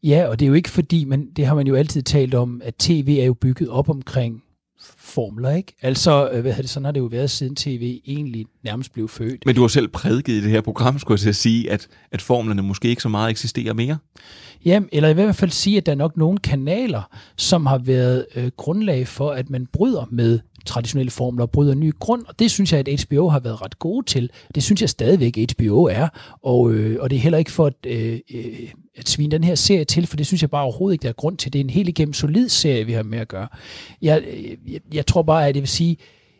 Ja, 0.03 0.27
og 0.29 0.39
det 0.39 0.47
er 0.47 0.49
jo 0.49 0.55
ikke 0.55 0.71
fordi, 0.71 1.05
men 1.05 1.31
det 1.37 1.47
har 1.47 1.55
man 1.55 1.67
jo 1.67 1.75
altid 1.75 2.03
talt 2.03 2.35
om, 2.35 2.61
at 2.65 2.75
tv 2.75 3.19
er 3.21 3.25
jo 3.25 3.35
bygget 3.35 3.69
op 3.69 3.89
omkring 3.89 4.43
formler, 4.99 5.51
ikke? 5.51 5.73
Altså, 5.83 6.31
øh, 6.31 6.41
hvad 6.41 6.55
det, 6.55 6.71
sådan 6.71 6.85
har 6.85 6.93
det 6.93 7.01
jo 7.01 7.05
været 7.05 7.31
siden 7.31 7.57
tv 7.57 8.01
egentlig 8.07 8.47
nærmest 8.65 8.93
blev 8.93 9.09
født. 9.09 9.47
Men 9.47 9.55
du 9.55 9.61
har 9.61 9.69
selv 9.69 9.89
prædiket 9.89 10.33
i 10.33 10.41
det 10.41 10.51
her 10.51 10.61
program, 10.61 10.99
skulle 10.99 11.15
jeg 11.17 11.21
til 11.21 11.29
at 11.29 11.37
sige, 11.37 11.71
at, 11.71 11.89
at 12.13 12.23
formlerne 12.23 12.63
måske 12.63 12.89
ikke 12.89 13.03
så 13.03 13.09
meget 13.09 13.31
eksisterer 13.31 13.75
mere. 13.75 13.99
Ja, 14.65 14.81
eller 14.93 15.09
i 15.09 15.13
hvert 15.13 15.37
fald 15.37 15.51
sige, 15.51 15.77
at 15.77 15.87
der 15.87 15.93
er 15.93 15.97
nok 15.97 16.17
nogle 16.17 16.39
kanaler, 16.39 17.03
som 17.37 17.67
har 17.67 17.79
været 17.79 18.27
øh, 18.37 18.51
grundlag 18.57 19.09
for, 19.09 19.31
at 19.31 19.51
man 19.51 19.67
bryder 19.73 20.09
med 20.11 20.39
traditionelle 20.67 21.11
formler 21.11 21.45
og 21.45 21.51
bryder 21.51 21.75
ny 21.75 21.93
grund, 21.99 22.25
og 22.29 22.39
det 22.39 22.51
synes 22.51 22.73
jeg, 22.73 22.89
at 22.89 23.01
HBO 23.01 23.29
har 23.29 23.41
været 23.41 23.63
ret 23.63 23.79
gode 23.79 24.07
til. 24.07 24.31
Det 24.55 24.63
synes 24.63 24.81
jeg 24.81 24.89
stadigvæk, 24.89 25.39
HBO 25.53 25.85
er, 25.85 26.09
og, 26.43 26.73
øh, 26.73 26.97
og 27.01 27.11
det 27.11 27.17
er 27.17 27.21
heller 27.21 27.39
ikke 27.39 27.51
for 27.53 27.67
at, 27.67 27.75
øh, 27.87 28.21
øh, 28.35 28.45
at 28.97 29.09
svine 29.09 29.31
den 29.31 29.45
her 29.45 29.55
serie 29.55 29.85
til, 29.85 30.07
for 30.07 30.17
det 30.17 30.27
synes 30.27 30.43
jeg 30.43 30.51
bare 30.51 30.63
overhovedet 30.63 30.95
ikke, 30.95 31.03
der 31.03 31.09
er 31.09 31.13
grund 31.13 31.37
til. 31.37 31.53
Det 31.53 31.59
er 31.59 31.65
en 31.65 31.71
helt 31.71 31.89
igennem 31.89 32.13
solid 32.13 32.49
serie, 32.49 32.87
vi 32.87 32.93
har 32.93 33.03
med 33.03 33.19
at 33.19 33.29
gøre. 33.29 33.49
Jeg, 34.03 34.23
jeg, 34.69 34.81
jeg 34.95 35.07
tror 35.07 35.23
bare, 35.23 35.49
at 35.49 35.55
det 35.55 35.63
vil 35.63 35.69
sige, 35.69 35.97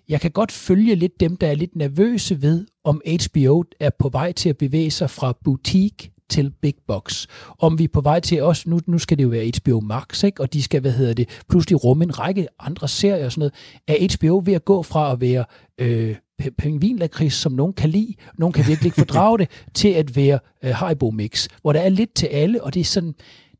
jeg 0.09 0.21
kan 0.21 0.31
godt 0.31 0.53
følge 0.53 0.95
lidt 0.95 1.21
dem, 1.21 1.37
der 1.37 1.47
er 1.47 1.55
lidt 1.55 1.77
nervøse 1.77 2.43
ved, 2.43 2.67
om 2.85 3.03
HBO 3.07 3.65
er 3.81 3.91
på 3.99 4.09
vej 4.09 4.33
til 4.33 4.49
at 4.49 4.57
bevæge 4.57 4.91
sig 4.91 5.11
fra 5.11 5.39
boutique 5.45 6.12
til 6.33 6.51
big 6.51 6.75
box. 6.87 7.27
Om 7.59 7.79
vi 7.79 7.85
er 7.85 7.89
på 7.93 8.01
vej 8.01 8.21
til 8.21 8.43
også, 8.43 8.71
nu, 8.71 8.81
nu 8.87 8.99
skal 8.99 9.19
det 9.19 9.25
jo 9.25 9.29
være 9.29 9.51
HBO 9.61 9.81
Max, 9.81 10.25
ikke? 10.25 10.43
og 10.43 10.53
de 10.53 10.63
skal, 10.63 10.81
hvad 10.81 10.93
hedder 10.93 11.15
det, 11.15 11.29
pludselig 11.49 11.85
rumme 11.85 12.05
en 12.05 12.19
række 12.19 12.47
andre 12.61 12.89
serier 12.89 13.25
og 13.25 13.33
sådan 13.33 13.41
noget. 13.41 13.55
Er 13.89 14.17
HBO 14.17 14.43
ved 14.45 14.55
at 14.55 14.65
gå 14.65 14.83
fra 14.83 15.13
at 15.13 15.21
være 15.21 15.45
øh, 15.79 16.17
pingvinlakrids, 16.59 17.35
som 17.35 17.53
nogen 17.53 17.73
kan 17.73 17.91
lide, 17.91 18.15
nogen 18.39 18.53
kan 18.53 18.67
virkelig 18.67 18.87
ikke 18.87 18.99
fordrage 18.99 19.39
det, 19.39 19.49
til 19.75 19.89
at 19.89 20.17
være 20.17 20.39
øh, 20.65 20.75
Haribo 20.75 21.11
Mix, 21.11 21.49
hvor 21.63 21.73
der 21.73 21.81
er 21.81 21.89
lidt 21.89 22.15
til 22.15 22.27
alle, 22.27 22.65
og 22.65 22.75
det 22.75 22.81
er 22.81 22.85
sådan, 22.85 23.15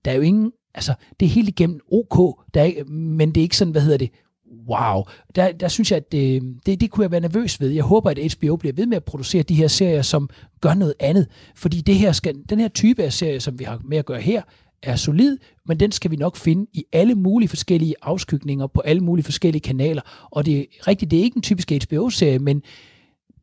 der 0.05 0.11
er 0.11 0.15
jo 0.15 0.23
ingen, 0.23 0.53
altså, 0.75 0.95
det 1.21 1.27
er 1.27 1.31
helt 1.31 1.49
igennem 1.49 1.81
ok, 1.93 2.39
der 2.55 2.63
er, 2.63 2.85
men 2.91 3.29
det 3.29 3.41
er 3.41 3.43
ikke 3.43 3.57
sådan, 3.57 3.73
hvad 3.73 3.83
hedder 3.83 3.99
det, 3.99 4.11
wow. 4.69 5.03
Der, 5.35 5.53
der 5.53 5.69
synes 5.69 5.91
jeg, 5.91 5.97
at 5.97 6.13
det, 6.13 6.43
det, 6.67 6.81
det 6.81 6.91
kunne 6.91 7.05
jeg 7.05 7.11
være 7.11 7.21
nervøs 7.21 7.61
ved. 7.61 7.69
Jeg 7.69 7.85
håber, 7.85 8.11
at 8.11 8.19
HBO 8.39 8.57
bliver 8.57 8.73
ved 8.73 8.87
med 8.87 8.97
at 8.97 9.05
producere 9.05 9.43
de 9.43 9.55
her 9.55 9.69
serier, 9.69 10.03
som 10.03 10.29
gør 10.61 10.75
noget 10.75 10.95
andet. 11.01 11.27
Fordi 11.57 11.81
det 11.81 11.95
her 11.95 12.13
skal, 12.13 12.37
den 12.49 12.61
her 12.61 12.69
type 12.69 13.03
af 13.03 13.13
serie, 13.13 13.41
som 13.41 13.59
vi 13.59 13.65
har 13.65 13.81
med 13.85 13.99
at 13.99 14.07
gøre 14.07 14.21
her, 14.21 14.43
er 14.83 14.97
solid, 14.97 15.39
men 15.67 15.81
den 15.81 15.93
skal 15.93 16.11
vi 16.11 16.17
nok 16.17 16.37
finde 16.37 16.67
i 16.73 16.85
alle 16.93 17.15
mulige 17.15 17.49
forskellige 17.49 17.95
afskygninger 18.03 18.67
på 18.67 18.81
alle 18.81 19.01
mulige 19.03 19.25
forskellige 19.25 19.61
kanaler. 19.61 20.29
Og 20.31 20.47
det 20.47 20.59
er 20.59 20.89
rigtigt, 20.89 21.11
det 21.11 21.19
er 21.19 21.23
ikke 21.23 21.37
en 21.37 21.43
typisk 21.43 21.71
HBO-serie, 21.71 22.39
men 22.39 22.63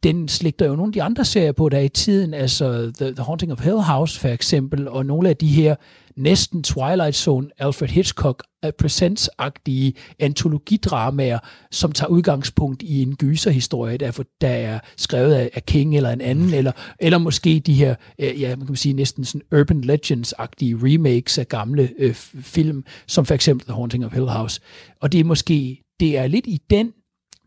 den 0.04 0.28
slægter 0.28 0.66
jo 0.66 0.76
nogle 0.76 0.90
af 0.90 0.94
de 0.94 1.04
andre 1.04 1.26
serier 1.26 1.52
på, 1.52 1.70
der 1.70 1.78
er 1.78 1.82
i 1.82 1.90
tiden, 1.90 2.34
altså 2.34 2.92
The, 3.00 3.12
The 3.12 3.24
Haunting 3.24 3.52
of 3.52 3.64
Hill 3.64 3.80
House 3.80 4.20
for 4.20 4.28
eksempel, 4.28 4.88
og 4.88 5.06
nogle 5.06 5.30
af 5.30 5.38
de 5.38 5.48
her 5.48 5.76
næsten 6.15 6.63
Twilight 6.63 7.15
Zone, 7.15 7.50
Alfred 7.58 7.89
Hitchcock 7.89 8.43
Presents-agtige 8.82 9.91
antologidramaer, 10.19 11.39
som 11.72 11.91
tager 11.91 12.10
udgangspunkt 12.10 12.84
i 12.84 13.02
en 13.02 13.15
gyserhistorie, 13.15 13.98
der, 13.98 14.24
der 14.41 14.50
er 14.50 14.80
skrevet 14.98 15.34
af, 15.34 15.50
af 15.54 15.65
King 15.65 15.95
eller 15.95 16.10
en 16.10 16.22
anden, 16.22 16.54
eller, 16.54 16.72
eller 17.00 17.17
måske 17.17 17.60
de 17.60 17.74
her, 17.74 17.95
øh, 18.19 18.41
ja, 18.41 18.56
man 18.56 18.67
kan 18.67 18.76
sige 18.76 18.93
næsten 18.93 19.26
sådan 19.26 19.60
urban 19.60 19.84
legends-agtige 19.84 20.76
remakes 20.84 21.38
af 21.38 21.48
gamle 21.48 21.89
øh, 21.98 22.13
film, 22.13 22.84
som 23.08 23.26
for 23.26 23.34
eksempel 23.34 23.65
The 23.65 23.74
Haunting 23.74 24.06
of 24.06 24.13
Hill 24.13 24.28
House. 24.28 24.62
Og 25.02 25.12
det 25.12 25.19
er 25.19 25.24
måske, 25.24 25.84
det 26.00 26.17
er 26.17 26.28
lidt 26.28 26.48
i 26.48 26.62
den 26.69 26.91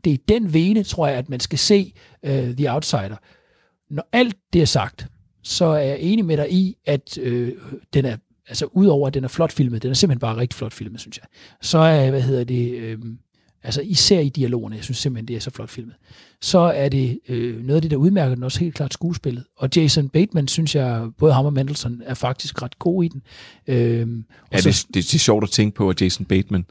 det 0.05 0.11
er 0.11 0.15
i 0.15 0.23
den 0.29 0.55
vene, 0.55 0.83
tror 0.83 1.07
jeg, 1.07 1.17
at 1.17 1.29
man 1.29 1.41
skal 1.41 1.59
se 1.59 1.93
øh, 2.25 2.57
The 2.57 2.73
Outsider. 2.73 3.17
Når 3.91 4.09
alt 4.13 4.37
det 4.53 4.63
er 4.63 4.67
sagt, 4.67 5.07
så 5.43 5.65
er 5.65 5.83
jeg 5.83 5.99
enig 6.01 6.25
med 6.25 6.37
dig 6.37 6.53
i, 6.53 6.77
at 6.85 7.19
øh, 7.19 7.53
den 7.95 8.05
er, 8.05 8.17
altså 8.49 8.67
udover 8.73 9.07
at 9.07 9.15
den 9.15 9.25
er 9.25 9.29
flot 9.29 9.53
filmet, 9.53 9.83
den 9.83 9.91
er 9.91 9.95
simpelthen 9.95 10.21
bare 10.21 10.37
rigtig 10.37 10.57
flot 10.57 10.73
filmet, 10.73 11.01
synes 11.01 11.19
jeg. 11.19 11.25
Så 11.61 11.79
er, 11.79 12.11
hvad 12.11 12.23
hedder 12.23 12.45
det, 12.45 12.73
øh, 12.73 12.99
altså 13.63 13.81
især 13.81 14.21
i 14.21 14.29
dialogerne, 14.29 14.77
jeg 14.77 14.85
synes 14.85 14.99
simpelthen, 14.99 15.29
det 15.29 15.37
er 15.37 15.41
så 15.41 15.51
flot 15.51 15.71
filmet. 15.71 15.95
Så 16.41 16.59
er 16.59 16.89
det 16.89 17.21
øh, 17.29 17.65
noget 17.65 17.77
af 17.77 17.83
det, 17.83 17.91
der 17.91 17.97
udmærker 17.97 18.35
den 18.35 18.45
også 18.45 18.61
helt 18.61 18.75
klart 18.75 18.93
skuespillet. 18.93 19.45
Og 19.57 19.69
Jason 19.77 20.09
Bateman, 20.09 20.49
synes 20.49 20.75
jeg, 20.75 21.09
både 21.19 21.33
ham 21.33 21.47
og 21.47 21.53
Mendelssohn 21.53 22.03
er 22.05 22.15
faktisk 22.15 22.63
ret 22.63 22.79
god 22.79 23.05
i 23.05 23.09
den. 23.09 23.23
Øh, 23.67 24.09
ja, 24.53 24.61
så, 24.61 24.69
det, 24.69 24.87
det, 24.95 24.95
det 24.95 25.15
er 25.15 25.19
sjovt 25.19 25.45
at 25.45 25.51
tænke 25.51 25.75
på, 25.75 25.91
at 25.91 26.03
Jason 26.03 26.27
Bateman, 26.27 26.65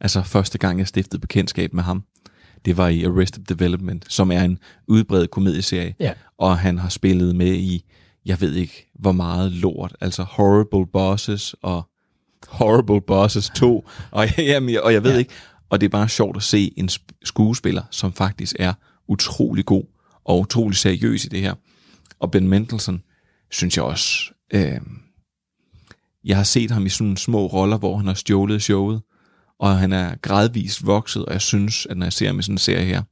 altså 0.00 0.22
første 0.22 0.58
gang 0.58 0.78
jeg 0.78 0.88
stiftede 0.88 1.20
bekendtskab 1.20 1.74
med 1.74 1.82
ham, 1.82 2.02
det 2.64 2.76
var 2.76 2.88
i 2.88 3.04
Arrested 3.04 3.44
Development, 3.44 4.12
som 4.12 4.32
er 4.32 4.42
en 4.42 4.58
udbredt 4.86 5.30
komedieserie. 5.30 5.94
Ja. 6.00 6.12
Og 6.38 6.58
han 6.58 6.78
har 6.78 6.88
spillet 6.88 7.36
med 7.36 7.54
i, 7.54 7.84
jeg 8.28 8.40
ved 8.40 8.54
ikke 8.54 8.90
hvor 8.94 9.12
meget 9.12 9.52
lort, 9.52 9.96
altså 10.00 10.22
Horrible 10.22 10.86
Bosses 10.92 11.54
og 11.62 11.88
Horrible 12.48 13.00
Bosses 13.00 13.50
2, 13.56 13.88
og, 14.10 14.26
jamen, 14.38 14.78
og 14.82 14.92
jeg 14.92 15.04
ved 15.04 15.12
ja. 15.12 15.18
ikke, 15.18 15.32
og 15.70 15.80
det 15.80 15.86
er 15.86 15.90
bare 15.90 16.08
sjovt 16.08 16.36
at 16.36 16.42
se 16.42 16.72
en 16.76 16.88
skuespiller, 17.24 17.82
som 17.90 18.12
faktisk 18.12 18.56
er 18.58 18.72
utrolig 19.08 19.64
god 19.64 19.84
og 20.24 20.40
utrolig 20.40 20.76
seriøs 20.76 21.24
i 21.24 21.28
det 21.28 21.40
her. 21.40 21.54
Og 22.20 22.30
Ben 22.30 22.48
Mendelsohn, 22.48 23.02
synes 23.50 23.76
jeg 23.76 23.84
også, 23.84 24.32
øh, 24.54 24.80
jeg 26.24 26.36
har 26.36 26.44
set 26.44 26.70
ham 26.70 26.86
i 26.86 26.88
sådan 26.88 27.16
små 27.16 27.46
roller, 27.46 27.78
hvor 27.78 27.96
han 27.96 28.06
har 28.06 28.14
stjålet 28.14 28.62
showet, 28.62 29.02
og 29.58 29.78
han 29.78 29.92
er 29.92 30.16
gradvist 30.22 30.86
vokset, 30.86 31.24
og 31.24 31.32
jeg 31.32 31.40
synes, 31.40 31.86
at 31.86 31.96
når 31.96 32.06
jeg 32.06 32.12
ser 32.12 32.26
ham 32.26 32.38
i 32.38 32.42
sådan 32.42 32.54
en 32.54 32.58
serie 32.58 32.84
her, 32.84 33.02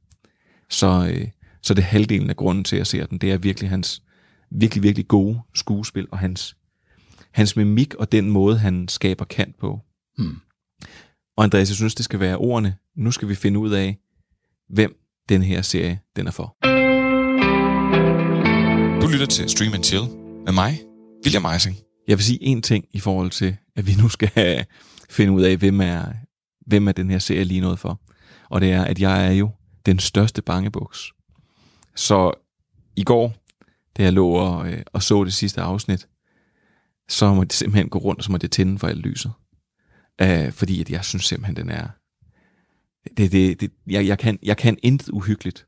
så, 0.69 1.11
øh, 1.13 1.27
så 1.61 1.73
det 1.73 1.83
halvdelen 1.83 2.29
af 2.29 2.35
grunden 2.35 2.63
til, 2.63 2.75
at 2.75 2.77
jeg 2.77 2.87
ser 2.87 3.05
den, 3.05 3.17
det 3.17 3.31
er 3.31 3.37
virkelig 3.37 3.69
hans 3.69 4.01
virkelig, 4.51 4.83
virkelig 4.83 5.07
gode 5.07 5.41
skuespil, 5.53 6.07
og 6.11 6.19
hans, 6.19 6.57
hans 7.31 7.55
mimik 7.55 7.93
og 7.93 8.11
den 8.11 8.29
måde, 8.29 8.57
han 8.57 8.87
skaber 8.87 9.25
kant 9.25 9.57
på. 9.59 9.79
Hmm. 10.17 10.35
Og 11.37 11.43
Andreas, 11.43 11.69
jeg 11.69 11.75
synes, 11.75 11.95
det 11.95 12.05
skal 12.05 12.19
være 12.19 12.37
ordene. 12.37 12.75
Nu 12.95 13.11
skal 13.11 13.29
vi 13.29 13.35
finde 13.35 13.59
ud 13.59 13.71
af, 13.71 13.97
hvem 14.69 14.99
den 15.29 15.43
her 15.43 15.61
serie 15.61 15.99
den 16.15 16.27
er 16.27 16.31
for. 16.31 16.57
Du 19.01 19.07
lytter 19.11 19.25
til 19.25 19.49
Stream 19.49 19.73
and 19.73 19.83
Chill 19.83 20.03
med 20.45 20.53
mig, 20.53 20.79
William 21.25 21.45
Eising. 21.45 21.75
Jeg 22.07 22.17
vil 22.17 22.25
sige 22.25 22.43
en 22.43 22.61
ting 22.61 22.85
i 22.91 22.99
forhold 22.99 23.29
til, 23.29 23.57
at 23.75 23.87
vi 23.87 23.95
nu 24.01 24.09
skal 24.09 24.65
finde 25.09 25.33
ud 25.33 25.41
af, 25.41 25.57
hvem 25.57 25.81
er, 25.81 26.03
hvem 26.65 26.87
er 26.87 26.91
den 26.91 27.09
her 27.09 27.19
serie 27.19 27.43
lige 27.43 27.61
noget 27.61 27.79
for. 27.79 28.01
Og 28.49 28.61
det 28.61 28.71
er, 28.71 28.83
at 28.83 28.99
jeg 28.99 29.27
er 29.27 29.31
jo 29.31 29.49
den 29.85 29.99
største 29.99 30.41
bangebuks. 30.41 31.11
Så 31.95 32.31
i 32.95 33.03
går, 33.03 33.33
da 33.97 34.03
jeg 34.03 34.13
lå 34.13 34.29
og, 34.29 34.71
øh, 34.71 34.81
og 34.93 35.03
så 35.03 35.23
det 35.23 35.33
sidste 35.33 35.61
afsnit, 35.61 36.07
så 37.09 37.33
må 37.33 37.43
det 37.43 37.53
simpelthen 37.53 37.89
gå 37.89 37.99
rundt, 37.99 38.19
og 38.19 38.23
så 38.23 38.31
må 38.31 38.37
det 38.37 38.51
tænde 38.51 38.79
for 38.79 38.87
alt 38.87 38.99
lyset. 38.99 39.31
Uh, 40.23 40.51
fordi 40.51 40.81
at 40.81 40.89
jeg 40.89 41.05
synes 41.05 41.25
simpelthen, 41.25 41.55
den 41.55 41.69
er... 41.69 41.87
Det, 43.17 43.31
det, 43.31 43.61
det, 43.61 43.71
jeg, 43.87 44.07
jeg, 44.07 44.19
kan, 44.19 44.39
jeg 44.43 44.57
kan 44.57 44.77
intet 44.83 45.09
uhyggeligt. 45.09 45.67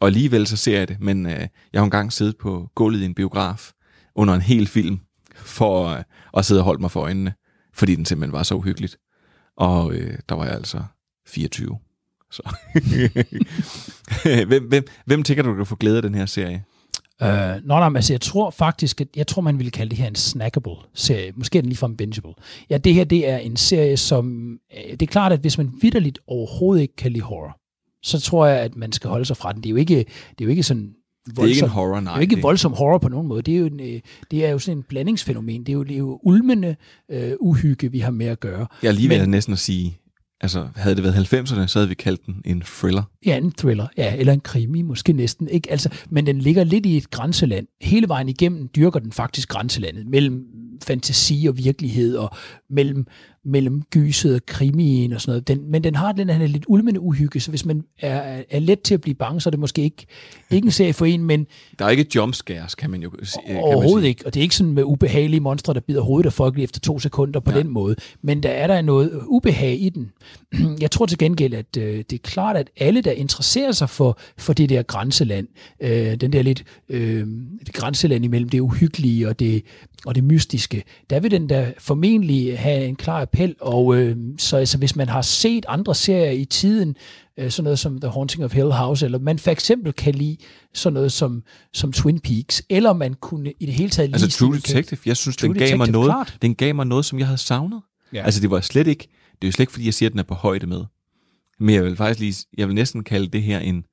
Og 0.00 0.06
alligevel 0.06 0.46
så 0.46 0.56
ser 0.56 0.78
jeg 0.78 0.88
det, 0.88 1.00
men 1.00 1.26
øh, 1.26 1.48
jeg 1.72 1.80
har 1.80 1.84
engang 1.84 2.12
siddet 2.12 2.36
på 2.36 2.70
gulvet 2.74 3.00
i 3.00 3.04
en 3.04 3.14
biograf 3.14 3.72
under 4.14 4.34
en 4.34 4.40
hel 4.40 4.66
film, 4.66 5.00
for 5.34 5.86
øh, 5.86 6.02
at 6.36 6.44
sidde 6.44 6.60
og 6.60 6.64
holde 6.64 6.80
mig 6.80 6.90
for 6.90 7.00
øjnene, 7.00 7.34
fordi 7.74 7.94
den 7.94 8.04
simpelthen 8.04 8.32
var 8.32 8.42
så 8.42 8.54
uhyggeligt. 8.54 8.98
Og 9.56 9.94
øh, 9.94 10.18
der 10.28 10.34
var 10.34 10.44
jeg 10.44 10.54
altså 10.54 10.84
24. 11.26 11.78
Så. 12.30 12.56
hvem, 14.48 14.68
hvem, 14.68 14.84
hvem 15.06 15.22
tænker 15.22 15.42
du, 15.42 15.54
kan 15.54 15.66
få 15.66 15.76
glæde 15.76 15.96
af 15.96 16.02
den 16.02 16.14
her 16.14 16.26
serie? 16.26 16.64
Uh, 17.22 17.28
nå, 17.64 17.78
nej, 17.78 17.90
altså 17.94 18.12
jeg 18.12 18.20
tror 18.20 18.50
faktisk, 18.50 19.00
at 19.00 19.08
jeg 19.16 19.26
tror, 19.26 19.42
man 19.42 19.58
ville 19.58 19.70
kalde 19.70 19.90
det 19.90 19.98
her 19.98 20.08
en 20.08 20.14
snackable 20.14 20.76
serie. 20.94 21.32
Måske 21.36 21.58
er 21.58 21.62
den 21.62 21.68
ligefrem 21.68 21.96
bingeable. 21.96 22.32
Ja, 22.70 22.78
det 22.78 22.94
her, 22.94 23.04
det 23.04 23.28
er 23.28 23.36
en 23.38 23.56
serie, 23.56 23.96
som... 23.96 24.56
Uh, 24.72 24.90
det 24.90 25.02
er 25.02 25.06
klart, 25.06 25.32
at 25.32 25.40
hvis 25.40 25.58
man 25.58 25.70
vidderligt 25.80 26.18
overhovedet 26.26 26.82
ikke 26.82 26.96
kan 26.96 27.12
lide 27.12 27.24
horror, 27.24 27.58
så 28.02 28.20
tror 28.20 28.46
jeg, 28.46 28.60
at 28.60 28.76
man 28.76 28.92
skal 28.92 29.10
holde 29.10 29.24
sig 29.24 29.36
fra 29.36 29.52
den. 29.52 29.62
Det 29.62 29.66
er 29.66 29.70
jo 29.70 29.76
ikke, 29.76 29.96
det 29.96 30.40
er 30.40 30.44
jo 30.44 30.48
ikke 30.48 30.62
sådan 30.62 30.94
voldsom, 31.26 31.34
det 31.36 31.42
er 31.42 31.54
ikke 31.54 31.64
en 31.64 31.68
horror, 31.68 32.00
nej. 32.00 32.12
Det 32.12 32.18
er 32.18 32.20
ikke 32.20 32.42
voldsom 32.42 32.72
horror 32.72 32.98
på 32.98 33.08
nogen 33.08 33.28
måde. 33.28 33.42
Det 33.42 33.54
er 33.54 33.58
jo, 33.58 33.66
en, 33.66 33.80
øh, 33.80 34.00
det 34.30 34.46
er 34.46 34.50
jo 34.50 34.58
sådan 34.58 34.78
en 34.78 34.84
blandingsfænomen. 34.88 35.60
Det 35.60 35.68
er 35.68 35.72
jo, 35.72 35.82
det 35.82 35.94
er 35.94 35.98
jo 35.98 36.20
ulmende 36.22 36.76
uh, 37.14 37.18
uhygge, 37.40 37.90
vi 37.90 37.98
har 37.98 38.10
med 38.10 38.26
at 38.26 38.40
gøre. 38.40 38.66
Jeg 38.82 38.94
lige 38.94 39.08
ved 39.08 39.26
næsten 39.26 39.52
at 39.52 39.58
sige, 39.58 39.98
Altså, 40.44 40.68
havde 40.76 40.96
det 40.96 41.04
været 41.04 41.32
90'erne, 41.32 41.66
så 41.66 41.78
havde 41.78 41.88
vi 41.88 41.94
kaldt 41.94 42.26
den 42.26 42.42
en 42.44 42.62
thriller. 42.62 43.02
Ja, 43.26 43.36
en 43.36 43.52
thriller. 43.52 43.86
Ja, 43.96 44.16
eller 44.16 44.32
en 44.32 44.40
krimi, 44.40 44.82
måske 44.82 45.12
næsten. 45.12 45.48
Ikke? 45.48 45.70
Altså, 45.70 45.88
men 46.10 46.26
den 46.26 46.38
ligger 46.38 46.64
lidt 46.64 46.86
i 46.86 46.96
et 46.96 47.10
grænseland. 47.10 47.66
Hele 47.80 48.08
vejen 48.08 48.28
igennem 48.28 48.68
dyrker 48.76 49.00
den 49.00 49.12
faktisk 49.12 49.48
grænselandet 49.48 50.06
mellem 50.06 50.44
fantasi 50.82 51.46
og 51.48 51.58
virkelighed, 51.58 52.16
og 52.16 52.30
mellem, 52.70 53.06
mellem 53.44 53.82
gyset 53.82 54.34
og 54.34 54.46
krimien 54.46 55.12
og 55.12 55.20
sådan 55.20 55.30
noget. 55.30 55.48
Den, 55.48 55.70
men 55.70 55.84
den 55.84 55.94
har 55.94 56.12
den 56.12 56.30
her 56.30 56.46
lidt 56.46 56.64
ulmende 56.68 57.00
uhygge, 57.00 57.40
så 57.40 57.50
hvis 57.50 57.64
man 57.64 57.84
er, 57.98 58.42
er 58.50 58.58
let 58.58 58.80
til 58.80 58.94
at 58.94 59.00
blive 59.00 59.14
bange, 59.14 59.40
så 59.40 59.48
er 59.48 59.50
det 59.50 59.60
måske 59.60 59.82
ikke, 59.82 60.06
ikke 60.50 60.66
en 60.66 60.72
serie 60.72 60.92
for 60.92 61.06
en, 61.06 61.24
men... 61.24 61.46
Der 61.78 61.84
er 61.84 61.90
ikke 61.90 62.06
jumpscares, 62.14 62.74
kan 62.74 62.90
man 62.90 63.02
jo 63.02 63.10
sige. 63.22 63.58
Overhovedet 63.58 64.08
ikke, 64.08 64.26
og 64.26 64.34
det 64.34 64.40
er 64.40 64.42
ikke 64.42 64.56
sådan 64.56 64.72
med 64.72 64.82
ubehagelige 64.84 65.40
monstre, 65.40 65.74
der 65.74 65.80
bider 65.80 66.00
hovedet 66.00 66.26
af 66.26 66.32
folk 66.32 66.58
efter 66.58 66.80
to 66.80 66.98
sekunder 66.98 67.40
på 67.40 67.50
ja. 67.50 67.58
den 67.58 67.68
måde, 67.68 67.96
men 68.22 68.42
der 68.42 68.50
er 68.50 68.66
der 68.66 68.82
noget 68.82 69.20
ubehag 69.26 69.80
i 69.80 69.88
den. 69.88 70.12
Jeg 70.80 70.90
tror 70.90 71.06
til 71.06 71.18
gengæld, 71.18 71.54
at 71.54 71.76
øh, 71.78 71.96
det 71.96 72.12
er 72.12 72.18
klart, 72.22 72.56
at 72.56 72.70
alle, 72.76 73.00
der 73.00 73.12
interesserer 73.12 73.72
sig 73.72 73.90
for, 73.90 74.18
for 74.38 74.52
det 74.52 74.68
der 74.68 74.82
grænseland, 74.82 75.48
øh, 75.80 76.14
den 76.14 76.32
der 76.32 76.42
lidt 76.42 76.64
øh, 76.88 77.26
det 77.66 77.74
grænseland 77.74 78.24
imellem 78.24 78.48
det 78.48 78.60
uhyggelige 78.60 79.28
og 79.28 79.38
det, 79.38 79.62
og 80.06 80.14
det 80.14 80.24
mystiske, 80.24 80.63
der 81.10 81.20
vil 81.20 81.30
den 81.30 81.48
der 81.48 81.72
formentlig 81.78 82.58
have 82.58 82.84
en 82.86 82.96
klar 82.96 83.22
appel, 83.22 83.54
og 83.60 83.96
øh, 83.96 84.16
så 84.38 84.56
altså, 84.56 84.78
hvis 84.78 84.96
man 84.96 85.08
har 85.08 85.22
set 85.22 85.64
andre 85.68 85.94
serier 85.94 86.30
i 86.30 86.44
tiden, 86.44 86.96
øh, 87.38 87.50
sådan 87.50 87.64
noget 87.64 87.78
som 87.78 88.00
The 88.00 88.10
Haunting 88.10 88.44
of 88.44 88.52
Hill 88.52 88.72
House, 88.72 89.04
eller 89.04 89.18
man 89.18 89.38
for 89.38 89.50
eksempel 89.50 89.92
kan 89.92 90.14
lide 90.14 90.36
sådan 90.74 90.94
noget 90.94 91.12
som, 91.12 91.42
som 91.72 91.92
Twin 91.92 92.20
Peaks, 92.20 92.62
eller 92.70 92.92
man 92.92 93.14
kunne 93.14 93.52
i 93.60 93.66
det 93.66 93.74
hele 93.74 93.90
taget 93.90 94.10
lide... 94.10 94.24
Altså 94.24 94.38
True 94.38 94.54
Detective, 94.54 95.00
jeg 95.06 95.16
synes, 95.16 95.36
True 95.36 95.48
den 95.48 95.54
gav, 95.54 95.60
Detective, 95.60 95.78
mig 95.78 95.90
noget, 95.90 96.08
klart. 96.08 96.36
den 96.42 96.54
gav 96.54 96.74
mig 96.74 96.86
noget, 96.86 97.04
som 97.04 97.18
jeg 97.18 97.26
havde 97.26 97.38
savnet. 97.38 97.82
Ja. 98.12 98.22
Altså 98.22 98.40
det 98.40 98.50
var 98.50 98.60
slet 98.60 98.86
ikke, 98.86 99.08
det 99.32 99.46
er 99.46 99.48
jo 99.48 99.52
slet 99.52 99.62
ikke, 99.62 99.72
fordi 99.72 99.84
jeg 99.84 99.94
siger, 99.94 100.08
at 100.08 100.12
den 100.12 100.18
er 100.18 100.24
på 100.24 100.34
højde 100.34 100.66
med. 100.66 100.84
Men 101.60 101.74
jeg 101.74 101.84
vil 101.84 101.96
faktisk 101.96 102.20
lige, 102.20 102.34
jeg 102.58 102.66
vil 102.68 102.74
næsten 102.74 103.04
kalde 103.04 103.26
det 103.26 103.42
her 103.42 103.58
en, 103.58 103.84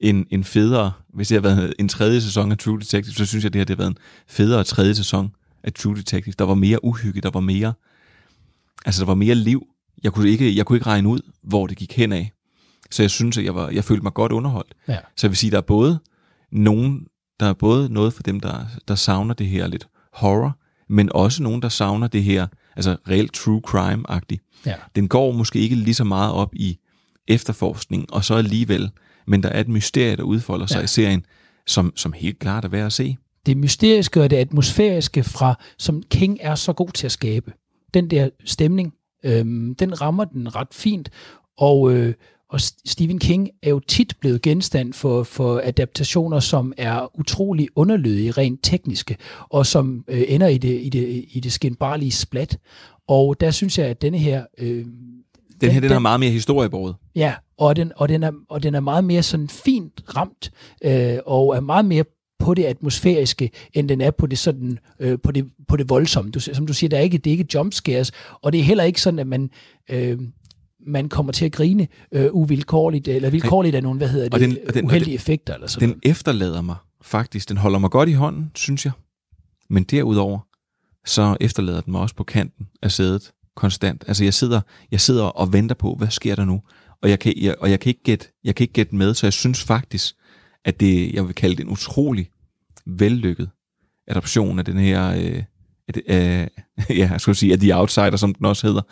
en, 0.00 0.26
en 0.30 0.44
federe, 0.44 0.92
hvis 1.14 1.28
det 1.28 1.34
har 1.34 1.42
været 1.42 1.74
en 1.78 1.88
tredje 1.88 2.20
sæson 2.20 2.52
af 2.52 2.58
True 2.58 2.80
Detective, 2.80 3.14
så 3.14 3.26
synes 3.26 3.44
jeg, 3.44 3.48
at 3.48 3.52
det 3.52 3.58
her 3.58 3.64
det 3.64 3.76
har 3.76 3.82
været 3.82 3.90
en 3.90 3.98
federe 4.28 4.64
tredje 4.64 4.94
sæson 4.94 5.30
af 5.66 5.72
True 5.72 5.96
Detective. 5.96 6.34
Der 6.38 6.44
var 6.44 6.54
mere 6.54 6.84
uhygge, 6.84 7.20
der 7.20 7.30
var 7.30 7.40
mere, 7.40 7.72
altså 8.86 9.00
der 9.00 9.06
var 9.06 9.14
mere 9.14 9.34
liv. 9.34 9.66
Jeg 10.02 10.12
kunne 10.12 10.28
ikke, 10.28 10.56
jeg 10.56 10.66
kunne 10.66 10.76
ikke 10.76 10.86
regne 10.86 11.08
ud, 11.08 11.20
hvor 11.42 11.66
det 11.66 11.76
gik 11.76 11.92
hen 11.96 12.12
af. 12.12 12.32
Så 12.90 13.02
jeg 13.02 13.10
synes, 13.10 13.38
at 13.38 13.44
jeg, 13.44 13.54
var, 13.54 13.68
jeg 13.68 13.84
følte 13.84 14.02
mig 14.02 14.14
godt 14.14 14.32
underholdt. 14.32 14.74
Ja. 14.88 14.98
Så 15.16 15.26
jeg 15.26 15.30
vil 15.30 15.36
sige, 15.36 15.50
der 15.50 15.56
er 15.56 15.62
både 15.62 15.98
nogen, 16.52 17.06
der 17.40 17.46
er 17.46 17.52
både 17.52 17.92
noget 17.92 18.12
for 18.12 18.22
dem, 18.22 18.40
der, 18.40 18.66
der 18.88 18.94
savner 18.94 19.34
det 19.34 19.46
her 19.46 19.66
lidt 19.66 19.88
horror, 20.12 20.58
men 20.88 21.10
også 21.12 21.42
nogen, 21.42 21.62
der 21.62 21.68
savner 21.68 22.06
det 22.06 22.24
her, 22.24 22.46
altså 22.76 22.96
reelt 23.08 23.32
true 23.32 23.62
crime-agtigt. 23.66 24.62
Ja. 24.66 24.74
Den 24.96 25.08
går 25.08 25.32
måske 25.32 25.58
ikke 25.58 25.74
lige 25.74 25.94
så 25.94 26.04
meget 26.04 26.32
op 26.32 26.54
i 26.54 26.78
efterforskning, 27.28 28.12
og 28.12 28.24
så 28.24 28.34
alligevel, 28.34 28.90
men 29.26 29.42
der 29.42 29.48
er 29.48 29.60
et 29.60 29.68
mysterie, 29.68 30.16
der 30.16 30.22
udfolder 30.22 30.66
sig 30.66 30.78
ja. 30.78 30.84
i 30.84 30.86
serien, 30.86 31.24
som, 31.66 31.92
som 31.96 32.12
helt 32.12 32.38
klart 32.38 32.64
er 32.64 32.68
værd 32.68 32.86
at 32.86 32.92
se 32.92 33.16
det 33.46 33.56
mysteriske 33.56 34.22
og 34.22 34.30
det 34.30 34.36
atmosfæriske 34.36 35.22
fra, 35.22 35.60
som 35.78 36.02
King 36.10 36.38
er 36.40 36.54
så 36.54 36.72
god 36.72 36.88
til 36.88 37.06
at 37.06 37.12
skabe. 37.12 37.52
Den 37.94 38.10
der 38.10 38.28
stemning, 38.44 38.94
øhm, 39.24 39.74
den 39.74 40.00
rammer 40.00 40.24
den 40.24 40.56
ret 40.56 40.74
fint, 40.74 41.10
og, 41.58 41.92
øh, 41.92 42.14
og 42.50 42.60
Stephen 42.60 43.18
King 43.18 43.48
er 43.62 43.70
jo 43.70 43.78
tit 43.78 44.16
blevet 44.20 44.42
genstand 44.42 44.92
for, 44.92 45.22
for 45.22 45.60
adaptationer, 45.64 46.40
som 46.40 46.72
er 46.76 47.18
utrolig 47.18 47.68
underlødige, 47.76 48.30
rent 48.30 48.60
tekniske, 48.62 49.16
og 49.48 49.66
som 49.66 50.04
øh, 50.08 50.24
ender 50.28 50.46
i 50.46 50.58
det, 50.58 50.80
i, 50.82 50.88
det, 50.88 51.24
i 51.28 51.40
det 51.40 51.52
skinbarlige 51.52 52.12
splat. 52.12 52.58
Og 53.08 53.40
der 53.40 53.50
synes 53.50 53.78
jeg, 53.78 53.86
at 53.86 54.02
denne 54.02 54.18
her 54.18 54.44
øh, 54.58 54.68
Den 54.68 54.84
her, 55.60 55.70
den, 55.70 55.82
den 55.82 55.90
har 55.90 55.98
meget 55.98 56.20
mere 56.20 56.30
historiebåret. 56.30 56.94
Ja, 57.14 57.34
og 57.58 57.76
den, 57.76 57.92
og 57.96 58.08
den, 58.08 58.22
er, 58.22 58.32
og 58.48 58.62
den 58.62 58.74
er 58.74 58.80
meget 58.80 59.04
mere 59.04 59.22
sådan 59.22 59.48
fint 59.48 60.02
ramt, 60.16 60.50
øh, 60.84 61.18
og 61.26 61.56
er 61.56 61.60
meget 61.60 61.84
mere 61.84 62.04
på 62.38 62.54
det 62.54 62.64
atmosfæriske, 62.64 63.50
end 63.72 63.88
den 63.88 64.00
er 64.00 64.10
på 64.10 64.26
det 64.26 64.38
sådan 64.38 64.78
øh, 65.00 65.18
på 65.22 65.32
det 65.32 65.50
på 65.68 65.76
det 65.76 65.88
voldsomme. 65.88 66.30
Du, 66.30 66.40
som 66.40 66.66
du 66.66 66.72
siger, 66.72 66.88
der 66.88 66.96
er 66.96 67.00
ikke 67.00 67.18
det 67.18 67.30
er 67.30 67.32
ikke 67.32 67.46
jump 67.54 67.72
scares, 67.72 68.12
og 68.42 68.52
det 68.52 68.60
er 68.60 68.64
heller 68.64 68.84
ikke 68.84 69.00
sådan 69.00 69.18
at 69.18 69.26
man 69.26 69.50
øh, 69.90 70.18
man 70.86 71.08
kommer 71.08 71.32
til 71.32 71.44
at 71.44 71.52
grine 71.52 71.88
øh, 72.12 72.28
uvilkårligt 72.32 73.08
eller 73.08 73.30
vilkårligt 73.30 73.74
af 73.74 73.82
nogle 73.82 73.98
hvad 73.98 74.08
hedder 74.08 74.28
det 74.28 74.40
den, 74.40 74.58
den, 74.74 74.84
uheldige 74.84 75.10
den, 75.10 75.14
effekter 75.14 75.54
eller 75.54 75.66
sådan. 75.66 75.88
Den 75.88 76.00
efterlader 76.02 76.62
mig 76.62 76.76
faktisk, 77.02 77.48
den 77.48 77.56
holder 77.56 77.78
mig 77.78 77.90
godt 77.90 78.08
i 78.08 78.12
hånden, 78.12 78.50
synes 78.54 78.84
jeg. 78.84 78.92
Men 79.70 79.84
derudover 79.84 80.38
så 81.06 81.36
efterlader 81.40 81.80
den 81.80 81.90
mig 81.92 82.00
også 82.00 82.14
på 82.14 82.24
kanten 82.24 82.66
af 82.82 82.92
sædet 82.92 83.32
konstant. 83.56 84.04
Altså 84.06 84.24
jeg 84.24 84.34
sidder 84.34 84.60
jeg 84.90 85.00
sidder 85.00 85.24
og 85.24 85.52
venter 85.52 85.74
på, 85.74 85.94
hvad 85.94 86.08
sker 86.10 86.34
der 86.34 86.44
nu? 86.44 86.62
Og 87.02 87.10
jeg 87.10 87.18
kan 87.18 87.34
jeg, 87.36 87.54
og 87.60 87.70
jeg 87.70 87.80
kan 87.80 87.90
ikke 87.90 88.02
gætte 88.02 88.26
jeg 88.44 88.54
kan 88.54 88.64
ikke 88.64 88.72
gætte 88.72 88.94
med, 88.94 89.14
så 89.14 89.26
jeg 89.26 89.32
synes 89.32 89.64
faktisk 89.64 90.16
at 90.66 90.80
det, 90.80 91.12
jeg 91.12 91.26
vil 91.26 91.34
kalde 91.34 91.56
det 91.56 91.62
en 91.64 91.70
utrolig 91.70 92.30
vellykket 92.86 93.50
adoption 94.08 94.58
af 94.58 94.64
den 94.64 94.78
her, 94.78 95.08
øh, 95.08 95.42
at, 95.88 95.96
øh, 95.96 96.46
ja, 96.98 97.08
jeg 97.10 97.20
skulle 97.20 97.36
sige, 97.36 97.52
af 97.52 97.58
The 97.58 97.76
Outsider, 97.76 98.16
som 98.16 98.34
den 98.34 98.46
også 98.46 98.66
hedder. 98.66 98.82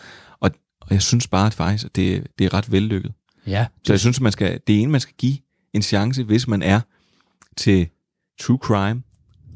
Og, 0.40 0.50
og 0.80 0.88
jeg 0.90 1.02
synes 1.02 1.28
bare, 1.28 1.46
at 1.46 1.54
faktisk, 1.54 1.84
at 1.84 1.96
det, 1.96 2.26
det 2.38 2.44
er 2.44 2.54
ret 2.54 2.72
vellykket. 2.72 3.12
Ja. 3.46 3.66
Så 3.84 3.92
jeg 3.92 4.00
synes, 4.00 4.18
at 4.18 4.22
man 4.22 4.32
skal, 4.32 4.60
det 4.66 4.80
ene, 4.80 4.92
man 4.92 5.00
skal 5.00 5.14
give 5.18 5.38
en 5.72 5.82
chance, 5.82 6.24
hvis 6.24 6.48
man 6.48 6.62
er 6.62 6.80
til 7.56 7.88
true 8.40 8.58
crime, 8.62 9.02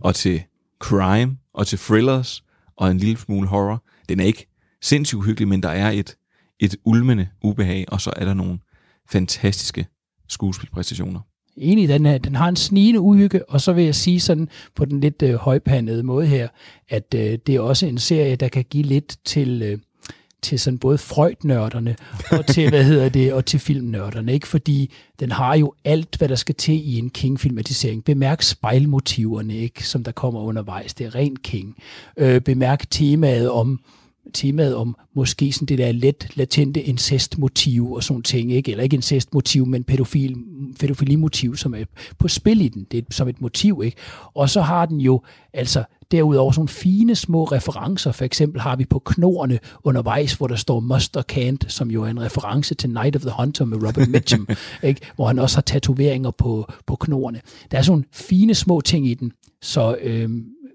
og 0.01 0.15
til 0.15 0.43
crime, 0.81 1.39
og 1.55 1.67
til 1.67 1.79
thrillers, 1.79 2.45
og 2.77 2.91
en 2.91 2.99
lille 2.99 3.17
smule 3.17 3.49
horror. 3.49 3.85
Den 4.09 4.21
er 4.21 4.25
ikke 4.25 4.47
sindssygt 4.83 5.19
uhyggelig, 5.19 5.49
men 5.49 5.63
der 5.63 5.69
er 5.69 5.91
et, 5.91 6.17
et 6.61 6.77
ulmende 6.85 7.29
ubehag, 7.43 7.85
og 7.89 8.01
så 8.01 8.13
er 8.17 8.25
der 8.25 8.35
nogle 8.35 8.59
fantastiske 9.11 9.87
skuespilpræstationer 10.29 11.21
enig, 11.61 11.89
den, 11.89 12.07
er, 12.07 12.19
den 12.19 12.35
har 12.35 12.49
en 12.49 12.57
snigende 12.57 13.01
uhygge, 13.01 13.51
og 13.51 13.61
så 13.61 13.73
vil 13.73 13.85
jeg 13.85 13.95
sige 13.95 14.21
sådan 14.21 14.49
på 14.75 14.85
den 14.85 15.01
lidt 15.01 15.23
øh, 15.23 15.35
højpandede 15.35 16.03
måde 16.03 16.27
her, 16.27 16.49
at 16.89 17.15
øh, 17.15 17.39
det 17.47 17.55
er 17.55 17.61
også 17.61 17.87
en 17.87 17.99
serie, 17.99 18.37
der 18.37 18.49
kan 18.49 18.65
give 18.71 18.85
lidt 18.85 19.17
til... 19.25 19.63
Øh, 19.63 19.79
til 20.43 20.61
sådan 20.61 20.79
både 20.79 20.99
Freud-nørderne 20.99 21.97
og 22.31 22.47
til, 22.47 22.69
hvad 22.69 22.85
hedder 22.85 23.09
det, 23.09 23.33
og 23.33 23.45
til 23.45 23.61
filmnørderne, 23.61 24.33
ikke? 24.33 24.49
Fordi 24.49 24.95
den 25.21 25.33
har 25.33 25.57
jo 25.57 25.73
alt, 25.85 26.17
hvad 26.17 26.29
der 26.29 26.35
skal 26.35 26.55
til 26.55 26.89
i 26.95 26.99
en 26.99 27.11
King-filmatisering. 27.11 28.05
Bemærk 28.05 28.43
spejlmotiverne, 28.43 29.57
ikke? 29.57 29.87
Som 29.87 30.05
der 30.05 30.13
kommer 30.13 30.41
undervejs. 30.41 30.95
Det 30.95 31.07
er 31.07 31.15
rent 31.15 31.43
King. 31.43 31.77
Øh, 32.17 32.41
bemærk 32.41 32.91
temaet 32.91 33.51
om 33.51 33.81
temaet 34.35 34.75
om 34.75 34.97
måske 35.15 35.53
sådan 35.53 35.67
det 35.67 35.79
der 35.79 35.93
let 35.93 36.29
latente 36.35 36.83
incestmotiv 36.83 37.93
og 37.93 38.03
sådan 38.03 38.23
ting, 38.23 38.53
ikke? 38.53 38.71
Eller 38.71 38.85
ikke 38.85 38.97
incestmotiv, 38.97 39.67
men 39.67 39.85
pædofil, 39.85 40.37
pædofilimotiv, 40.81 41.57
som 41.57 41.75
er 41.75 41.85
på 42.19 42.29
spil 42.29 42.61
i 42.61 42.69
den. 42.69 42.87
Det 42.91 42.99
er 42.99 43.03
som 43.11 43.29
et 43.29 43.41
motiv, 43.41 43.83
ikke? 43.85 43.97
Og 44.35 44.51
så 44.51 44.61
har 44.61 44.87
den 44.87 45.01
jo 45.01 45.23
altså 45.53 45.85
derudover 46.11 46.53
sådan 46.53 46.69
fine 46.69 47.15
små 47.15 47.45
referencer. 47.45 48.13
For 48.13 48.25
eksempel 48.25 48.61
har 48.61 48.77
vi 48.77 48.85
på 48.85 48.99
knorene 48.99 49.59
undervejs, 49.85 50.35
hvor 50.35 50.47
der 50.47 50.57
står 50.57 50.81
Muster 50.81 51.23
Kant, 51.23 51.73
som 51.73 51.91
jo 51.91 52.05
er 52.05 52.09
en 52.09 52.21
reference 52.21 52.75
til 52.75 52.91
Night 52.91 53.17
of 53.17 53.23
the 53.23 53.33
Hunter 53.39 53.65
med 53.65 53.77
Robert 53.77 54.09
Mitchum, 54.09 54.49
ikke? 54.83 55.01
hvor 55.17 55.27
han 55.27 55.39
også 55.39 55.57
har 55.57 55.63
tatoveringer 55.63 56.31
på, 56.31 56.73
på 56.87 56.97
knorene. 56.97 57.41
Der 57.71 57.79
er 57.79 57.83
sådan 57.83 58.05
fine 58.13 58.55
små 58.55 58.81
ting 58.81 59.07
i 59.07 59.15
den, 59.15 59.33
så 59.63 59.97
øh, 60.03 60.31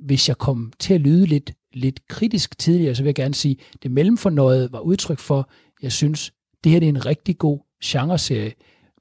hvis 0.06 0.28
jeg 0.28 0.38
kom 0.38 0.72
til 0.80 0.94
at 0.94 1.02
lyde 1.02 1.26
lidt 1.26 1.52
lidt 1.74 2.08
kritisk 2.08 2.58
tidligere, 2.58 2.96
så 2.96 3.04
vil 3.04 3.08
jeg 3.08 3.16
gerne 3.16 3.34
sige, 3.34 3.58
at 3.74 3.84
det 3.84 3.92
mellemfornøjet 3.92 4.72
var 4.72 4.80
udtryk 4.80 5.20
for, 5.20 5.50
jeg 5.82 5.92
synes, 5.92 6.34
det 6.64 6.72
her 6.72 6.80
det 6.80 6.86
er 6.86 6.90
en 6.90 7.06
rigtig 7.06 7.38
god 7.38 7.60
genreserie. 7.86 8.54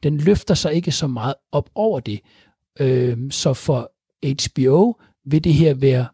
Den 0.03 0.19
løfter 0.19 0.55
sig 0.55 0.75
ikke 0.75 0.93
så 0.93 1.07
meget 1.07 1.35
op 1.53 1.71
over 1.75 2.01
det. 2.01 2.21
Øh, 2.81 3.19
så 3.31 3.55
for 3.55 3.93
HBO 4.25 5.01
vil 5.25 5.45
det 5.45 5.55
her 5.55 5.75
være 5.75 6.07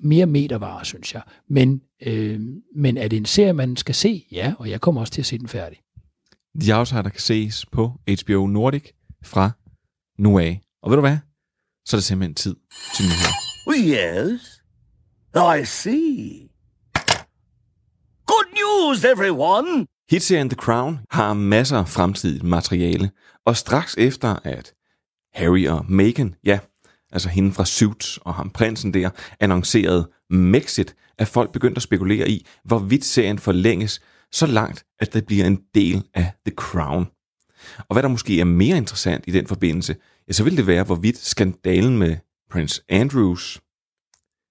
mere 0.00 0.26
metervare, 0.26 0.84
synes 0.84 1.14
jeg. 1.14 1.22
Men, 1.48 1.82
øh, 2.02 2.40
men 2.76 2.96
er 2.96 3.08
det 3.08 3.16
en 3.16 3.24
serie, 3.24 3.52
man 3.52 3.76
skal 3.76 3.94
se? 3.94 4.26
Ja, 4.32 4.54
og 4.58 4.70
jeg 4.70 4.80
kommer 4.80 5.00
også 5.00 5.12
til 5.12 5.22
at 5.22 5.26
se 5.26 5.38
den 5.38 5.48
færdig. 5.48 5.78
The 6.60 6.76
Outsider 6.76 7.08
kan 7.08 7.20
ses 7.20 7.66
på 7.66 7.92
HBO 8.24 8.46
Nordic 8.46 8.92
fra 9.24 9.50
nu 10.18 10.38
af. 10.38 10.60
Og 10.82 10.90
ved 10.90 10.96
du 10.96 11.00
hvad? 11.00 11.18
Så 11.86 11.96
er 11.96 11.98
det 11.98 12.04
simpelthen 12.04 12.34
tid 12.34 12.56
til 12.96 13.04
nyheder. 13.04 13.32
Yes. 13.76 14.57
I 15.38 15.64
see. 15.64 16.50
Good 18.26 18.46
news, 18.60 19.04
everyone! 19.04 19.86
Hitserien 20.10 20.50
The 20.50 20.56
Crown 20.56 20.98
har 21.10 21.34
masser 21.34 21.78
af 21.78 21.88
fremtidigt 21.88 22.42
materiale, 22.42 23.10
og 23.46 23.56
straks 23.56 23.94
efter 23.98 24.36
at 24.44 24.74
Harry 25.34 25.66
og 25.68 25.84
Meghan, 25.88 26.34
ja, 26.44 26.58
altså 27.12 27.28
hende 27.28 27.52
fra 27.52 27.64
Suits 27.64 28.18
og 28.22 28.34
ham 28.34 28.50
prinsen 28.50 28.94
der, 28.94 29.10
annoncerede 29.40 30.10
Mexit, 30.30 30.94
at 31.18 31.28
folk 31.28 31.52
begyndt 31.52 31.76
at 31.76 31.82
spekulere 31.82 32.28
i, 32.30 32.46
hvorvidt 32.64 33.04
serien 33.04 33.38
forlænges 33.38 34.00
så 34.32 34.46
langt, 34.46 34.84
at 35.00 35.12
det 35.12 35.26
bliver 35.26 35.46
en 35.46 35.60
del 35.74 36.04
af 36.14 36.32
The 36.46 36.54
Crown. 36.56 37.06
Og 37.78 37.94
hvad 37.94 38.02
der 38.02 38.08
måske 38.08 38.40
er 38.40 38.44
mere 38.44 38.76
interessant 38.76 39.24
i 39.26 39.30
den 39.30 39.46
forbindelse, 39.46 39.96
ja, 40.28 40.32
så 40.32 40.44
vil 40.44 40.56
det 40.56 40.66
være, 40.66 40.84
hvorvidt 40.84 41.18
skandalen 41.18 41.98
med 41.98 42.16
Prince 42.50 42.82
Andrews 42.88 43.60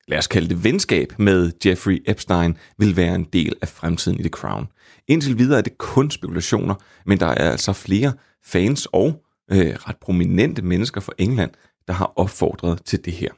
lad 0.07 0.17
os 0.17 0.27
kalde 0.27 0.49
det 0.49 0.63
venskab 0.63 1.13
med 1.19 1.51
Jeffrey 1.65 2.03
Epstein, 2.05 2.57
vil 2.77 2.95
være 2.95 3.15
en 3.15 3.23
del 3.23 3.55
af 3.61 3.67
fremtiden 3.67 4.19
i 4.19 4.23
The 4.23 4.29
Crown. 4.29 4.67
Indtil 5.07 5.37
videre 5.37 5.57
er 5.57 5.61
det 5.61 5.77
kun 5.77 6.11
spekulationer, 6.11 6.75
men 7.05 7.19
der 7.19 7.25
er 7.25 7.51
altså 7.51 7.73
flere 7.73 8.13
fans 8.45 8.87
og 8.91 9.23
øh, 9.51 9.75
ret 9.75 9.97
prominente 9.97 10.61
mennesker 10.61 11.01
fra 11.01 11.13
England, 11.17 11.51
der 11.87 11.93
har 11.93 12.13
opfordret 12.15 12.83
til 12.85 13.05
det 13.05 13.13
her. 13.13 13.29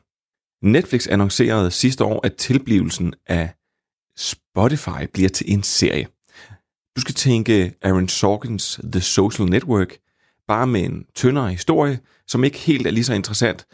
Netflix 0.65 1.07
annoncerede 1.07 1.71
sidste 1.71 2.03
år, 2.03 2.19
at 2.25 2.35
tilblivelsen 2.35 3.13
af 3.27 3.49
Spotify 4.17 5.05
bliver 5.13 5.29
til 5.29 5.53
en 5.53 5.63
serie. 5.63 6.07
Du 6.95 7.01
skal 7.01 7.15
tænke 7.15 7.73
Aaron 7.81 8.07
Sorkins 8.07 8.79
The 8.83 9.01
Social 9.01 9.49
Network, 9.49 9.97
bare 10.47 10.67
med 10.67 10.81
en 10.81 11.05
tyndere 11.15 11.51
historie, 11.51 11.99
som 12.27 12.43
ikke 12.43 12.57
helt 12.57 12.87
er 12.87 12.91
lige 12.91 13.03
så 13.03 13.13
interessant, 13.13 13.65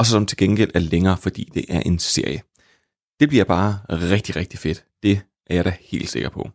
og 0.00 0.06
så 0.06 0.12
som 0.12 0.26
til 0.26 0.36
gengæld 0.36 0.70
er 0.74 0.78
længere, 0.78 1.16
fordi 1.16 1.50
det 1.54 1.64
er 1.68 1.80
en 1.80 1.98
serie. 1.98 2.42
Det 3.20 3.28
bliver 3.28 3.44
bare 3.44 3.78
rigtig, 3.88 4.36
rigtig 4.36 4.58
fedt. 4.58 4.84
Det 5.02 5.20
er 5.46 5.54
jeg 5.54 5.64
da 5.64 5.76
helt 5.80 6.08
sikker 6.08 6.28
på. 6.28 6.50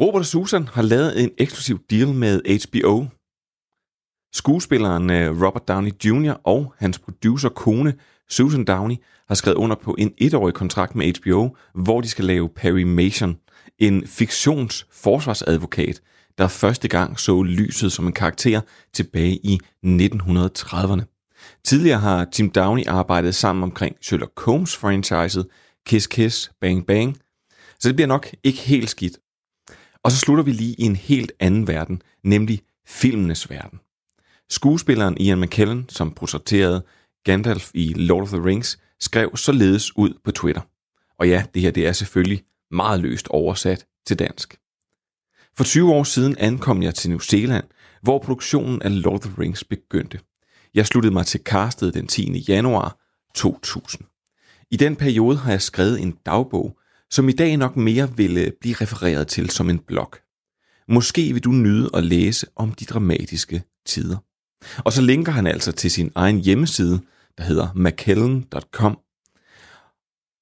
Robert 0.00 0.20
og 0.20 0.26
Susan 0.26 0.68
har 0.68 0.82
lavet 0.82 1.22
en 1.22 1.30
eksklusiv 1.38 1.80
deal 1.90 2.08
med 2.08 2.42
HBO. 2.64 3.06
Skuespilleren 4.32 5.10
øh, 5.10 5.42
Robert 5.42 5.68
Downey 5.68 5.90
Jr. 6.04 6.32
og 6.44 6.74
hans 6.78 6.98
producer 6.98 7.48
kone 7.48 7.94
Susan 8.30 8.64
Downey 8.64 8.96
har 9.28 9.34
skrevet 9.34 9.56
under 9.56 9.76
på 9.76 9.94
en 9.98 10.14
etårig 10.18 10.54
kontrakt 10.54 10.94
med 10.94 11.12
HBO, 11.20 11.56
hvor 11.74 12.00
de 12.00 12.08
skal 12.08 12.24
lave 12.24 12.48
Perry 12.48 12.82
Mason, 12.82 13.36
en 13.78 14.06
fiktionsforsvarsadvokat, 14.06 16.00
der 16.38 16.48
første 16.48 16.88
gang 16.88 17.20
så 17.20 17.42
lyset 17.42 17.92
som 17.92 18.06
en 18.06 18.12
karakter 18.12 18.60
tilbage 18.92 19.36
i 19.36 19.58
1930'erne. 19.86 21.13
Tidligere 21.64 22.00
har 22.00 22.24
Tim 22.24 22.50
Downey 22.50 22.86
arbejdet 22.86 23.34
sammen 23.34 23.62
omkring 23.62 23.96
Sherlock 24.02 24.40
Holmes-franchiset, 24.40 25.44
Kiss 25.86 26.06
Kiss, 26.06 26.50
Bang 26.60 26.86
Bang, 26.86 27.18
så 27.78 27.88
det 27.88 27.96
bliver 27.96 28.08
nok 28.08 28.28
ikke 28.44 28.58
helt 28.58 28.90
skidt. 28.90 29.18
Og 30.02 30.12
så 30.12 30.18
slutter 30.18 30.44
vi 30.44 30.52
lige 30.52 30.74
i 30.78 30.82
en 30.82 30.96
helt 30.96 31.32
anden 31.40 31.68
verden, 31.68 32.02
nemlig 32.24 32.60
filmenes 32.86 33.50
verden. 33.50 33.80
Skuespilleren 34.50 35.18
Ian 35.18 35.40
McKellen, 35.40 35.88
som 35.88 36.10
portrætterede 36.10 36.84
Gandalf 37.24 37.70
i 37.74 37.92
Lord 37.92 38.22
of 38.22 38.28
the 38.28 38.44
Rings, 38.44 38.78
skrev 39.00 39.36
således 39.36 39.96
ud 39.96 40.18
på 40.24 40.30
Twitter. 40.30 40.62
Og 41.18 41.28
ja, 41.28 41.44
det 41.54 41.62
her 41.62 41.70
det 41.70 41.86
er 41.86 41.92
selvfølgelig 41.92 42.44
meget 42.70 43.00
løst 43.00 43.28
oversat 43.28 43.86
til 44.06 44.18
dansk. 44.18 44.58
For 45.56 45.64
20 45.64 45.92
år 45.92 46.04
siden 46.04 46.36
ankom 46.38 46.82
jeg 46.82 46.94
til 46.94 47.10
New 47.10 47.18
Zealand, 47.18 47.64
hvor 48.02 48.18
produktionen 48.18 48.82
af 48.82 49.02
Lord 49.02 49.14
of 49.14 49.20
the 49.20 49.42
Rings 49.42 49.64
begyndte. 49.64 50.20
Jeg 50.74 50.86
sluttede 50.86 51.12
mig 51.12 51.26
til 51.26 51.40
castet 51.44 51.94
den 51.94 52.06
10. 52.06 52.44
januar 52.48 52.98
2000. 53.34 54.06
I 54.70 54.76
den 54.76 54.96
periode 54.96 55.36
har 55.36 55.50
jeg 55.50 55.62
skrevet 55.62 56.00
en 56.00 56.18
dagbog, 56.26 56.78
som 57.10 57.28
i 57.28 57.32
dag 57.32 57.56
nok 57.56 57.76
mere 57.76 58.16
ville 58.16 58.52
blive 58.60 58.74
refereret 58.74 59.28
til 59.28 59.50
som 59.50 59.70
en 59.70 59.78
blog. 59.78 60.12
Måske 60.88 61.32
vil 61.32 61.44
du 61.44 61.50
nyde 61.50 61.90
at 61.94 62.04
læse 62.04 62.46
om 62.56 62.72
de 62.72 62.84
dramatiske 62.84 63.62
tider. 63.86 64.16
Og 64.78 64.92
så 64.92 65.02
linker 65.02 65.32
han 65.32 65.46
altså 65.46 65.72
til 65.72 65.90
sin 65.90 66.12
egen 66.14 66.40
hjemmeside, 66.40 67.00
der 67.38 67.44
hedder 67.44 67.68
mckellen.com. 67.74 68.98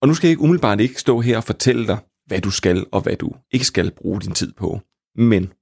Og 0.03 0.09
nu 0.09 0.15
skal 0.15 0.29
jeg 0.29 0.33
ikke 0.33 0.43
umiddelbart 0.43 0.81
ikke 0.81 1.01
stå 1.01 1.21
her 1.21 1.37
og 1.37 1.45
fortælle 1.45 1.87
dig, 1.87 1.99
hvad 2.27 2.41
du 2.41 2.51
skal 2.51 2.87
og 2.93 3.01
hvad 3.01 3.17
du 3.17 3.33
ikke 3.51 3.67
skal 3.67 3.91
bruge 3.91 4.21
din 4.21 4.33
tid 4.33 4.53
på. 4.53 4.81
Men 5.17 5.53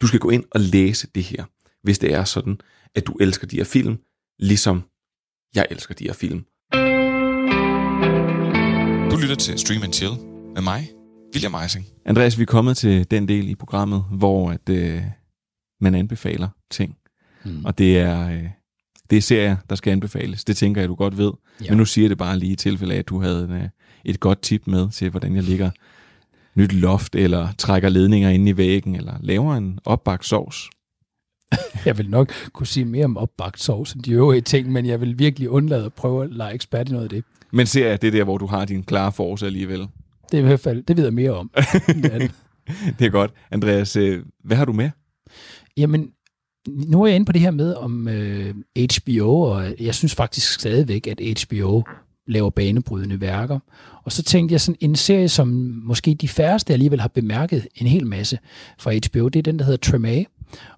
du 0.00 0.06
skal 0.06 0.20
gå 0.20 0.30
ind 0.30 0.44
og 0.50 0.60
læse 0.60 1.08
det 1.14 1.22
her, 1.22 1.44
hvis 1.86 1.98
det 1.98 2.14
er 2.14 2.24
sådan, 2.24 2.58
at 2.94 3.06
du 3.06 3.12
elsker 3.12 3.46
de 3.46 3.56
her 3.56 3.64
film, 3.64 3.98
ligesom 4.38 4.82
jeg 5.54 5.66
elsker 5.70 5.94
de 5.94 6.04
her 6.04 6.12
film. 6.12 6.44
Du 9.10 9.16
lytter 9.16 9.36
til 9.38 9.58
Stream 9.58 9.82
and 9.82 9.92
Chill 9.92 10.12
med 10.54 10.62
mig, 10.62 10.88
William 11.34 11.54
Eising. 11.62 11.86
Andreas, 12.06 12.38
vi 12.38 12.42
er 12.42 12.46
kommet 12.46 12.76
til 12.76 13.10
den 13.10 13.28
del 13.28 13.48
i 13.48 13.54
programmet, 13.54 14.04
hvor 14.12 14.50
at, 14.50 14.68
øh, 14.68 15.02
man 15.80 15.94
anbefaler 15.94 16.48
ting. 16.70 16.96
Mm. 17.44 17.64
Og 17.64 17.78
det 17.78 17.98
er, 17.98 18.28
øh, 18.28 18.44
det 19.10 19.18
er 19.18 19.22
serier, 19.22 19.56
der 19.70 19.76
skal 19.76 19.90
anbefales. 19.90 20.44
Det 20.44 20.56
tænker 20.56 20.80
jeg, 20.80 20.88
du 20.88 20.94
godt 20.94 21.18
ved. 21.18 21.32
Ja. 21.60 21.70
Men 21.70 21.78
nu 21.78 21.84
siger 21.84 22.04
jeg 22.04 22.10
det 22.10 22.18
bare 22.18 22.38
lige 22.38 22.52
i 22.52 22.56
tilfælde 22.56 22.94
af, 22.94 22.98
at 22.98 23.08
du 23.08 23.20
havde 23.20 23.44
en, 23.44 23.52
øh, 23.52 23.68
et 24.04 24.20
godt 24.20 24.42
tip 24.42 24.66
med 24.66 24.90
til, 24.90 25.10
hvordan 25.10 25.36
jeg 25.36 25.42
ligger 25.42 25.70
nyt 26.54 26.72
loft, 26.72 27.14
eller 27.14 27.48
trækker 27.58 27.88
ledninger 27.88 28.30
ind 28.30 28.48
i 28.48 28.56
væggen, 28.56 28.94
eller 28.94 29.14
laver 29.20 29.54
en 29.54 29.78
opbagt 29.84 30.26
sovs. 30.26 30.70
Jeg 31.86 31.98
vil 31.98 32.10
nok 32.10 32.32
kunne 32.52 32.66
sige 32.66 32.84
mere 32.84 33.04
om 33.04 33.16
opbagt 33.16 33.60
sovs 33.60 33.92
end 33.92 34.02
de 34.02 34.12
øvrige 34.12 34.40
ting, 34.40 34.72
men 34.72 34.86
jeg 34.86 35.00
vil 35.00 35.18
virkelig 35.18 35.50
undlade 35.50 35.84
at 35.84 35.94
prøve 35.94 36.24
at 36.24 36.32
lege 36.32 36.54
ekspert 36.54 36.88
i 36.88 36.92
noget 36.92 37.04
af 37.04 37.10
det. 37.10 37.24
Men 37.52 37.66
ser 37.66 37.88
jeg 37.88 38.02
det 38.02 38.12
der, 38.12 38.24
hvor 38.24 38.38
du 38.38 38.46
har 38.46 38.64
din 38.64 38.82
klare 38.82 39.12
force 39.12 39.46
alligevel? 39.46 39.88
Det 40.30 40.38
er 40.38 40.42
i 40.42 40.46
hvert 40.46 40.60
fald, 40.60 40.82
det 40.82 40.96
ved 40.96 41.04
jeg 41.04 41.14
mere 41.14 41.30
om. 41.30 41.50
det 42.98 43.06
er 43.06 43.08
godt. 43.10 43.30
Andreas, 43.50 43.96
øh, 43.96 44.22
hvad 44.44 44.56
har 44.56 44.64
du 44.64 44.72
med? 44.72 44.90
Jamen, 45.76 46.10
nu 46.68 47.02
er 47.02 47.06
jeg 47.06 47.16
inde 47.16 47.26
på 47.26 47.32
det 47.32 47.40
her 47.40 47.50
med 47.50 47.74
om 47.74 48.08
øh, 48.08 48.54
HBO, 48.96 49.40
og 49.40 49.74
jeg 49.80 49.94
synes 49.94 50.14
faktisk 50.14 50.52
stadigvæk, 50.52 51.06
at 51.06 51.20
HBO 51.42 51.82
laver 52.26 52.50
banebrydende 52.50 53.20
værker. 53.20 53.58
Og 54.04 54.12
så 54.12 54.22
tænkte 54.22 54.52
jeg 54.52 54.60
sådan 54.60 54.78
en 54.80 54.96
serie, 54.96 55.28
som 55.28 55.48
måske 55.84 56.14
de 56.14 56.28
færreste 56.28 56.72
alligevel 56.72 57.00
har 57.00 57.08
bemærket 57.08 57.66
en 57.74 57.86
hel 57.86 58.06
masse 58.06 58.38
fra 58.78 58.92
HBO, 58.92 59.28
det 59.28 59.38
er 59.38 59.42
den, 59.42 59.58
der 59.58 59.64
hedder 59.64 59.90
Tremé. 59.90 60.24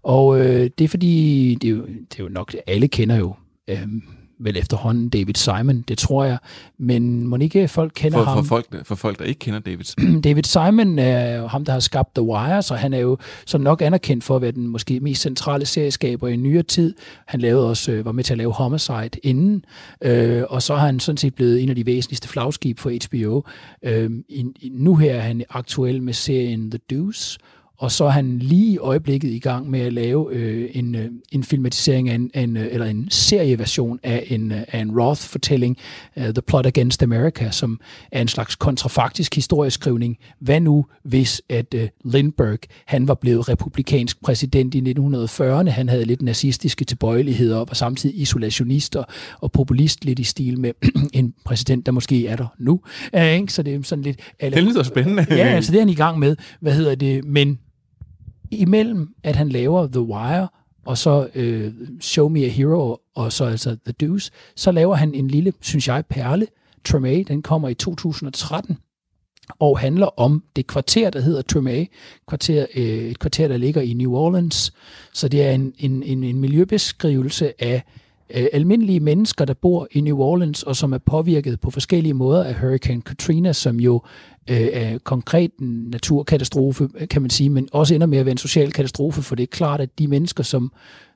Og 0.02 0.40
øh, 0.40 0.70
det 0.78 0.84
er 0.84 0.88
fordi, 0.88 1.54
det 1.62 1.68
er, 1.68 1.72
jo, 1.72 1.86
det 1.86 2.20
er 2.20 2.24
jo 2.24 2.28
nok, 2.28 2.54
alle 2.66 2.88
kender 2.88 3.16
jo 3.16 3.34
øh, 3.68 3.88
vel 4.40 4.56
efterhånden 4.56 5.08
David 5.08 5.34
Simon, 5.34 5.84
det 5.88 5.98
tror 5.98 6.24
jeg. 6.24 6.38
Men 6.78 7.26
må 7.26 7.36
ikke 7.36 7.68
folk 7.68 7.92
kender 7.94 8.18
for, 8.18 8.24
ham? 8.24 8.44
For 8.44 8.48
folk, 8.48 8.86
for 8.86 8.94
folk, 8.94 9.18
der 9.18 9.24
ikke 9.24 9.38
kender 9.38 9.60
David 9.60 10.20
David 10.24 10.42
Simon 10.42 10.98
er 10.98 11.36
jo 11.36 11.46
ham, 11.46 11.64
der 11.64 11.72
har 11.72 11.80
skabt 11.80 12.14
The 12.14 12.22
Wire, 12.22 12.62
så 12.62 12.74
han 12.74 12.94
er 12.94 12.98
jo 12.98 13.18
som 13.46 13.60
nok 13.60 13.82
anerkendt 13.82 14.24
for 14.24 14.36
at 14.36 14.42
være 14.42 14.50
den 14.50 14.66
måske 14.66 15.00
mest 15.00 15.22
centrale 15.22 15.66
serieskaber 15.66 16.28
i 16.28 16.36
nyere 16.36 16.62
tid. 16.62 16.94
Han 17.26 17.40
lavede 17.40 17.68
også, 17.68 17.92
øh, 17.92 18.04
var 18.04 18.12
med 18.12 18.24
til 18.24 18.34
at 18.34 18.38
lave 18.38 18.52
Homicide 18.52 19.18
inden, 19.22 19.64
øh, 20.02 20.42
og 20.48 20.62
så 20.62 20.76
har 20.76 20.86
han 20.86 21.00
sådan 21.00 21.16
set 21.16 21.34
blevet 21.34 21.62
en 21.62 21.68
af 21.68 21.74
de 21.76 21.86
væsentligste 21.86 22.28
flagskib 22.28 22.78
for 22.78 22.90
HBO. 23.06 23.42
Øh, 23.82 24.10
i, 24.28 24.44
nu 24.72 24.96
her 24.96 25.14
er 25.14 25.20
han 25.20 25.44
aktuel 25.50 26.02
med 26.02 26.12
serien 26.12 26.70
The 26.70 26.80
Deuce, 26.90 27.38
og 27.78 27.92
så 27.92 28.04
er 28.04 28.10
han 28.10 28.38
lige 28.38 28.72
i 28.72 28.78
øjeblikket 28.78 29.30
i 29.30 29.38
gang 29.38 29.70
med 29.70 29.80
at 29.80 29.92
lave 29.92 30.32
øh, 30.32 30.70
en, 30.74 30.94
øh, 30.94 31.10
en 31.32 31.44
filmatisering 31.44 32.08
af 32.08 32.14
en, 32.14 32.30
en, 32.34 32.56
øh, 32.56 32.66
eller 32.70 32.86
en 32.86 33.10
serieversion 33.10 34.00
af 34.02 34.24
en, 34.26 34.52
øh, 34.52 34.62
af 34.68 34.80
en 34.80 35.00
Roth-fortælling, 35.00 35.76
uh, 36.16 36.22
The 36.22 36.42
Plot 36.46 36.66
Against 36.66 37.02
America, 37.02 37.50
som 37.50 37.80
er 38.12 38.20
en 38.20 38.28
slags 38.28 38.56
kontrafaktisk 38.56 39.34
historieskrivning. 39.34 40.18
Hvad 40.40 40.60
nu, 40.60 40.86
hvis 41.02 41.42
at 41.48 41.74
uh, 41.74 42.12
Lindbergh, 42.12 42.62
han 42.86 43.08
var 43.08 43.14
blevet 43.14 43.48
republikansk 43.48 44.22
præsident 44.22 44.74
i 44.74 44.94
1940'erne, 44.98 45.70
han 45.70 45.88
havde 45.88 46.04
lidt 46.04 46.22
nazistiske 46.22 46.84
tilbøjeligheder 46.84 47.56
og 47.56 47.68
var 47.68 47.74
samtidig 47.74 48.20
isolationist 48.20 48.96
og, 48.96 49.06
og 49.40 49.52
populist 49.52 50.04
lidt 50.04 50.18
i 50.18 50.24
stil 50.24 50.60
med 50.60 50.72
en 51.12 51.34
præsident, 51.44 51.86
der 51.86 51.92
måske 51.92 52.26
er 52.26 52.36
der 52.36 52.46
nu. 52.58 52.80
Uh, 53.12 53.22
ikke? 53.22 53.52
Så 53.52 53.62
det 53.62 53.74
er 53.74 53.82
sådan 53.82 54.04
lidt... 54.04 54.18
Eller, 54.40 54.56
det 54.56 54.68
lyder 54.68 54.82
spændende. 54.82 55.26
Ja, 55.30 55.36
altså 55.36 55.72
det 55.72 55.78
er 55.78 55.82
han 55.82 55.88
i 55.88 55.94
gang 55.94 56.18
med. 56.18 56.36
Hvad 56.60 56.72
hedder 56.72 56.94
det? 56.94 57.24
Men 57.24 57.58
imellem, 58.50 59.14
at 59.22 59.36
han 59.36 59.48
laver 59.48 59.86
The 59.86 60.00
Wire, 60.00 60.48
og 60.86 60.98
så 60.98 61.28
øh, 61.34 61.72
Show 62.00 62.28
Me 62.28 62.44
a 62.44 62.48
Hero, 62.48 62.96
og 63.14 63.32
så 63.32 63.44
altså 63.44 63.76
The 63.84 63.92
Deuce, 64.00 64.30
så 64.56 64.72
laver 64.72 64.94
han 64.94 65.14
en 65.14 65.28
lille, 65.28 65.52
synes 65.60 65.88
jeg, 65.88 66.04
perle, 66.06 66.46
Tremé, 66.88 67.22
den 67.22 67.42
kommer 67.42 67.68
i 67.68 67.74
2013, 67.74 68.78
og 69.58 69.78
handler 69.78 70.20
om 70.20 70.44
det 70.56 70.66
kvarter, 70.66 71.10
der 71.10 71.20
hedder 71.20 71.42
Tremé, 71.52 71.86
kvarter, 72.28 72.66
øh, 72.74 72.84
et 72.84 73.18
kvarter, 73.18 73.48
der 73.48 73.56
ligger 73.56 73.80
i 73.80 73.92
New 73.92 74.12
Orleans. 74.12 74.72
Så 75.14 75.28
det 75.28 75.42
er 75.42 75.50
en, 75.50 75.74
en, 75.78 76.02
en, 76.02 76.24
en 76.24 76.40
miljøbeskrivelse 76.40 77.62
af 77.62 77.82
øh, 78.34 78.46
almindelige 78.52 79.00
mennesker, 79.00 79.44
der 79.44 79.54
bor 79.54 79.88
i 79.90 80.00
New 80.00 80.18
Orleans, 80.18 80.62
og 80.62 80.76
som 80.76 80.92
er 80.92 80.98
påvirket 80.98 81.60
på 81.60 81.70
forskellige 81.70 82.14
måder 82.14 82.44
af 82.44 82.54
Hurricane 82.54 83.02
Katrina, 83.02 83.52
som 83.52 83.80
jo 83.80 84.02
øh, 84.48 84.98
konkret 85.00 85.50
en 85.60 85.88
naturkatastrofe, 85.90 86.88
kan 87.10 87.22
man 87.22 87.30
sige, 87.30 87.50
men 87.50 87.68
også 87.72 87.94
ender 87.94 88.06
med 88.06 88.18
at 88.18 88.26
være 88.26 88.32
en 88.32 88.38
social 88.38 88.72
katastrofe, 88.72 89.22
for 89.22 89.34
det 89.34 89.42
er 89.42 89.46
klart, 89.46 89.80
at 89.80 89.98
de 89.98 90.08
mennesker, 90.08 90.42
som, 90.42 90.72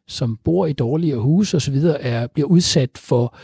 som 0.08 0.38
bor 0.44 0.66
i 0.66 0.72
dårlige 0.72 1.16
huse 1.16 1.56
osv., 1.56 1.76
er, 2.00 2.26
bliver 2.26 2.48
udsat 2.48 2.90
for 2.96 3.36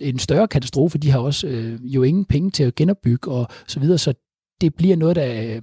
en 0.00 0.18
større 0.18 0.48
katastrofe. 0.48 0.98
De 0.98 1.10
har 1.10 1.18
også 1.18 1.46
øh, 1.46 1.78
jo 1.82 2.02
ingen 2.02 2.24
penge 2.24 2.50
til 2.50 2.64
at 2.64 2.74
genopbygge 2.74 3.30
og 3.30 3.48
så 3.66 3.80
videre, 3.80 3.98
så 3.98 4.14
det 4.60 4.74
bliver 4.74 4.96
noget, 4.96 5.16
der... 5.16 5.42
Øh, 5.42 5.62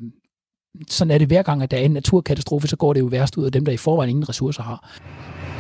sådan 0.90 1.12
er 1.12 1.18
det 1.18 1.28
hver 1.28 1.42
gang, 1.42 1.64
at 1.64 1.72
der 1.72 1.78
er 1.78 1.82
en 1.82 1.92
naturkatastrofe, 1.92 2.68
så 2.68 2.76
går 2.76 2.94
det 2.94 3.00
jo 3.00 3.06
værst 3.06 3.38
ud 3.38 3.46
af 3.46 3.52
dem, 3.52 3.66
der 3.66 3.72
i 3.72 3.78
forvejen 3.78 4.10
ingen 4.10 4.30
ressourcer 4.30 4.64
har. 4.64 5.00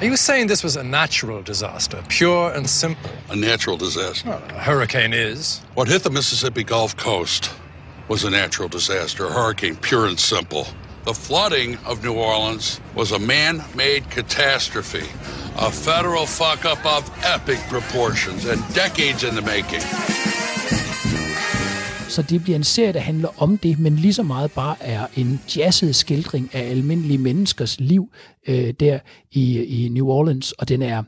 Are 0.01 0.09
you 0.09 0.15
saying 0.15 0.49
this 0.49 0.63
was 0.63 0.77
a 0.77 0.83
natural 0.83 1.43
disaster, 1.47 1.97
pure 2.19 2.55
and 2.55 2.67
simple? 2.67 3.09
A 3.29 3.35
natural 3.35 3.79
disaster. 3.79 4.29
Well, 4.29 4.41
a 4.49 4.71
hurricane 4.71 5.31
is. 5.31 5.63
What 5.77 5.87
hit 5.87 6.01
the 6.01 6.13
Mississippi 6.13 6.63
Gulf 6.63 6.95
Coast 6.95 7.66
was 8.07 8.23
a 8.23 8.29
natural 8.29 8.69
disaster, 8.69 9.25
a 9.25 9.31
hurricane, 9.31 9.75
pure 9.75 10.05
and 10.07 10.19
simple. 10.19 10.65
The 11.05 11.13
flooding 11.13 11.77
of 11.85 12.03
New 12.03 12.13
Orleans 12.13 12.81
was 12.95 13.11
a 13.11 13.19
man 13.19 13.63
made 13.75 14.09
catastrophe, 14.09 15.07
a 15.57 15.71
federal 15.71 16.25
fuck 16.25 16.65
up 16.65 16.85
of 16.85 17.03
epic 17.35 17.59
proportions 17.69 18.45
and 18.45 18.59
decades 18.73 19.23
in 19.23 19.33
the 19.35 19.41
making. 19.41 19.83
Så 22.09 22.21
det 22.21 22.43
bliver 22.43 22.55
en 22.55 22.63
serie, 22.63 22.93
der 22.93 22.99
handler 22.99 23.41
om 23.41 23.57
det, 23.57 23.79
men 23.79 23.95
lige 23.95 24.13
så 24.13 24.23
meget 24.23 24.51
bare 24.51 24.75
er 24.79 25.07
en 25.15 25.41
jazzet 25.57 25.95
skildring 25.95 26.49
af 26.53 26.69
almindelige 26.69 27.17
menneskers 27.17 27.79
liv 27.79 28.09
øh, 28.47 28.73
der 28.79 28.99
i, 29.31 29.63
i 29.63 29.89
New 29.89 30.07
Orleans, 30.07 30.51
og 30.51 30.69
den 30.69 30.81
er 30.81 31.03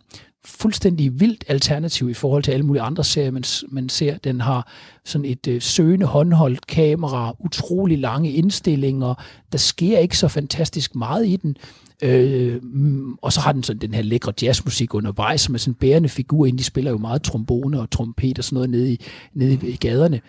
fuldstændig 0.46 1.20
vildt 1.20 1.44
alternativ 1.48 2.10
i 2.10 2.14
forhold 2.14 2.44
til 2.44 2.52
alle 2.52 2.66
mulige 2.66 2.82
andre 2.82 3.04
serier, 3.04 3.32
man, 3.32 3.44
man 3.70 3.90
ser. 3.90 4.18
Den 4.18 4.42
har 4.42 4.72
sådan 5.06 5.26
et 5.26 5.48
øh, 5.48 5.62
søgende 5.62 6.06
håndholdt 6.06 6.68
kamera, 6.68 7.36
utrolig 7.40 8.00
lange 8.00 8.32
indstillinger, 8.32 9.14
der 9.52 9.58
sker 9.58 9.98
ikke 9.98 10.18
så 10.18 10.28
fantastisk 10.28 10.96
meget 10.96 11.28
i 11.28 11.36
den. 11.36 11.58
Øh, 12.04 12.64
mm, 12.64 13.14
og 13.14 13.34
så 13.34 13.40
har 13.40 13.52
den 13.52 13.64
sådan 13.64 13.82
den 13.82 13.94
her 13.94 14.02
lækre 14.02 14.34
jazzmusik 14.42 14.94
undervejs, 14.94 15.42
som 15.42 15.56
er 15.56 15.60
sådan 15.60 15.72
en 15.72 15.76
bærende 15.76 16.10
figur, 16.10 16.46
inden 16.46 16.58
de 16.58 16.64
spiller 16.64 16.92
jo 16.92 16.98
meget 16.98 17.24
trombone 17.24 17.80
og 17.80 17.92
trompet 17.92 18.38
og 18.38 18.44
sådan 18.44 18.56
noget 18.56 18.70
nede 18.70 18.94
i, 18.94 19.02
nede 19.34 19.70
i 19.70 19.76
gaderne. 19.76 20.22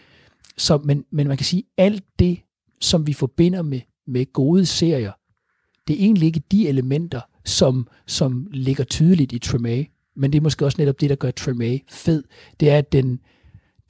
Så, 0.59 0.79
men, 0.85 1.05
men 1.12 1.29
man 1.29 1.37
kan 1.37 1.46
sige, 1.46 1.62
alt 1.79 2.05
det, 2.18 2.38
som 2.81 3.07
vi 3.07 3.12
forbinder 3.12 3.62
med, 3.62 3.81
med 4.07 4.33
gode 4.33 4.66
serier, 4.66 5.12
det 5.88 5.96
er 5.96 6.05
egentlig 6.05 6.27
ikke 6.27 6.42
de 6.51 6.68
elementer, 6.68 7.20
som, 7.44 7.88
som 8.07 8.46
ligger 8.51 8.85
tydeligt 8.85 9.33
i 9.33 9.40
Tremé 9.46 9.99
men 10.20 10.33
det 10.33 10.38
er 10.38 10.42
måske 10.42 10.64
også 10.64 10.76
netop 10.78 11.00
det, 11.00 11.11
der 11.11 11.16
gør 11.16 11.30
Tremé 11.40 11.78
fed, 11.90 12.24
det 12.61 12.70
er, 12.70 12.78
at 12.78 12.92
den, 12.92 13.20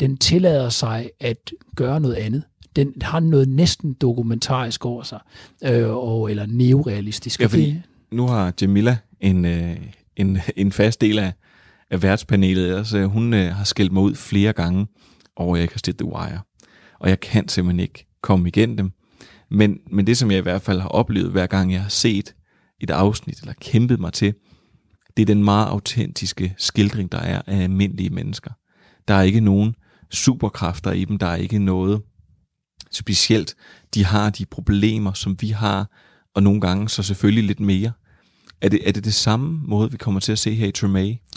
den 0.00 0.16
tillader 0.16 0.68
sig 0.68 1.10
at 1.20 1.52
gøre 1.76 2.00
noget 2.00 2.14
andet. 2.14 2.42
Den 2.76 2.92
har 3.02 3.20
noget 3.20 3.48
næsten 3.48 3.92
dokumentarisk 3.92 4.84
over 4.84 5.02
sig, 5.02 5.18
øh, 5.64 5.88
og, 5.88 6.30
eller 6.30 6.46
neorealistisk. 6.46 7.40
Ja, 7.40 7.46
fordi 7.46 7.78
nu 8.12 8.26
har 8.26 8.52
Jamila 8.60 8.96
en, 9.20 9.44
øh, 9.44 9.76
en, 10.16 10.38
en 10.56 10.72
fast 10.72 11.00
del 11.00 11.18
af, 11.18 11.32
af 11.90 12.02
værtspanelet, 12.02 12.76
altså 12.76 13.04
hun 13.04 13.34
øh, 13.34 13.54
har 13.54 13.64
skældt 13.64 13.92
mig 13.92 14.02
ud 14.02 14.14
flere 14.14 14.52
gange 14.52 14.86
over, 15.36 15.54
at 15.54 15.58
jeg 15.58 15.62
ikke 15.62 15.74
har 15.74 15.82
set 15.84 15.96
The 15.96 16.06
Wire. 16.06 16.40
Og 17.00 17.08
jeg 17.08 17.20
kan 17.20 17.48
simpelthen 17.48 17.80
ikke 17.80 18.06
komme 18.22 18.48
igennem 18.48 18.76
dem. 18.76 18.92
Men, 19.50 19.78
men 19.90 20.06
det, 20.06 20.18
som 20.18 20.30
jeg 20.30 20.38
i 20.38 20.42
hvert 20.42 20.62
fald 20.62 20.80
har 20.80 20.88
oplevet, 20.88 21.30
hver 21.30 21.46
gang 21.46 21.72
jeg 21.72 21.82
har 21.82 21.88
set 21.88 22.34
et 22.80 22.90
afsnit, 22.90 23.40
eller 23.40 23.54
kæmpet 23.60 24.00
mig 24.00 24.12
til, 24.12 24.34
det 25.20 25.30
er 25.30 25.34
den 25.34 25.44
meget 25.44 25.66
autentiske 25.66 26.54
skildring, 26.58 27.12
der 27.12 27.18
er 27.18 27.42
af 27.46 27.62
almindelige 27.62 28.10
mennesker. 28.10 28.50
Der 29.08 29.14
er 29.14 29.22
ikke 29.22 29.40
nogen 29.40 29.74
superkræfter 30.10 30.92
i 30.92 31.04
dem, 31.04 31.18
der 31.18 31.26
er 31.26 31.36
ikke 31.36 31.58
noget 31.58 32.02
specielt. 32.90 33.54
De 33.94 34.04
har 34.04 34.30
de 34.30 34.46
problemer, 34.46 35.12
som 35.12 35.36
vi 35.40 35.48
har, 35.48 35.90
og 36.34 36.42
nogle 36.42 36.60
gange 36.60 36.88
så 36.88 37.02
selvfølgelig 37.02 37.44
lidt 37.44 37.60
mere. 37.60 37.92
Er 38.60 38.68
det, 38.68 38.88
er 38.88 38.92
det 38.92 39.04
det 39.04 39.14
samme 39.14 39.60
måde, 39.64 39.90
vi 39.90 39.96
kommer 39.96 40.20
til 40.20 40.32
at 40.32 40.38
se 40.38 40.54
her 40.54 40.66
i 40.66 40.72
Tremé? 40.78 41.32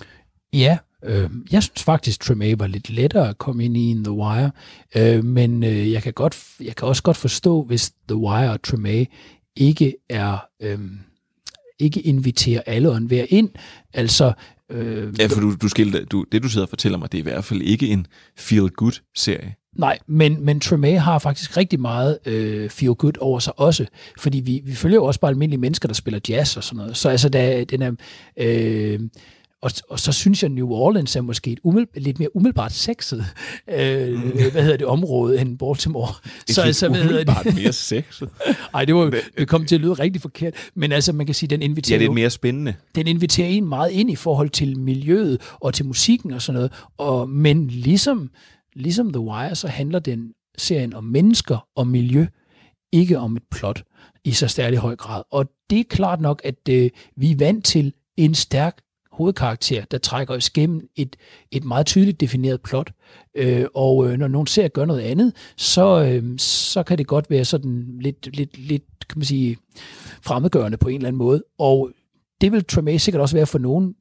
Ja, 0.53 0.77
øh, 1.05 1.29
jeg 1.51 1.63
synes 1.63 1.83
faktisk, 1.83 2.23
Tremé 2.23 2.55
var 2.57 2.67
lidt 2.67 2.89
lettere 2.89 3.29
at 3.29 3.37
komme 3.37 3.65
ind 3.65 3.77
i 3.77 3.91
end 3.91 4.03
The 4.03 4.11
Wire, 4.11 4.51
øh, 4.95 5.23
men 5.25 5.63
øh, 5.63 5.91
jeg, 5.91 6.03
kan 6.03 6.13
godt, 6.13 6.43
jeg 6.59 6.75
kan 6.75 6.87
også 6.87 7.03
godt 7.03 7.17
forstå, 7.17 7.63
hvis 7.63 7.91
The 8.07 8.17
Wire 8.17 8.51
og 8.51 8.59
Tremé 8.67 9.05
ikke 9.55 9.95
er... 10.09 10.45
Øh, 10.61 10.79
ikke 11.83 12.01
inviterer 12.01 12.61
alle 12.65 12.89
og 12.89 12.97
enhver 12.97 13.25
ind. 13.29 13.49
Altså, 13.93 14.33
øh, 14.71 15.13
ja, 15.19 15.25
for 15.25 15.41
du, 15.41 15.55
du 15.61 15.67
skilder, 15.67 16.05
du, 16.05 16.25
det 16.31 16.43
du 16.43 16.49
sidder 16.49 16.65
og 16.65 16.69
fortæller 16.69 16.97
mig, 16.97 17.11
det 17.11 17.17
er 17.17 17.21
i 17.21 17.23
hvert 17.23 17.43
fald 17.43 17.61
ikke 17.61 17.87
en 17.87 18.07
feel-good-serie. 18.37 19.55
Nej, 19.77 19.99
men, 20.07 20.45
men 20.45 20.61
Tremé 20.65 20.87
har 20.87 21.19
faktisk 21.19 21.57
rigtig 21.57 21.79
meget 21.79 22.19
øh, 22.25 22.69
feel 22.69 22.93
good 22.93 23.17
over 23.19 23.39
sig 23.39 23.59
også, 23.59 23.85
fordi 24.19 24.39
vi, 24.39 24.61
vi 24.65 24.75
følger 24.75 24.95
jo 24.95 25.03
også 25.03 25.19
bare 25.19 25.31
almindelige 25.31 25.59
mennesker, 25.59 25.87
der 25.87 25.93
spiller 25.93 26.19
jazz 26.29 26.57
og 26.57 26.63
sådan 26.63 26.77
noget. 26.77 26.97
Så 26.97 27.09
altså, 27.09 27.29
der, 27.29 27.65
den 27.65 27.81
er, 27.81 27.91
øh, 28.37 28.99
og, 29.63 29.71
og 29.89 29.99
så 29.99 30.11
synes 30.11 30.43
jeg, 30.43 30.49
New 30.49 30.69
Orleans 30.69 31.15
er 31.15 31.21
måske 31.21 31.51
et 31.51 31.59
umiddelbart, 31.63 32.03
lidt 32.03 32.19
mere 32.19 32.35
umiddelbart 32.35 32.71
sexet, 32.71 33.25
øh, 33.69 34.13
mm. 34.13 34.31
hvad 34.51 34.63
hedder 34.63 34.77
det, 34.77 34.87
område 34.87 35.41
end 35.41 35.57
Baltimore. 35.57 36.13
så, 36.47 36.61
altså, 36.61 36.89
hvad 36.89 37.03
hedder 37.03 37.23
det? 37.43 37.55
mere 37.55 37.73
sexet. 37.73 38.29
Nej, 38.73 38.85
det, 38.85 38.95
var, 38.95 39.13
det 39.37 39.47
kom 39.47 39.65
til 39.65 39.75
at 39.75 39.81
lyde 39.81 39.93
rigtig 39.93 40.21
forkert. 40.21 40.53
Men 40.75 40.91
altså, 40.91 41.13
man 41.13 41.25
kan 41.25 41.35
sige, 41.35 41.49
den 41.49 41.61
inviterer 41.61 41.97
Ja, 41.97 42.03
det 42.03 42.09
er 42.09 42.13
mere 42.13 42.29
spændende. 42.29 42.73
Den 42.95 43.07
inviterer 43.07 43.47
en 43.47 43.69
meget 43.69 43.91
ind 43.91 44.11
i 44.11 44.15
forhold 44.15 44.49
til 44.49 44.79
miljøet 44.79 45.41
og 45.53 45.73
til 45.73 45.85
musikken 45.85 46.31
og 46.31 46.41
sådan 46.41 46.55
noget. 46.55 46.71
Og, 46.97 47.29
men 47.29 47.67
ligesom, 47.67 48.29
ligesom 48.75 49.13
The 49.13 49.19
Wire, 49.19 49.55
så 49.55 49.67
handler 49.67 49.99
den 49.99 50.31
serien 50.57 50.93
om 50.93 51.03
mennesker 51.03 51.67
og 51.75 51.87
miljø, 51.87 52.25
ikke 52.91 53.19
om 53.19 53.35
et 53.35 53.43
plot 53.51 53.83
i 54.23 54.31
så 54.31 54.47
stærlig 54.47 54.79
høj 54.79 54.95
grad. 54.95 55.23
Og 55.31 55.45
det 55.69 55.79
er 55.79 55.83
klart 55.89 56.21
nok, 56.21 56.41
at 56.43 56.69
øh, 56.69 56.89
vi 57.17 57.31
er 57.31 57.35
vant 57.35 57.65
til 57.65 57.93
en 58.17 58.35
stærk 58.35 58.77
hovedkarakter, 59.13 59.85
der 59.91 59.97
trækker 59.97 60.35
os 60.35 60.49
gennem 60.49 60.89
et, 60.95 61.15
et 61.51 61.63
meget 61.63 61.85
tydeligt 61.85 62.21
defineret 62.21 62.61
plot. 62.61 62.91
Øh, 63.35 63.65
og 63.73 64.07
øh, 64.07 64.17
når 64.17 64.27
nogen 64.27 64.47
ser 64.47 64.67
gør 64.67 64.85
noget 64.85 65.01
andet, 65.01 65.33
så, 65.57 66.03
øh, 66.03 66.39
så 66.39 66.83
kan 66.83 66.97
det 66.97 67.07
godt 67.07 67.29
være 67.29 67.45
sådan 67.45 67.97
lidt, 67.99 68.35
lidt, 68.37 68.57
lidt 68.57 68.83
kan 69.09 69.19
man 69.19 69.25
sige, 69.25 69.57
fremmedgørende 70.21 70.77
på 70.77 70.87
en 70.87 70.95
eller 70.95 71.07
anden 71.07 71.17
måde. 71.17 71.43
Og 71.59 71.91
det 72.41 72.51
vil 72.51 72.65
Tremé 72.71 72.97
sikkert 72.97 73.21
også 73.21 73.35
være 73.35 73.45
for 73.45 73.59
nogen, 73.59 73.95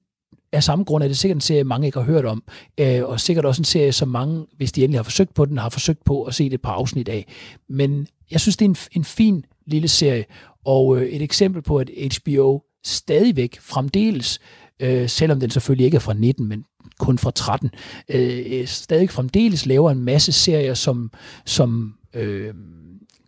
af 0.52 0.64
samme 0.64 0.84
grund 0.84 1.04
er 1.04 1.08
det 1.08 1.18
sikkert 1.18 1.36
en 1.36 1.40
serie, 1.40 1.64
mange 1.64 1.86
ikke 1.86 1.98
har 1.98 2.06
hørt 2.06 2.24
om, 2.24 2.42
øh, 2.80 3.04
og 3.04 3.20
sikkert 3.20 3.44
også 3.44 3.60
en 3.60 3.64
serie, 3.64 3.92
som 3.92 4.08
mange, 4.08 4.46
hvis 4.56 4.72
de 4.72 4.84
endelig 4.84 4.98
har 4.98 5.02
forsøgt 5.02 5.34
på 5.34 5.44
den, 5.44 5.58
har 5.58 5.68
forsøgt 5.68 6.04
på 6.04 6.22
at 6.22 6.34
se 6.34 6.44
det 6.44 6.54
et 6.54 6.62
par 6.62 6.72
afsnit 6.72 7.08
af. 7.08 7.26
Men 7.68 8.06
jeg 8.30 8.40
synes, 8.40 8.56
det 8.56 8.64
er 8.64 8.68
en, 8.68 8.76
en 8.92 9.04
fin 9.04 9.44
lille 9.66 9.88
serie, 9.88 10.24
og 10.64 10.96
øh, 10.96 11.02
et 11.02 11.22
eksempel 11.22 11.62
på, 11.62 11.76
at 11.76 11.90
HBO 12.16 12.62
stadigvæk 12.84 13.58
fremdeles, 13.60 14.40
øh, 14.82 15.08
selvom 15.08 15.40
den 15.40 15.50
selvfølgelig 15.50 15.84
ikke 15.84 15.94
er 15.94 16.00
fra 16.00 16.14
19, 16.14 16.48
men 16.48 16.64
kun 16.98 17.18
fra 17.18 17.30
13, 17.30 17.70
øh, 18.08 18.66
stadig 18.66 19.10
fremdeles 19.10 19.66
laver 19.66 19.90
en 19.90 20.00
masse 20.00 20.32
serier, 20.32 20.74
som, 20.74 21.10
som 21.46 21.94
øh, 22.14 22.54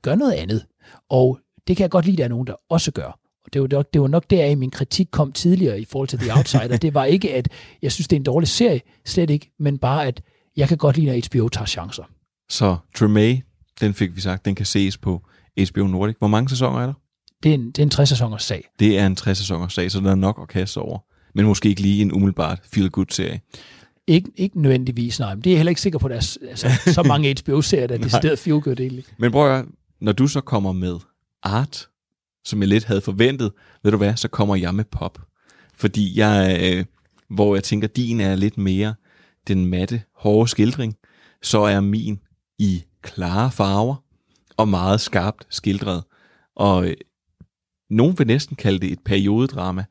gør 0.02 0.14
noget 0.14 0.32
andet. 0.32 0.66
Og 1.10 1.38
det 1.68 1.76
kan 1.76 1.82
jeg 1.82 1.90
godt 1.90 2.04
lide, 2.04 2.14
at 2.14 2.18
der 2.18 2.24
er 2.24 2.28
nogen, 2.28 2.46
der 2.46 2.54
også 2.70 2.92
gør. 2.92 3.18
Og 3.44 3.52
det 3.52 3.62
var, 3.62 3.68
nok, 3.70 3.86
det 3.92 4.00
var 4.00 4.08
nok 4.08 4.30
der, 4.30 4.56
min 4.56 4.70
kritik 4.70 5.08
kom 5.10 5.32
tidligere 5.32 5.80
i 5.80 5.84
forhold 5.84 6.08
til 6.08 6.18
The 6.18 6.32
Outsider. 6.32 6.76
det 6.76 6.94
var 6.94 7.04
ikke, 7.04 7.34
at 7.34 7.48
jeg 7.82 7.92
synes, 7.92 8.08
det 8.08 8.16
er 8.16 8.20
en 8.20 8.24
dårlig 8.24 8.48
serie, 8.48 8.80
slet 9.04 9.30
ikke, 9.30 9.50
men 9.58 9.78
bare, 9.78 10.06
at 10.06 10.22
jeg 10.56 10.68
kan 10.68 10.78
godt 10.78 10.96
lide, 10.96 11.10
at 11.10 11.26
HBO 11.26 11.48
tager 11.48 11.66
chancer. 11.66 12.04
Så 12.48 12.76
Tremay, 12.96 13.36
den 13.80 13.94
fik 13.94 14.16
vi 14.16 14.20
sagt, 14.20 14.44
den 14.44 14.54
kan 14.54 14.66
ses 14.66 14.98
på 14.98 15.22
HBO 15.70 15.86
Nordic. 15.86 16.16
Hvor 16.18 16.28
mange 16.28 16.48
sæsoner 16.48 16.80
er 16.80 16.86
der? 16.86 16.94
Det 17.42 17.50
er 17.50 17.54
en, 17.54 17.66
det 17.66 17.78
er 17.78 17.82
en 17.82 17.92
60-sæsoners 17.94 18.42
sag. 18.42 18.68
Det 18.78 18.98
er 18.98 19.06
en 19.06 19.16
60-sæsoners 19.20 19.68
sag, 19.68 19.90
så 19.90 20.00
der 20.00 20.10
er 20.10 20.14
nok 20.14 20.38
at 20.42 20.48
kaste 20.48 20.78
over. 20.78 20.98
Men 21.34 21.46
måske 21.46 21.68
ikke 21.68 21.80
lige 21.80 22.02
en 22.02 22.12
umiddelbart 22.12 22.60
feel-good-serie. 22.72 23.40
Ikke, 24.06 24.30
ikke 24.36 24.60
nødvendigvis, 24.60 25.20
nej. 25.20 25.34
Men 25.34 25.44
det 25.44 25.50
er 25.50 25.54
jeg 25.54 25.58
heller 25.58 25.70
ikke 25.70 25.80
sikker 25.80 25.98
på, 25.98 26.06
at 26.06 26.10
der 26.10 26.16
er 26.16 26.48
altså, 26.50 26.92
så 26.92 27.02
mange 27.12 27.34
HBO-serier, 27.42 27.86
der 27.86 27.94
er 27.94 27.98
decideret 27.98 28.38
feel-good 28.38 28.80
egentlig. 28.80 29.04
Men 29.18 29.32
prøv 29.32 29.58
at 29.58 29.64
når 30.00 30.12
du 30.12 30.26
så 30.26 30.40
kommer 30.40 30.72
med 30.72 30.96
art, 31.42 31.88
som 32.44 32.60
jeg 32.60 32.68
lidt 32.68 32.84
havde 32.84 33.00
forventet, 33.00 33.52
ved 33.82 33.90
du 33.90 33.96
hvad, 33.96 34.16
så 34.16 34.28
kommer 34.28 34.56
jeg 34.56 34.74
med 34.74 34.84
pop. 34.84 35.18
Fordi 35.76 36.18
jeg, 36.18 36.58
øh, 36.62 36.84
hvor 37.28 37.54
jeg 37.54 37.64
tænker, 37.64 37.88
din 37.88 38.20
er 38.20 38.34
lidt 38.34 38.58
mere 38.58 38.94
den 39.48 39.66
matte, 39.66 40.02
hårde 40.16 40.48
skildring, 40.48 40.96
så 41.42 41.60
er 41.60 41.80
min 41.80 42.20
i 42.58 42.84
klare 43.02 43.50
farver 43.50 43.94
og 44.56 44.68
meget 44.68 45.00
skarpt 45.00 45.46
skildret. 45.50 46.02
Og 46.56 46.88
øh, 46.88 46.96
nogen 47.90 48.18
vil 48.18 48.26
næsten 48.26 48.56
kalde 48.56 48.78
det 48.78 48.92
et 48.92 48.98
periodedrama. 49.04 49.84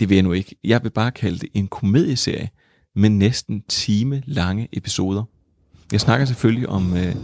Det 0.00 0.08
vil 0.08 0.14
jeg 0.14 0.22
nu 0.22 0.32
ikke. 0.32 0.56
Jeg 0.64 0.82
vil 0.82 0.90
bare 0.90 1.10
kalde 1.10 1.38
det 1.38 1.48
en 1.54 1.68
komedieserie 1.68 2.48
med 2.96 3.10
næsten 3.10 3.62
time 3.68 4.22
lange 4.26 4.68
episoder. 4.72 5.22
Jeg 5.92 6.00
snakker 6.00 6.26
selvfølgelig 6.26 6.68
om 6.68 6.96
øh, 6.96 7.14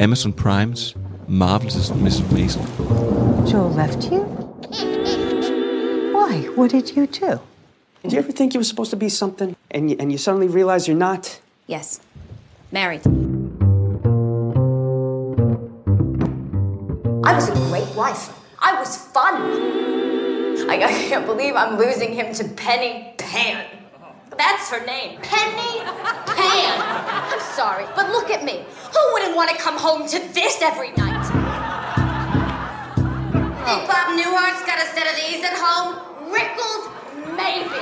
Amazon 0.00 0.32
Primes 0.32 0.96
Marvelous 1.28 1.94
Mrs. 1.94 2.32
Maisel. 2.32 2.62
Joel 3.52 3.76
left 3.76 4.04
you? 4.04 4.24
Why? 6.14 6.48
What 6.58 6.70
did 6.70 6.96
you 6.96 7.06
do? 7.06 7.38
Did 8.02 8.12
you 8.12 8.18
ever 8.18 8.32
think 8.32 8.54
you 8.54 8.58
were 8.58 8.64
supposed 8.64 8.90
to 8.90 8.96
be 8.98 9.10
something 9.10 9.56
and 9.70 9.90
you, 9.90 9.96
and 10.00 10.12
you 10.12 10.18
suddenly 10.18 10.48
realize 10.48 10.90
you're 10.90 10.98
not? 10.98 11.40
Yes. 11.68 12.00
Married. 12.70 13.06
I 17.24 17.34
was 17.34 17.48
a 17.48 17.54
great 17.70 17.96
wife. 17.96 18.30
I 18.58 18.74
was 18.80 18.96
fun. 18.96 19.97
I, 20.68 20.84
I 20.84 20.92
can't 21.08 21.24
believe 21.24 21.54
I'm 21.56 21.78
losing 21.78 22.12
him 22.12 22.34
to 22.34 22.44
Penny 22.44 23.14
Pan. 23.16 23.64
That's 24.36 24.70
her 24.70 24.84
name. 24.84 25.18
Penny 25.22 25.80
Pan. 25.80 26.80
I'm 26.84 27.40
sorry, 27.40 27.86
but 27.96 28.10
look 28.10 28.30
at 28.30 28.44
me. 28.44 28.64
Who 28.92 29.12
wouldn't 29.14 29.34
want 29.34 29.50
to 29.50 29.56
come 29.56 29.78
home 29.78 30.06
to 30.08 30.18
this 30.34 30.60
every 30.60 30.92
night? 30.92 31.24
Oh. 33.00 33.64
Think 33.64 33.88
Bob 33.88 34.18
Newhart's 34.18 34.64
got 34.66 34.78
a 34.78 34.86
set 34.92 35.06
of 35.08 35.16
these 35.16 35.42
at 35.42 35.54
home? 35.56 35.96
Rickles, 36.30 36.88
maybe. 37.36 37.80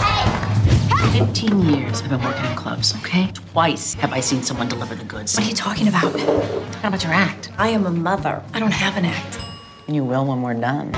Hey! 0.00 1.18
15 1.18 1.60
years 1.60 2.00
I've 2.00 2.08
been 2.08 2.22
working 2.22 2.46
in 2.46 2.56
clubs, 2.56 2.94
okay? 2.96 3.30
Twice 3.52 3.92
have 3.94 4.14
I 4.14 4.20
seen 4.20 4.42
someone 4.42 4.68
deliver 4.68 4.94
the 4.94 5.04
goods. 5.04 5.36
What 5.36 5.44
are 5.46 5.48
you 5.50 5.54
talking 5.54 5.88
about? 5.88 6.06
I'm 6.06 6.72
talking 6.72 6.86
about 6.86 7.04
your 7.04 7.12
act. 7.12 7.50
I 7.58 7.68
am 7.68 7.84
a 7.86 7.90
mother. 7.90 8.42
I 8.54 8.60
don't 8.60 8.72
have 8.72 8.96
an 8.96 9.04
act. 9.04 9.38
And 9.86 9.94
you 9.94 10.04
will 10.04 10.24
when 10.24 10.40
we're 10.42 10.54
done. 10.54 10.92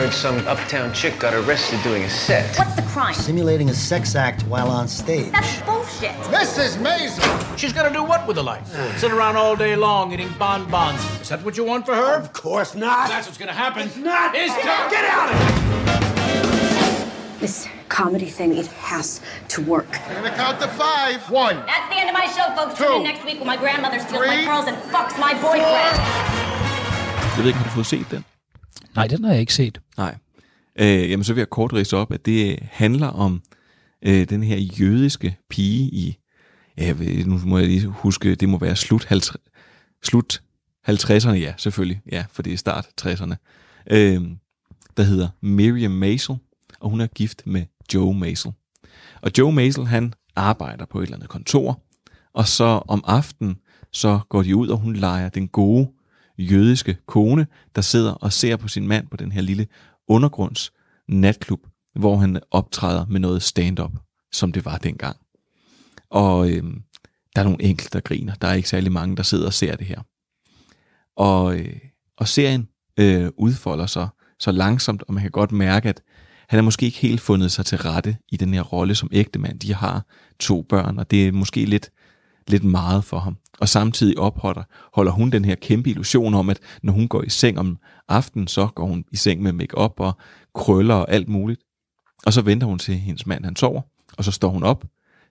Hi. 0.00 0.06
Heard 0.06 0.14
some 0.14 0.38
uptown 0.48 0.94
chick 0.94 1.18
got 1.18 1.34
arrested 1.34 1.78
doing 1.82 2.04
a 2.04 2.08
set. 2.08 2.56
What's 2.56 2.74
the 2.74 2.80
crime? 2.94 3.12
Simulating 3.12 3.68
a 3.68 3.74
sex 3.74 4.14
act 4.14 4.44
while 4.44 4.68
on 4.68 4.88
stage. 4.88 5.30
That's 5.30 5.60
bullshit. 5.60 6.12
Mrs. 6.32 6.80
Mason! 6.80 7.56
She's 7.58 7.74
gonna 7.74 7.92
do 7.92 8.02
what 8.02 8.26
with 8.26 8.38
her 8.38 8.42
life? 8.42 8.66
Sit 8.96 9.12
around 9.12 9.36
all 9.36 9.56
day 9.56 9.76
long 9.76 10.10
eating 10.12 10.30
bonbons. 10.38 11.04
Is 11.20 11.28
that 11.28 11.44
what 11.44 11.58
you 11.58 11.64
want 11.64 11.84
for 11.84 11.94
her? 11.94 12.14
Of 12.16 12.32
course 12.32 12.74
not. 12.74 13.10
That's 13.10 13.26
what's 13.26 13.36
gonna 13.36 13.52
happen. 13.52 13.88
It's 13.88 13.96
not. 13.98 14.34
It's 14.34 14.54
Get 14.56 14.90
Get 14.90 15.04
out 15.04 15.28
of 15.32 15.36
here! 15.38 15.60
This 17.40 17.68
comedy 17.90 18.30
thing, 18.30 18.56
it 18.56 18.68
has 18.68 19.20
to 19.48 19.60
work. 19.60 20.00
I'm 20.08 20.14
gonna 20.14 20.34
count 20.34 20.60
to 20.60 20.68
five. 20.68 21.30
One. 21.30 21.56
That's 21.66 21.88
the 21.90 22.00
end 22.00 22.08
of 22.08 22.14
my 22.14 22.24
show, 22.24 22.46
folks. 22.56 22.78
Two. 22.78 22.84
Tune 22.86 22.96
in 22.96 23.02
next 23.02 23.22
week 23.26 23.36
when 23.38 23.46
my 23.46 23.58
grandmother 23.58 23.98
steals 23.98 24.26
my 24.26 24.36
Three. 24.36 24.46
pearls 24.46 24.66
and 24.66 24.78
fucks 24.94 25.18
my 25.18 25.34
boyfriend. 25.34 25.96
Jeg 27.36 27.44
ved 27.44 27.46
ikke, 27.46 27.58
har 27.58 27.64
du 27.64 27.70
fået 27.70 27.86
set 27.86 28.06
den? 28.10 28.24
Nej, 28.94 29.06
den 29.06 29.24
har 29.24 29.32
jeg 29.32 29.40
ikke 29.40 29.54
set. 29.54 29.80
Nej. 29.96 30.18
Øh, 30.78 31.10
jamen, 31.10 31.24
så 31.24 31.34
vil 31.34 31.40
jeg 31.40 31.50
kort 31.50 31.72
rise 31.72 31.96
op, 31.96 32.12
at 32.12 32.26
det 32.26 32.58
handler 32.62 33.06
om 33.06 33.42
øh, 34.02 34.28
den 34.28 34.42
her 34.42 34.56
jødiske 34.56 35.36
pige 35.50 35.82
i, 35.82 36.18
ja, 36.78 36.86
jeg 36.86 36.98
ved, 36.98 37.24
nu 37.24 37.40
må 37.44 37.58
jeg 37.58 37.66
lige 37.66 37.86
huske, 37.86 38.34
det 38.34 38.48
må 38.48 38.58
være 38.58 38.76
slut, 38.76 39.04
50, 39.04 39.36
slut 40.02 40.42
50'erne, 40.88 41.30
ja, 41.30 41.54
selvfølgelig, 41.56 42.00
ja, 42.12 42.24
for 42.32 42.42
det 42.42 42.52
er 42.52 42.56
start 42.56 42.86
60'erne, 43.00 43.34
øh, 43.90 44.22
der 44.96 45.02
hedder 45.02 45.28
Miriam 45.40 45.90
Maisel, 45.90 46.36
og 46.80 46.90
hun 46.90 47.00
er 47.00 47.06
gift 47.06 47.42
med 47.46 47.64
Joe 47.94 48.14
Maisel. 48.14 48.52
Og 49.22 49.30
Joe 49.38 49.52
Maisel, 49.52 49.86
han 49.86 50.14
arbejder 50.36 50.84
på 50.84 50.98
et 50.98 51.02
eller 51.02 51.16
andet 51.16 51.28
kontor, 51.28 51.82
og 52.34 52.48
så 52.48 52.82
om 52.88 53.04
aftenen, 53.06 53.56
så 53.92 54.20
går 54.28 54.42
de 54.42 54.56
ud, 54.56 54.68
og 54.68 54.78
hun 54.78 54.96
leger 54.96 55.28
den 55.28 55.48
gode 55.48 55.88
jødiske 56.40 56.96
kone, 57.06 57.46
der 57.76 57.82
sidder 57.82 58.12
og 58.12 58.32
ser 58.32 58.56
på 58.56 58.68
sin 58.68 58.88
mand 58.88 59.08
på 59.08 59.16
den 59.16 59.32
her 59.32 59.40
lille 59.42 59.66
undergrunds 60.08 60.72
natklub, 61.08 61.66
hvor 61.94 62.16
han 62.16 62.40
optræder 62.50 63.06
med 63.06 63.20
noget 63.20 63.42
stand-up, 63.42 63.92
som 64.32 64.52
det 64.52 64.64
var 64.64 64.78
dengang. 64.78 65.16
Og 66.10 66.50
øh, 66.50 66.64
der 67.36 67.40
er 67.40 67.44
nogle 67.44 67.62
enkelte, 67.62 67.90
der 67.92 68.00
griner. 68.00 68.34
Der 68.34 68.48
er 68.48 68.54
ikke 68.54 68.68
særlig 68.68 68.92
mange, 68.92 69.16
der 69.16 69.22
sidder 69.22 69.46
og 69.46 69.54
ser 69.54 69.76
det 69.76 69.86
her. 69.86 70.00
Og, 71.16 71.58
øh, 71.58 71.76
og 72.16 72.28
serien 72.28 72.68
øh, 72.96 73.30
udfolder 73.36 73.86
sig 73.86 74.08
så 74.38 74.52
langsomt, 74.52 75.02
og 75.08 75.14
man 75.14 75.22
kan 75.22 75.30
godt 75.30 75.52
mærke, 75.52 75.88
at 75.88 76.02
han 76.48 76.56
har 76.56 76.62
måske 76.62 76.86
ikke 76.86 76.98
helt 76.98 77.20
fundet 77.20 77.52
sig 77.52 77.66
til 77.66 77.78
rette 77.78 78.16
i 78.28 78.36
den 78.36 78.54
her 78.54 78.62
rolle 78.62 78.94
som 78.94 79.08
ægtemand. 79.12 79.60
De 79.60 79.74
har 79.74 80.06
to 80.38 80.62
børn, 80.62 80.98
og 80.98 81.10
det 81.10 81.28
er 81.28 81.32
måske 81.32 81.64
lidt, 81.64 81.90
lidt 82.48 82.64
meget 82.64 83.04
for 83.04 83.18
ham. 83.18 83.36
Og 83.60 83.68
samtidig 83.68 84.18
opholder 84.18 84.62
holder 84.92 85.12
hun 85.12 85.30
den 85.30 85.44
her 85.44 85.54
kæmpe 85.54 85.90
illusion 85.90 86.34
om, 86.34 86.50
at 86.50 86.58
når 86.82 86.92
hun 86.92 87.08
går 87.08 87.22
i 87.22 87.28
seng 87.28 87.58
om 87.58 87.78
aftenen, 88.08 88.48
så 88.48 88.66
går 88.66 88.86
hun 88.86 89.04
i 89.12 89.16
seng 89.16 89.42
med 89.42 89.52
makeup 89.52 90.00
og 90.00 90.18
krøller 90.54 90.94
og 90.94 91.12
alt 91.12 91.28
muligt. 91.28 91.60
Og 92.26 92.32
så 92.32 92.42
venter 92.42 92.66
hun 92.66 92.78
til 92.78 92.94
hendes 92.94 93.26
mand, 93.26 93.44
han 93.44 93.56
sover, 93.56 93.82
og 94.18 94.24
så 94.24 94.30
står 94.30 94.48
hun 94.48 94.62
op, 94.62 94.84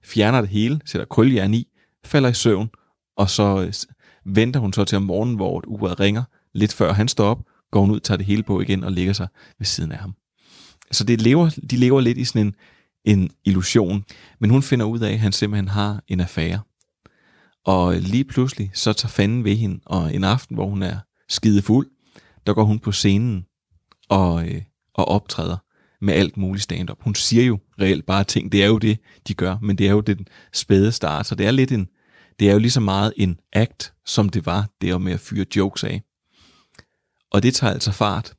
fjerner 0.03 0.41
det 0.41 0.49
hele, 0.49 0.82
sætter 0.86 1.05
krøljern 1.05 1.53
i, 1.53 1.67
falder 2.05 2.30
i 2.30 2.34
søvn, 2.34 2.69
og 3.17 3.30
så 3.30 3.71
venter 4.25 4.59
hun 4.59 4.73
så 4.73 4.84
til 4.84 4.95
om 4.95 5.03
morgenen, 5.03 5.36
hvor 5.36 5.63
uret 5.67 5.99
ringer, 5.99 6.23
lidt 6.53 6.73
før 6.73 6.93
han 6.93 7.07
står 7.07 7.25
op, 7.25 7.39
går 7.71 7.82
hun 7.82 7.91
ud, 7.91 7.99
tager 7.99 8.17
det 8.17 8.25
hele 8.25 8.43
på 8.43 8.61
igen 8.61 8.84
og 8.84 8.91
ligger 8.91 9.13
sig 9.13 9.27
ved 9.57 9.65
siden 9.65 9.91
af 9.91 9.97
ham. 9.97 10.15
Så 10.91 11.03
det 11.03 11.21
lever, 11.21 11.49
de 11.69 11.77
lever 11.77 12.01
lidt 12.01 12.17
i 12.17 12.25
sådan 12.25 12.47
en, 12.47 12.55
en 13.05 13.32
illusion, 13.45 14.05
men 14.39 14.49
hun 14.49 14.63
finder 14.63 14.86
ud 14.86 14.99
af, 14.99 15.11
at 15.11 15.19
han 15.19 15.32
simpelthen 15.32 15.67
har 15.67 16.03
en 16.07 16.19
affære. 16.19 16.59
Og 17.66 17.95
lige 17.95 18.24
pludselig, 18.24 18.72
så 18.74 18.93
tager 18.93 19.10
fanden 19.10 19.43
ved 19.43 19.55
hende, 19.55 19.80
og 19.86 20.16
en 20.16 20.24
aften, 20.24 20.55
hvor 20.55 20.66
hun 20.66 20.84
er 20.84 20.97
skide 21.30 21.62
fuld, 21.62 21.88
der 22.47 22.53
går 22.53 22.64
hun 22.64 22.80
på 22.80 22.91
scenen 22.91 23.45
og, 24.10 24.49
øh, 24.49 24.62
og 24.93 25.07
optræder 25.07 25.57
med 26.01 26.14
alt 26.14 26.38
muligt 26.38 26.64
stand-up. 26.64 27.03
Hun 27.03 27.16
siger 27.16 27.43
jo 27.43 27.60
reelt 27.82 28.05
bare 28.05 28.24
ting. 28.24 28.51
Det 28.51 28.64
er 28.64 28.68
jo 28.68 28.78
det, 28.78 28.99
de 29.28 29.34
gør, 29.34 29.57
men 29.62 29.78
det 29.78 29.88
er 29.88 29.91
jo 29.91 30.01
den 30.01 30.28
spæde 30.53 30.91
start. 30.91 31.26
Så 31.26 31.36
det 31.36 31.45
er 31.45 31.51
lidt 31.51 31.72
en, 31.72 31.88
det 32.39 32.49
er 32.49 32.53
jo 32.53 32.60
lige 32.60 32.72
så 32.72 32.80
meget 32.80 33.14
en 33.18 33.38
act, 33.53 33.93
som 34.05 34.30
det 34.30 34.45
var 34.45 34.70
det 34.82 35.01
med 35.01 35.14
at 35.14 35.20
fyre 35.20 35.45
jokes 35.55 35.84
af. 35.84 36.01
Og 37.32 37.43
det 37.43 37.55
tager 37.55 37.74
altså 37.74 37.91
fart. 37.91 38.34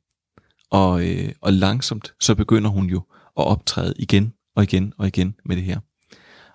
Og, 0.71 1.09
øh, 1.09 1.31
og 1.41 1.53
langsomt, 1.53 2.13
så 2.19 2.35
begynder 2.35 2.69
hun 2.69 2.89
jo 2.89 2.97
at 3.37 3.45
optræde 3.45 3.93
igen 3.99 4.33
og 4.55 4.63
igen 4.63 4.93
og 4.97 5.07
igen 5.07 5.35
med 5.45 5.55
det 5.55 5.63
her. 5.63 5.79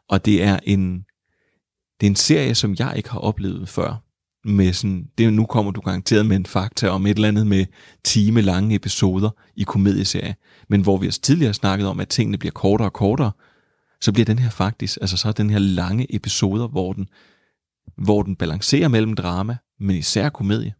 Og 0.08 0.24
det 0.24 0.42
er 0.42 0.58
en, 0.62 1.04
det 2.00 2.06
er 2.06 2.10
en 2.10 2.16
serie, 2.16 2.54
som 2.54 2.76
jeg 2.78 2.92
ikke 2.96 3.10
har 3.10 3.18
oplevet 3.18 3.68
før. 3.68 4.02
Med 4.44 4.72
sådan, 4.72 5.06
det, 5.18 5.32
nu 5.32 5.46
kommer 5.46 5.72
du 5.72 5.80
garanteret 5.80 6.26
med 6.26 6.36
en 6.36 6.46
fakta 6.46 6.88
om 6.88 7.06
et 7.06 7.14
eller 7.14 7.28
andet 7.28 7.46
med 7.46 7.66
time 8.04 8.40
lange 8.40 8.74
episoder 8.74 9.30
i 9.56 9.62
komedieserie. 9.62 10.34
Men 10.68 10.80
hvor 10.80 10.96
vi 10.96 11.06
også 11.06 11.20
tidligere 11.20 11.54
snakket 11.54 11.88
om, 11.88 12.00
at 12.00 12.08
tingene 12.08 12.38
bliver 12.38 12.52
kortere 12.52 12.88
og 12.88 12.92
kortere, 12.92 13.30
så 14.00 14.12
bliver 14.12 14.24
den 14.24 14.38
her 14.38 14.50
faktisk, 14.50 14.98
altså 15.00 15.16
så 15.16 15.28
er 15.28 15.32
den 15.32 15.50
her 15.50 15.58
lange 15.58 16.14
episoder, 16.14 16.68
hvor 16.68 16.92
den, 16.92 17.08
hvor 17.96 18.22
den 18.22 18.36
balancerer 18.36 18.88
mellem 18.88 19.14
drama, 19.14 19.56
men 19.80 19.96
især 19.96 20.28
komedie. 20.28 20.74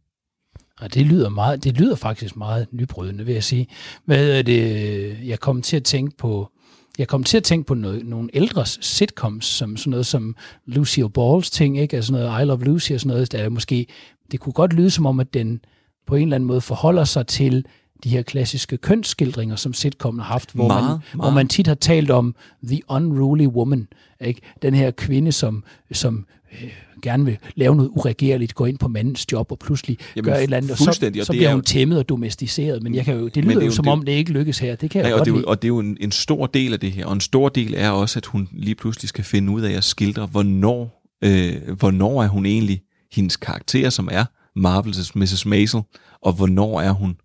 Og 0.80 0.94
det 0.94 1.06
lyder, 1.06 1.28
meget, 1.28 1.64
det 1.64 1.78
lyder 1.78 1.96
faktisk 1.96 2.36
meget 2.36 2.66
nybrydende, 2.72 3.24
vil 3.24 3.34
jeg 3.34 3.44
sige. 3.44 3.66
Hvad 4.04 4.38
er 4.38 4.42
det, 4.42 5.18
jeg 5.24 5.40
kom 5.40 5.62
til 5.62 5.76
at 5.76 5.84
tænke 5.84 6.16
på, 6.16 6.50
jeg 6.99 7.09
kom 7.09 7.24
til 7.24 7.36
at 7.36 7.44
tænke 7.44 7.66
på 7.66 7.74
noget, 7.74 8.07
nogle 8.07 8.28
ældre 8.34 8.66
sitcoms, 8.66 9.44
som 9.44 9.76
sådan 9.76 9.90
noget 9.90 10.07
som 10.07 10.36
Lucille 10.66 11.11
Balls 11.11 11.51
ting, 11.51 11.78
ikke? 11.78 11.97
Altså 11.97 12.12
noget 12.12 12.42
I 12.42 12.44
Love 12.44 12.64
Lucy 12.64 12.92
og 12.92 13.01
sådan 13.01 13.14
noget, 13.14 13.32
der 13.32 13.38
er 13.38 13.49
måske, 13.49 13.86
det 14.32 14.40
kunne 14.40 14.53
godt 14.53 14.72
lyde 14.72 14.90
som 14.90 15.07
om, 15.07 15.20
at 15.20 15.34
den 15.34 15.61
på 16.07 16.14
en 16.14 16.22
eller 16.22 16.34
anden 16.34 16.47
måde 16.47 16.61
forholder 16.61 17.05
sig 17.05 17.26
til 17.26 17.66
de 18.05 18.09
her 18.09 18.22
klassiske 18.22 18.76
kønsskildringer, 18.76 19.57
som 19.57 19.74
sitcomen 19.74 20.20
har 20.20 20.26
haft, 20.26 20.53
hvor, 20.53 20.68
Meget, 20.68 20.82
man, 20.82 20.90
meget. 20.90 21.03
hvor 21.14 21.30
man 21.30 21.49
tit 21.49 21.66
har 21.66 21.74
talt 21.74 22.11
om 22.11 22.34
the 22.64 22.80
unruly 22.88 23.47
woman, 23.47 23.88
ikke? 24.20 24.40
den 24.62 24.74
her 24.74 24.90
kvinde, 24.90 25.32
som, 25.32 25.64
som 25.92 26.26
øh, 26.62 26.72
gerne 27.03 27.24
vil 27.24 27.38
lave 27.55 27.76
noget 27.76 27.90
uregerligt, 27.92 28.55
gå 28.55 28.64
ind 28.64 28.78
på 28.78 28.88
mandens 28.88 29.32
job 29.32 29.53
og 29.53 29.59
pludselig 29.59 29.99
Jamen, 30.16 30.24
gøre 30.24 30.38
et 30.38 30.42
eller 30.42 30.57
andet, 30.57 30.70
og 30.70 30.78
så, 30.78 30.84
så 31.24 31.32
bliver 31.32 31.49
er 31.49 31.55
hun 31.55 31.62
tæmmet 31.62 31.99
og 31.99 32.09
domesticeret, 32.09 32.82
men 32.82 32.94
jeg 32.94 33.05
kan 33.05 33.16
jo, 33.18 33.28
det 33.28 33.44
lyder 33.44 33.59
det 33.59 33.66
jo 33.66 33.70
som 33.70 33.84
det- 33.84 33.92
om, 33.92 34.03
det 34.05 34.12
ikke 34.12 34.32
lykkes 34.32 34.59
her. 34.59 34.76
Det 34.76 34.90
kan 34.90 34.99
jeg 35.01 35.07
Ja, 35.07 35.11
jo 35.11 35.14
og, 35.16 35.18
godt 35.18 35.26
det 35.26 35.34
er 35.34 35.40
jo, 35.40 35.44
og 35.47 35.62
det 35.62 35.64
er 35.64 35.68
jo 35.68 35.78
en, 35.78 35.97
en 36.01 36.12
stor 36.12 36.47
del 36.47 36.72
af 36.72 36.80
det 36.80 36.92
her, 36.92 37.07
og 37.07 37.12
en 37.12 37.20
stor 37.20 37.49
del 37.49 37.74
er 37.76 37.90
også, 37.90 38.18
at 38.18 38.26
hun 38.26 38.49
lige 38.53 38.74
pludselig 38.74 39.09
skal 39.09 39.24
finde 39.24 39.53
ud 39.53 39.62
af 39.62 39.72
at 39.72 39.84
skildre, 39.84 40.26
hvornår, 40.26 41.03
øh, 41.24 41.55
hvornår 41.78 42.22
er 42.22 42.28
hun 42.28 42.47
egentlig 42.47 42.80
hendes 43.12 43.36
karakter, 43.36 43.90
som 43.90 44.09
er 44.12 44.24
Marvel's 44.59 45.11
Mrs. 45.14 45.47
Maisel, 45.47 45.80
og 46.22 46.32
hvornår 46.32 46.80
er 46.80 46.90
hun 46.90 47.16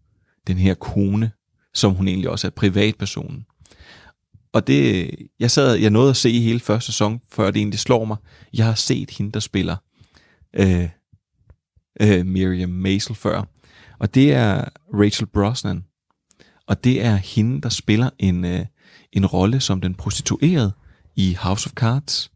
den 0.48 0.58
her 0.58 0.74
kone, 0.74 1.32
som 1.74 1.92
hun 1.94 2.08
egentlig 2.08 2.30
også 2.30 2.48
er 2.48 2.52
privatpersonen. 2.52 3.46
Og 4.54 4.68
det, 4.68 5.10
jeg 5.40 5.52
sad, 5.52 5.76
jeg 5.76 5.90
nåede 5.90 6.10
at 6.10 6.18
se 6.18 6.40
hele 6.40 6.60
første 6.60 6.92
sæson, 6.92 7.22
før 7.30 7.52
det 7.52 7.60
egentlig 7.60 7.80
slår 7.80 8.06
mig. 8.06 8.18
Jeg 8.54 8.66
har 8.66 8.76
set 8.76 9.12
hende, 9.12 9.32
der 9.32 9.40
spiller 9.40 9.76
øh, 10.54 10.90
øh, 12.02 12.26
Miriam 12.26 12.70
Maisel 12.70 13.16
før. 13.16 13.44
Og 14.00 14.16
det 14.16 14.34
er 14.34 14.66
Rachel 14.94 15.28
Brosnan. 15.28 15.84
Og 16.68 16.84
det 16.84 17.06
er 17.06 17.16
hende, 17.16 17.62
der 17.62 17.70
spiller 17.70 18.10
en, 18.20 18.46
øh, 18.46 18.66
en 19.14 19.26
rolle 19.26 19.60
som 19.60 19.82
den 19.82 19.96
prostituerede 19.96 20.72
i 21.16 21.34
House 21.34 21.68
of 21.68 21.74
Cards. 21.74 22.32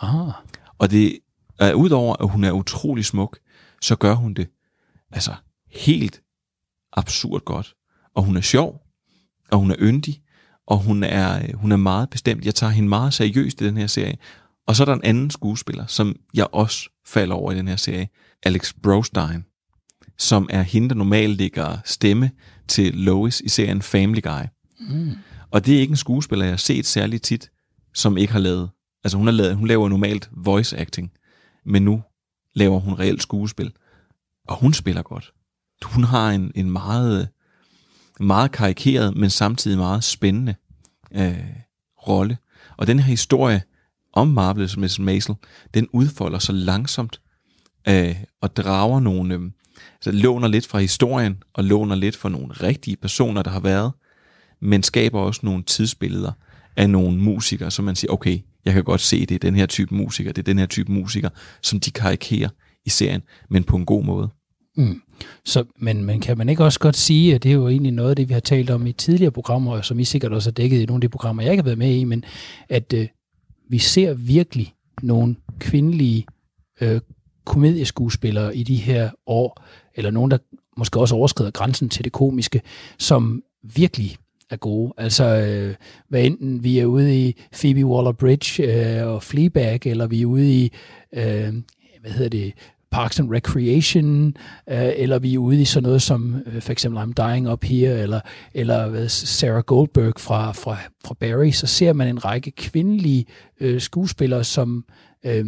Ah. 0.00 0.32
Og 0.78 0.90
det 0.90 1.18
er 1.58 1.74
udover, 1.74 2.16
at 2.22 2.28
hun 2.28 2.44
er 2.44 2.52
utrolig 2.52 3.04
smuk, 3.04 3.38
så 3.82 3.96
gør 3.96 4.14
hun 4.14 4.34
det 4.34 4.48
altså 5.10 5.34
helt 5.70 6.22
absurd 6.92 7.44
godt. 7.44 7.74
Og 8.14 8.22
hun 8.22 8.36
er 8.36 8.40
sjov, 8.40 8.82
og 9.50 9.58
hun 9.58 9.70
er 9.70 9.76
yndig, 9.78 10.22
og 10.68 10.78
hun 10.78 11.02
er, 11.02 11.42
øh, 11.42 11.54
hun 11.54 11.72
er 11.72 11.76
meget 11.76 12.10
bestemt. 12.10 12.44
Jeg 12.44 12.54
tager 12.54 12.70
hende 12.70 12.88
meget 12.88 13.14
seriøst 13.14 13.60
i 13.60 13.64
den 13.64 13.76
her 13.76 13.86
serie. 13.86 14.16
Og 14.66 14.76
så 14.76 14.82
er 14.82 14.84
der 14.84 14.94
en 14.94 15.04
anden 15.04 15.30
skuespiller, 15.30 15.86
som 15.86 16.16
jeg 16.34 16.46
også 16.52 16.90
falder 17.06 17.34
over 17.34 17.52
i 17.52 17.56
den 17.56 17.68
her 17.68 17.76
serie, 17.76 18.08
Alex 18.42 18.72
Brostein, 18.82 19.44
som 20.18 20.48
er 20.50 20.62
hende, 20.62 20.88
der 20.88 20.94
normalt 20.94 21.36
ligger 21.36 21.78
stemme 21.84 22.30
til 22.68 22.94
Lois 22.94 23.40
i 23.40 23.48
serien 23.48 23.82
Family 23.82 24.20
Guy. 24.22 24.44
Mm. 24.80 25.12
Og 25.50 25.66
det 25.66 25.76
er 25.76 25.80
ikke 25.80 25.90
en 25.90 25.96
skuespiller, 25.96 26.44
jeg 26.44 26.52
har 26.52 26.56
set 26.56 26.86
særlig 26.86 27.22
tit, 27.22 27.50
som 27.94 28.16
ikke 28.16 28.32
har 28.32 28.40
lavet. 28.40 28.70
Altså 29.04 29.18
hun, 29.18 29.26
har 29.26 29.32
lavet, 29.32 29.56
hun 29.56 29.68
laver 29.68 29.88
normalt 29.88 30.30
voice 30.36 30.78
acting, 30.78 31.12
men 31.66 31.82
nu 31.82 32.02
laver 32.54 32.78
hun 32.78 32.94
reelt 32.94 33.22
skuespil. 33.22 33.72
Og 34.48 34.56
hun 34.56 34.72
spiller 34.72 35.02
godt. 35.02 35.32
Hun 35.84 36.04
har 36.04 36.30
en, 36.30 36.52
en 36.54 36.70
meget, 36.70 37.28
meget 38.20 38.52
karikeret, 38.52 39.16
men 39.16 39.30
samtidig 39.30 39.78
meget 39.78 40.04
spændende 40.04 40.54
øh, 41.14 41.44
rolle. 42.08 42.38
Og 42.76 42.86
den 42.86 42.98
her 42.98 43.06
historie 43.06 43.62
om 44.12 44.28
Marvelous 44.28 44.76
Miss 44.76 44.98
Maisel, 44.98 45.34
den 45.74 45.88
udfolder 45.92 46.38
sig 46.38 46.54
langsomt 46.54 47.20
øh, 47.88 48.16
og 48.40 48.56
drager 48.56 49.00
nogle, 49.00 49.34
øh, 49.34 49.40
altså 49.94 50.10
låner 50.12 50.48
lidt 50.48 50.66
fra 50.66 50.78
historien, 50.78 51.42
og 51.54 51.64
låner 51.64 51.94
lidt 51.94 52.16
fra 52.16 52.28
nogle 52.28 52.52
rigtige 52.52 52.96
personer, 52.96 53.42
der 53.42 53.50
har 53.50 53.60
været, 53.60 53.92
men 54.60 54.82
skaber 54.82 55.20
også 55.20 55.40
nogle 55.42 55.62
tidsbilleder 55.62 56.32
af 56.76 56.90
nogle 56.90 57.18
musikere, 57.18 57.70
som 57.70 57.84
man 57.84 57.96
siger, 57.96 58.12
okay, 58.12 58.40
jeg 58.64 58.74
kan 58.74 58.84
godt 58.84 59.00
se, 59.00 59.26
det 59.26 59.34
er 59.34 59.38
den 59.38 59.54
her 59.54 59.66
type 59.66 59.94
musiker, 59.94 60.32
det 60.32 60.42
er 60.42 60.52
den 60.52 60.58
her 60.58 60.66
type 60.66 60.92
musiker, 60.92 61.28
som 61.62 61.80
de 61.80 61.90
karikerer 61.90 62.48
i 62.84 62.90
serien, 62.90 63.22
men 63.50 63.64
på 63.64 63.76
en 63.76 63.86
god 63.86 64.04
måde. 64.04 64.30
Mm. 64.78 65.02
Så, 65.44 65.64
men, 65.76 66.04
men 66.04 66.20
kan 66.20 66.38
man 66.38 66.48
ikke 66.48 66.64
også 66.64 66.80
godt 66.80 66.96
sige, 66.96 67.34
at 67.34 67.42
det 67.42 67.48
er 67.48 67.54
jo 67.54 67.68
egentlig 67.68 67.92
noget 67.92 68.10
af 68.10 68.16
det, 68.16 68.28
vi 68.28 68.32
har 68.32 68.40
talt 68.40 68.70
om 68.70 68.86
i 68.86 68.92
tidligere 68.92 69.30
programmer, 69.30 69.72
og 69.72 69.84
som 69.84 69.98
I 69.98 70.04
sikkert 70.04 70.32
også 70.32 70.50
har 70.50 70.52
dækket 70.52 70.80
i 70.80 70.86
nogle 70.86 70.98
af 70.98 71.00
de 71.00 71.08
programmer, 71.08 71.42
jeg 71.42 71.52
ikke 71.52 71.62
har 71.62 71.64
været 71.64 71.78
med 71.78 71.94
i, 71.94 72.04
men 72.04 72.24
at 72.68 72.92
øh, 72.92 73.06
vi 73.68 73.78
ser 73.78 74.14
virkelig 74.14 74.74
nogle 75.02 75.36
kvindelige 75.58 76.26
øh, 76.80 77.00
komedieskuespillere 77.44 78.56
i 78.56 78.62
de 78.62 78.76
her 78.76 79.10
år, 79.26 79.64
eller 79.94 80.10
nogen, 80.10 80.30
der 80.30 80.38
måske 80.76 81.00
også 81.00 81.14
overskrider 81.14 81.50
grænsen 81.50 81.88
til 81.88 82.04
det 82.04 82.12
komiske, 82.12 82.60
som 82.98 83.42
virkelig 83.62 84.16
er 84.50 84.56
gode. 84.56 84.92
Altså, 84.96 85.24
øh, 85.24 85.74
hvad 86.08 86.24
enten 86.24 86.64
vi 86.64 86.78
er 86.78 86.86
ude 86.86 87.28
i 87.28 87.36
Phoebe 87.52 87.80
Waller-Bridge 87.80 88.62
øh, 88.62 89.06
og 89.06 89.22
Fleabag, 89.22 89.86
eller 89.86 90.06
vi 90.06 90.22
er 90.22 90.26
ude 90.26 90.52
i, 90.52 90.72
øh, 91.12 91.54
hvad 92.00 92.10
hedder 92.10 92.28
det, 92.28 92.52
Parks 92.90 93.20
and 93.20 93.30
Recreation, 93.32 94.26
øh, 94.70 94.92
eller 94.96 95.18
vi 95.18 95.34
er 95.34 95.38
ude 95.38 95.60
i 95.60 95.64
sådan 95.64 95.82
noget 95.82 96.02
som 96.02 96.42
øh, 96.46 96.62
for 96.62 96.72
eksempel 96.72 97.02
I'm 97.02 97.12
Dying 97.12 97.52
Up 97.52 97.64
Here, 97.64 98.00
eller, 98.00 98.20
eller 98.54 98.88
hvad, 98.88 99.08
Sarah 99.08 99.62
Goldberg 99.62 100.12
fra, 100.18 100.52
fra, 100.52 100.76
fra 101.04 101.14
Barry, 101.20 101.50
så 101.50 101.66
ser 101.66 101.92
man 101.92 102.08
en 102.08 102.24
række 102.24 102.50
kvindelige 102.50 103.26
øh, 103.60 103.80
skuespillere, 103.80 104.44
som... 104.44 104.84
Øh, 105.26 105.44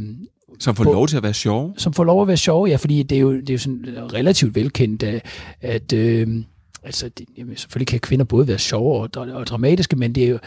Som 0.59 0.75
får 0.77 0.85
på- 0.85 0.93
lov 0.93 1.09
til 1.09 1.17
at 1.17 1.23
være 1.23 1.35
sjove. 1.35 1.75
som 1.77 1.93
får 1.93 2.05
lov 2.05 2.23
at 2.23 2.29
være 2.29 2.37
sjove, 2.37 2.69
ja, 2.69 2.77
fordi 2.77 3.03
det 3.03 3.17
er 3.17 3.21
jo, 3.21 3.33
det 3.41 3.51
er 3.51 3.55
jo 3.55 3.59
sådan 3.59 3.85
relativt 4.13 4.55
velkendt, 4.55 5.03
at, 5.03 5.23
at 5.61 5.93
øh, 5.93 6.29
altså, 6.83 7.09
det, 7.09 7.27
jamen, 7.39 7.57
selvfølgelig 7.57 7.87
kan 7.87 8.01
kvinder 8.01 8.25
både 8.25 8.49
være 8.49 8.59
sjove 8.59 9.01
og, 9.03 9.09
dra- 9.17 9.33
og 9.35 9.47
dramatiske, 9.47 9.97
men 9.97 10.15
det 10.15 10.25
er 10.25 10.29
jo 10.29 10.39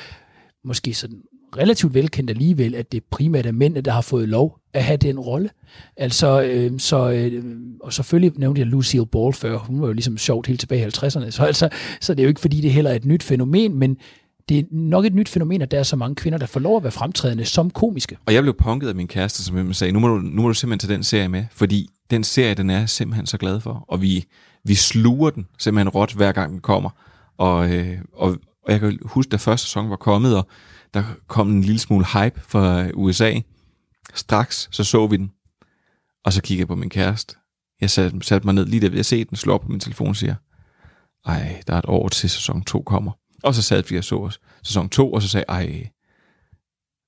måske 0.65 0.93
sådan 0.93 1.17
relativt 1.57 1.93
velkendt 1.93 2.29
alligevel, 2.29 2.75
at 2.75 2.91
det 2.91 3.03
primært 3.03 3.45
er 3.45 3.51
mændene, 3.51 3.81
der 3.81 3.91
har 3.91 4.01
fået 4.01 4.29
lov 4.29 4.59
at 4.73 4.83
have 4.83 4.97
den 4.97 5.19
rolle. 5.19 5.49
Altså, 5.97 6.41
øh, 6.41 6.79
så, 6.79 7.11
øh, 7.11 7.43
og 7.81 7.93
selvfølgelig 7.93 8.39
nævnte 8.39 8.59
jeg 8.59 8.67
Lucille 8.67 9.05
Ball 9.05 9.33
før, 9.33 9.57
hun 9.57 9.81
var 9.81 9.87
jo 9.87 9.93
ligesom 9.93 10.17
sjovt 10.17 10.47
helt 10.47 10.59
tilbage 10.59 10.81
i 10.81 10.85
50'erne, 10.85 11.29
så, 11.29 11.43
altså, 11.43 11.69
så 12.01 12.13
det 12.13 12.19
er 12.19 12.23
jo 12.23 12.29
ikke 12.29 12.41
fordi, 12.41 12.61
det 12.61 12.71
heller 12.71 12.91
er 12.91 12.95
et 12.95 13.05
nyt 13.05 13.23
fænomen, 13.23 13.79
men 13.79 13.97
det 14.49 14.59
er 14.59 14.63
nok 14.71 15.05
et 15.05 15.15
nyt 15.15 15.29
fænomen, 15.29 15.61
at 15.61 15.71
der 15.71 15.79
er 15.79 15.83
så 15.83 15.95
mange 15.95 16.15
kvinder, 16.15 16.37
der 16.39 16.45
får 16.45 16.59
lov 16.59 16.77
at 16.77 16.83
være 16.83 16.91
fremtrædende 16.91 17.45
som 17.45 17.69
komiske. 17.69 18.17
Og 18.25 18.33
jeg 18.33 18.43
blev 18.43 18.53
punket 18.53 18.87
af 18.87 18.95
min 18.95 19.07
kæreste, 19.07 19.43
som 19.43 19.73
sagde, 19.73 19.93
nu 19.93 19.99
må, 19.99 20.07
du, 20.07 20.15
nu 20.15 20.41
må 20.41 20.47
du 20.47 20.53
simpelthen 20.53 20.87
tage 20.87 20.95
den 20.95 21.03
serie 21.03 21.27
med, 21.27 21.45
fordi 21.51 21.89
den 22.11 22.23
serie, 22.23 22.53
den 22.53 22.69
er 22.69 22.79
jeg 22.79 22.89
simpelthen 22.89 23.25
så 23.25 23.37
glad 23.37 23.59
for, 23.59 23.85
og 23.87 24.01
vi, 24.01 24.25
vi 24.63 24.75
sluger 24.75 25.29
den 25.29 25.47
simpelthen 25.59 25.89
råt, 25.89 26.13
hver 26.13 26.31
gang 26.31 26.51
den 26.51 26.59
kommer. 26.59 26.89
Og, 27.37 27.73
øh, 27.73 27.97
og, 28.13 28.37
og 28.65 28.71
jeg 28.71 28.79
kan 28.79 28.99
huske, 29.05 29.29
da 29.29 29.37
første 29.37 29.67
sæson 29.67 29.89
var 29.89 29.95
kommet, 29.95 30.37
og 30.37 30.47
der 30.93 31.03
kom 31.27 31.49
en 31.49 31.61
lille 31.61 31.79
smule 31.79 32.05
hype 32.05 32.41
fra 32.41 32.89
USA. 32.93 33.39
Straks 34.13 34.69
så 34.71 34.83
så 34.83 35.07
vi 35.07 35.17
den, 35.17 35.31
og 36.23 36.33
så 36.33 36.41
kiggede 36.41 36.59
jeg 36.59 36.67
på 36.67 36.75
min 36.75 36.89
kæreste. 36.89 37.35
Jeg 37.81 37.89
satte, 37.89 38.21
satte 38.21 38.47
mig 38.47 38.53
ned 38.55 38.65
lige 38.65 38.79
da 38.79 38.89
havde 38.89 39.03
set 39.03 39.29
den, 39.29 39.37
slår 39.37 39.53
op 39.53 39.61
på 39.61 39.67
min 39.67 39.79
telefon 39.79 40.07
og 40.07 40.15
siger, 40.15 40.35
ej, 41.25 41.61
der 41.67 41.73
er 41.73 41.77
et 41.77 41.85
år 41.87 42.09
til 42.09 42.29
sæson 42.29 42.63
2 42.63 42.81
kommer. 42.81 43.11
Og 43.43 43.55
så 43.55 43.61
sad 43.61 43.83
vi 43.89 43.97
og 43.97 44.03
så 44.03 44.15
os 44.15 44.39
sæson 44.63 44.89
2, 44.89 45.13
og 45.13 45.21
så 45.21 45.27
sagde 45.27 45.45
jeg, 45.47 45.55
ej, 45.55 45.89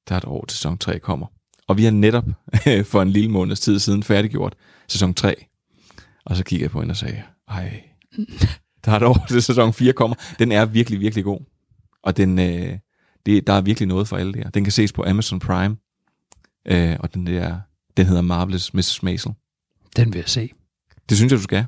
der 0.09 0.15
er 0.15 0.17
et 0.17 0.25
år 0.25 0.45
til 0.45 0.57
sæson 0.57 0.77
3 0.77 0.99
kommer. 0.99 1.27
Og 1.67 1.77
vi 1.77 1.83
har 1.83 1.91
netop 1.91 2.25
for 2.91 3.01
en 3.01 3.09
lille 3.09 3.31
måneds 3.31 3.59
tid 3.59 3.79
siden 3.79 4.03
færdiggjort 4.03 4.55
sæson 4.87 5.13
3. 5.13 5.45
Og 6.25 6.35
så 6.35 6.43
kiggede 6.43 6.63
jeg 6.63 6.71
på 6.71 6.79
hende 6.79 6.91
og 6.91 6.97
sagde, 6.97 7.23
ej, 7.47 7.83
der 8.85 8.91
er 8.91 8.95
et 8.95 9.03
år 9.03 9.25
til 9.27 9.43
sæson 9.43 9.73
4 9.73 9.93
kommer. 9.93 10.15
Den 10.39 10.51
er 10.51 10.65
virkelig, 10.65 10.99
virkelig 10.99 11.23
god. 11.23 11.39
Og 12.03 12.17
den, 12.17 12.39
øh, 12.39 12.79
det, 13.25 13.47
der 13.47 13.53
er 13.53 13.61
virkelig 13.61 13.87
noget 13.87 14.07
for 14.07 14.17
alle 14.17 14.33
der. 14.33 14.49
Den 14.49 14.63
kan 14.63 14.71
ses 14.71 14.93
på 14.93 15.03
Amazon 15.07 15.39
Prime. 15.39 15.77
Øh, 16.67 16.97
og 16.99 17.13
den, 17.13 17.27
der, 17.27 17.59
den 17.97 18.05
hedder 18.05 18.21
Marvelous 18.21 18.73
Mrs. 18.73 19.03
Maisel. 19.03 19.31
Den 19.95 20.13
vil 20.13 20.19
jeg 20.19 20.29
se. 20.29 20.51
Det 21.09 21.17
synes 21.17 21.31
jeg, 21.31 21.39
du 21.39 21.43
skal. 21.43 21.65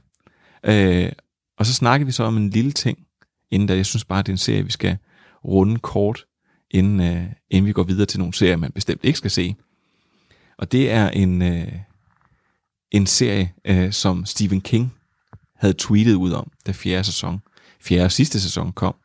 Øh, 0.63 1.11
og 1.57 1.65
så 1.65 1.73
snakker 1.73 2.05
vi 2.05 2.11
så 2.11 2.23
om 2.23 2.37
en 2.37 2.49
lille 2.49 2.71
ting, 2.71 2.97
inden 3.51 3.67
da 3.67 3.75
jeg 3.75 3.85
synes 3.85 4.05
bare, 4.05 4.21
det 4.21 4.29
er 4.29 4.33
en 4.33 4.37
serie, 4.37 4.63
vi 4.63 4.71
skal 4.71 4.97
runde 5.45 5.79
kort, 5.79 6.25
inden, 6.71 6.99
øh, 6.99 7.25
inden 7.49 7.67
vi 7.67 7.73
går 7.73 7.83
videre 7.83 8.05
til 8.05 8.19
nogle 8.19 8.33
serier, 8.33 8.55
man 8.55 8.71
bestemt 8.71 9.03
ikke 9.03 9.17
skal 9.17 9.31
se. 9.31 9.55
Og 10.57 10.71
det 10.71 10.91
er 10.91 11.09
en, 11.09 11.41
øh, 11.41 11.73
en 12.91 13.07
serie, 13.07 13.53
øh, 13.65 13.91
som 13.91 14.25
Stephen 14.25 14.61
King 14.61 14.93
havde 15.55 15.73
tweetet 15.73 16.13
ud 16.13 16.31
om, 16.31 16.51
da 16.67 16.71
fjerde 16.71 17.03
sæson, 17.03 17.41
fjerde 17.81 18.09
sidste 18.09 18.41
sæson 18.41 18.71
kom. 18.71 18.95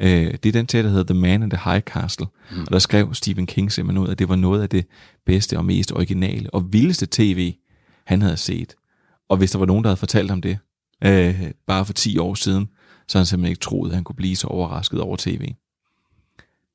Øh, 0.00 0.34
det 0.42 0.46
er 0.46 0.52
den 0.52 0.68
serie, 0.68 0.84
der 0.84 0.90
hedder 0.90 1.12
The 1.12 1.20
Man 1.20 1.42
in 1.42 1.50
the 1.50 1.70
High 1.70 1.82
Castle. 1.82 2.26
Mm. 2.50 2.60
Og 2.60 2.70
der 2.70 2.78
skrev 2.78 3.14
Stephen 3.14 3.46
King 3.46 3.72
simpelthen 3.72 4.04
ud, 4.04 4.08
at 4.08 4.18
det 4.18 4.28
var 4.28 4.36
noget 4.36 4.62
af 4.62 4.68
det 4.68 4.86
bedste 5.26 5.58
og 5.58 5.64
mest 5.64 5.92
originale 5.92 6.50
og 6.50 6.72
vildeste 6.72 7.06
tv, 7.10 7.54
han 8.04 8.22
havde 8.22 8.36
set. 8.36 8.74
Og 9.28 9.36
hvis 9.36 9.50
der 9.50 9.58
var 9.58 9.66
nogen, 9.66 9.84
der 9.84 9.90
havde 9.90 9.98
fortalt 9.98 10.30
ham 10.30 10.40
det, 10.40 10.58
øh, 11.04 11.50
bare 11.66 11.84
for 11.84 11.92
10 11.92 12.18
år 12.18 12.34
siden, 12.34 12.68
så 13.08 13.18
havde 13.18 13.22
han 13.22 13.26
simpelthen 13.26 13.50
ikke 13.50 13.60
troet, 13.60 13.90
at 13.90 13.94
han 13.94 14.04
kunne 14.04 14.16
blive 14.16 14.36
så 14.36 14.46
overrasket 14.46 15.00
over 15.00 15.16
tv. 15.16 15.52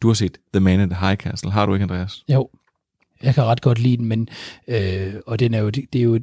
Du 0.02 0.08
har 0.08 0.14
set 0.14 0.38
The 0.54 0.60
Man 0.60 0.80
in 0.80 0.90
the 0.90 1.08
High 1.08 1.18
Castle. 1.18 1.52
Har 1.52 1.66
du 1.66 1.74
ikke, 1.74 1.84
Andreas? 1.84 2.24
Jo, 2.30 2.50
jeg 3.24 3.36
kan 3.36 3.44
ret 3.44 3.62
godt 3.62 3.80
lide 3.80 3.98
den, 3.98 4.06
men 4.06 4.30
øh, 4.68 5.14
og 5.28 5.40
den 5.40 5.54
er 5.54 5.60
jo, 5.60 5.70
det, 5.70 5.86
det 5.94 6.00
er 6.00 6.04
jo 6.04 6.20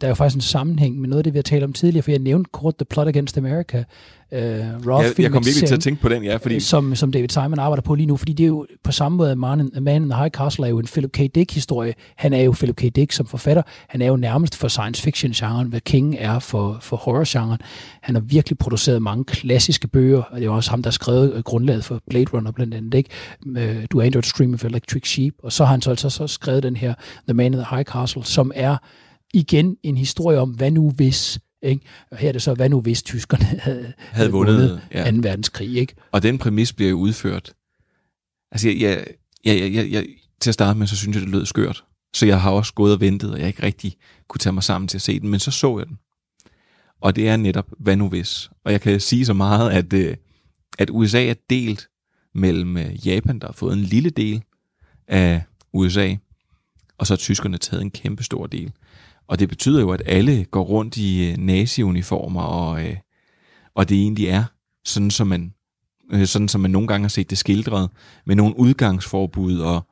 der 0.00 0.06
er 0.06 0.08
jo 0.08 0.14
faktisk 0.14 0.36
en 0.36 0.40
sammenhæng 0.40 1.00
med 1.00 1.08
noget 1.08 1.18
af 1.18 1.24
det, 1.24 1.32
vi 1.32 1.38
har 1.38 1.42
talt 1.42 1.64
om 1.64 1.72
tidligere, 1.72 2.02
for 2.02 2.10
jeg 2.10 2.20
nævnte 2.20 2.50
kort 2.52 2.76
The 2.76 2.84
Plot 2.84 3.08
Against 3.08 3.38
America, 3.38 3.78
uh, 3.78 4.38
Roth 4.38 5.04
jeg, 5.04 5.20
jeg 5.20 5.30
kom 5.30 5.44
virkelig 5.46 5.68
til 5.68 5.74
at 5.74 5.80
tænke 5.80 6.02
på 6.02 6.08
den, 6.08 6.24
ja. 6.24 6.36
Fordi... 6.36 6.60
Som, 6.60 6.94
som 6.94 7.12
David 7.12 7.28
Simon 7.28 7.58
arbejder 7.58 7.82
på 7.82 7.94
lige 7.94 8.06
nu, 8.06 8.16
fordi 8.16 8.32
det 8.32 8.44
er 8.44 8.48
jo 8.48 8.66
på 8.84 8.92
samme 8.92 9.18
måde, 9.18 9.30
at 9.30 9.38
Man, 9.38 9.60
in, 9.60 9.70
Man 9.80 10.02
in 10.02 10.08
the 10.08 10.18
High 10.18 10.30
Castle 10.30 10.64
er 10.64 10.68
jo 10.68 10.78
en 10.78 10.86
Philip 10.86 11.12
K. 11.12 11.18
Dick-historie. 11.34 11.94
Han 12.16 12.32
er 12.32 12.42
jo 12.42 12.52
Philip 12.52 12.76
K. 12.76 12.82
Dick 12.96 13.12
som 13.12 13.26
forfatter. 13.26 13.62
Han 13.88 14.02
er 14.02 14.06
jo 14.06 14.16
nærmest 14.16 14.56
for 14.56 14.68
science 14.68 15.02
fiction-genren, 15.02 15.68
hvad 15.68 15.80
King 15.80 16.16
er 16.18 16.38
for, 16.38 16.78
for 16.80 16.96
horror-genren. 16.96 17.58
Han 18.02 18.14
har 18.14 18.22
virkelig 18.22 18.58
produceret 18.58 19.02
mange 19.02 19.24
klassiske 19.24 19.88
bøger, 19.88 20.22
og 20.22 20.40
det 20.40 20.46
er 20.46 20.50
også 20.50 20.70
ham, 20.70 20.82
der 20.82 20.90
har 20.90 20.92
skrevet 20.92 21.44
grundlaget 21.44 21.84
for 21.84 22.00
Blade 22.10 22.26
Runner 22.34 22.52
blandt 22.52 22.74
andet. 22.74 22.94
Ikke? 22.94 23.10
Du 23.90 24.00
Android 24.00 24.22
Stream 24.22 24.54
of 24.54 24.64
Electric 24.64 25.08
Sheep, 25.08 25.34
og 25.42 25.52
så 25.52 25.64
har 25.64 25.70
han 25.70 25.82
så 25.82 25.90
altså 25.90 26.10
så 26.10 26.26
skrevet 26.26 26.62
den 26.62 26.76
her 26.76 26.94
The 27.28 27.34
Man 27.34 27.46
in 27.46 27.52
the 27.52 27.66
High 27.70 27.84
Castle, 27.84 28.24
som 28.24 28.52
er 28.54 28.76
igen 29.34 29.76
en 29.82 29.96
historie 29.96 30.38
om, 30.38 30.50
hvad 30.50 30.70
nu 30.70 30.90
hvis, 30.90 31.38
ikke? 31.62 31.86
Og 32.10 32.16
her 32.16 32.28
er 32.28 32.32
det 32.32 32.42
så, 32.42 32.54
hvad 32.54 32.68
nu 32.68 32.80
hvis 32.80 33.02
tyskerne 33.02 33.44
havde, 33.44 33.92
havde 33.98 34.30
vundet, 34.30 34.60
vundet 34.60 34.80
ja. 34.92 35.10
2. 35.10 35.16
verdenskrig. 35.22 35.76
Ikke? 35.76 35.94
Og 36.12 36.22
den 36.22 36.38
præmis 36.38 36.72
bliver 36.72 36.90
jo 36.90 36.96
udført. 36.96 37.52
Altså, 38.52 38.68
jeg, 38.68 39.06
jeg, 39.44 39.60
jeg, 39.60 39.74
jeg, 39.74 39.90
jeg, 39.90 40.06
til 40.40 40.50
at 40.50 40.54
starte 40.54 40.78
med, 40.78 40.86
så 40.86 40.96
synes 40.96 41.16
jeg, 41.16 41.22
det 41.22 41.30
lød 41.30 41.46
skørt. 41.46 41.84
Så 42.14 42.26
jeg 42.26 42.40
har 42.40 42.50
også 42.50 42.74
gået 42.74 42.92
og 42.92 43.00
ventet, 43.00 43.32
og 43.32 43.38
jeg 43.38 43.46
ikke 43.46 43.62
rigtig 43.62 43.96
kunne 44.28 44.38
tage 44.38 44.52
mig 44.52 44.62
sammen 44.62 44.88
til 44.88 44.98
at 44.98 45.02
se 45.02 45.20
den, 45.20 45.28
men 45.28 45.40
så 45.40 45.50
så 45.50 45.78
jeg 45.78 45.86
den. 45.86 45.98
Og 47.00 47.16
det 47.16 47.28
er 47.28 47.36
netop, 47.36 47.66
hvad 47.78 47.96
nu 47.96 48.08
hvis. 48.08 48.50
Og 48.64 48.72
jeg 48.72 48.80
kan 48.80 49.00
sige 49.00 49.26
så 49.26 49.32
meget, 49.32 49.70
at, 49.70 49.92
øh, 49.92 50.16
at 50.78 50.90
USA 50.90 51.26
er 51.26 51.34
delt 51.50 51.88
mellem 52.34 52.76
øh, 52.76 53.06
Japan, 53.06 53.38
der 53.38 53.46
har 53.46 53.52
fået 53.52 53.72
en 53.72 53.82
lille 53.82 54.10
del 54.10 54.42
af 55.08 55.42
USA, 55.72 56.14
og 56.98 57.06
så 57.06 57.14
har 57.14 57.16
tyskerne 57.16 57.58
taget 57.58 57.82
en 57.82 57.90
kæmpe 57.90 58.24
stor 58.24 58.46
del. 58.46 58.72
Og 59.28 59.38
det 59.38 59.48
betyder 59.48 59.80
jo, 59.80 59.90
at 59.90 60.02
alle 60.06 60.44
går 60.44 60.62
rundt 60.62 60.96
i 60.96 61.30
øh, 61.30 61.36
nazi-uniformer, 61.36 62.42
og, 62.42 62.86
øh, 62.86 62.96
og 63.74 63.88
det 63.88 63.96
egentlig 63.96 64.26
er 64.26 64.44
sådan, 64.84 65.10
som 65.10 65.26
man, 65.26 65.54
øh, 66.12 66.26
sådan, 66.26 66.48
som 66.48 66.60
man 66.60 66.70
nogle 66.70 66.88
gange 66.88 67.04
har 67.04 67.08
set 67.08 67.30
det 67.30 67.38
skildret, 67.38 67.90
med 68.26 68.36
nogle 68.36 68.58
udgangsforbud, 68.58 69.58
og 69.58 69.86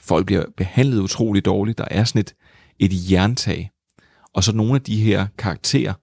folk 0.00 0.26
bliver 0.26 0.44
behandlet 0.56 1.00
utrolig 1.00 1.44
dårligt. 1.44 1.78
Der 1.78 1.84
er 1.90 2.04
sådan 2.04 2.20
et, 2.20 2.34
et 2.78 3.10
jerntag. 3.10 3.70
Og 4.34 4.44
så 4.44 4.52
nogle 4.52 4.74
af 4.74 4.80
de 4.80 4.96
her 4.96 5.26
karakterer, 5.38 5.94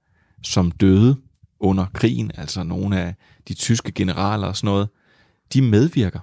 som 0.44 0.72
døde 0.72 1.18
under 1.60 1.86
krigen, 1.94 2.32
altså 2.38 2.64
nogle 2.64 3.00
af 3.00 3.16
de 3.48 3.54
tyske 3.54 3.92
generaler 3.92 4.48
og 4.48 4.56
sådan 4.56 4.68
noget, 4.68 4.90
de 5.54 5.62
medvirker. 5.62 6.20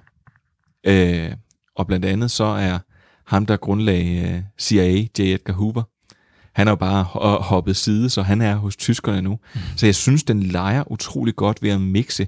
Øh, 0.87 1.31
og 1.75 1.87
blandt 1.87 2.05
andet 2.05 2.31
så 2.31 2.43
er 2.43 2.79
ham, 3.25 3.45
der 3.45 3.57
grundlagde 3.57 4.35
øh, 4.35 4.43
CIA, 4.59 5.07
J. 5.19 5.21
Edgar 5.21 5.53
Hoover, 5.53 5.83
han 6.53 6.67
er 6.67 6.71
jo 6.71 6.75
bare 6.75 7.03
hoppet 7.43 7.75
side, 7.75 8.09
så 8.09 8.21
han 8.21 8.41
er 8.41 8.55
hos 8.55 8.75
tyskerne 8.75 9.21
nu. 9.21 9.31
Mm. 9.31 9.59
Så 9.77 9.85
jeg 9.85 9.95
synes, 9.95 10.23
den 10.23 10.43
leger 10.43 10.91
utrolig 10.91 11.35
godt 11.35 11.63
ved 11.63 11.69
at 11.69 11.81
mixe 11.81 12.27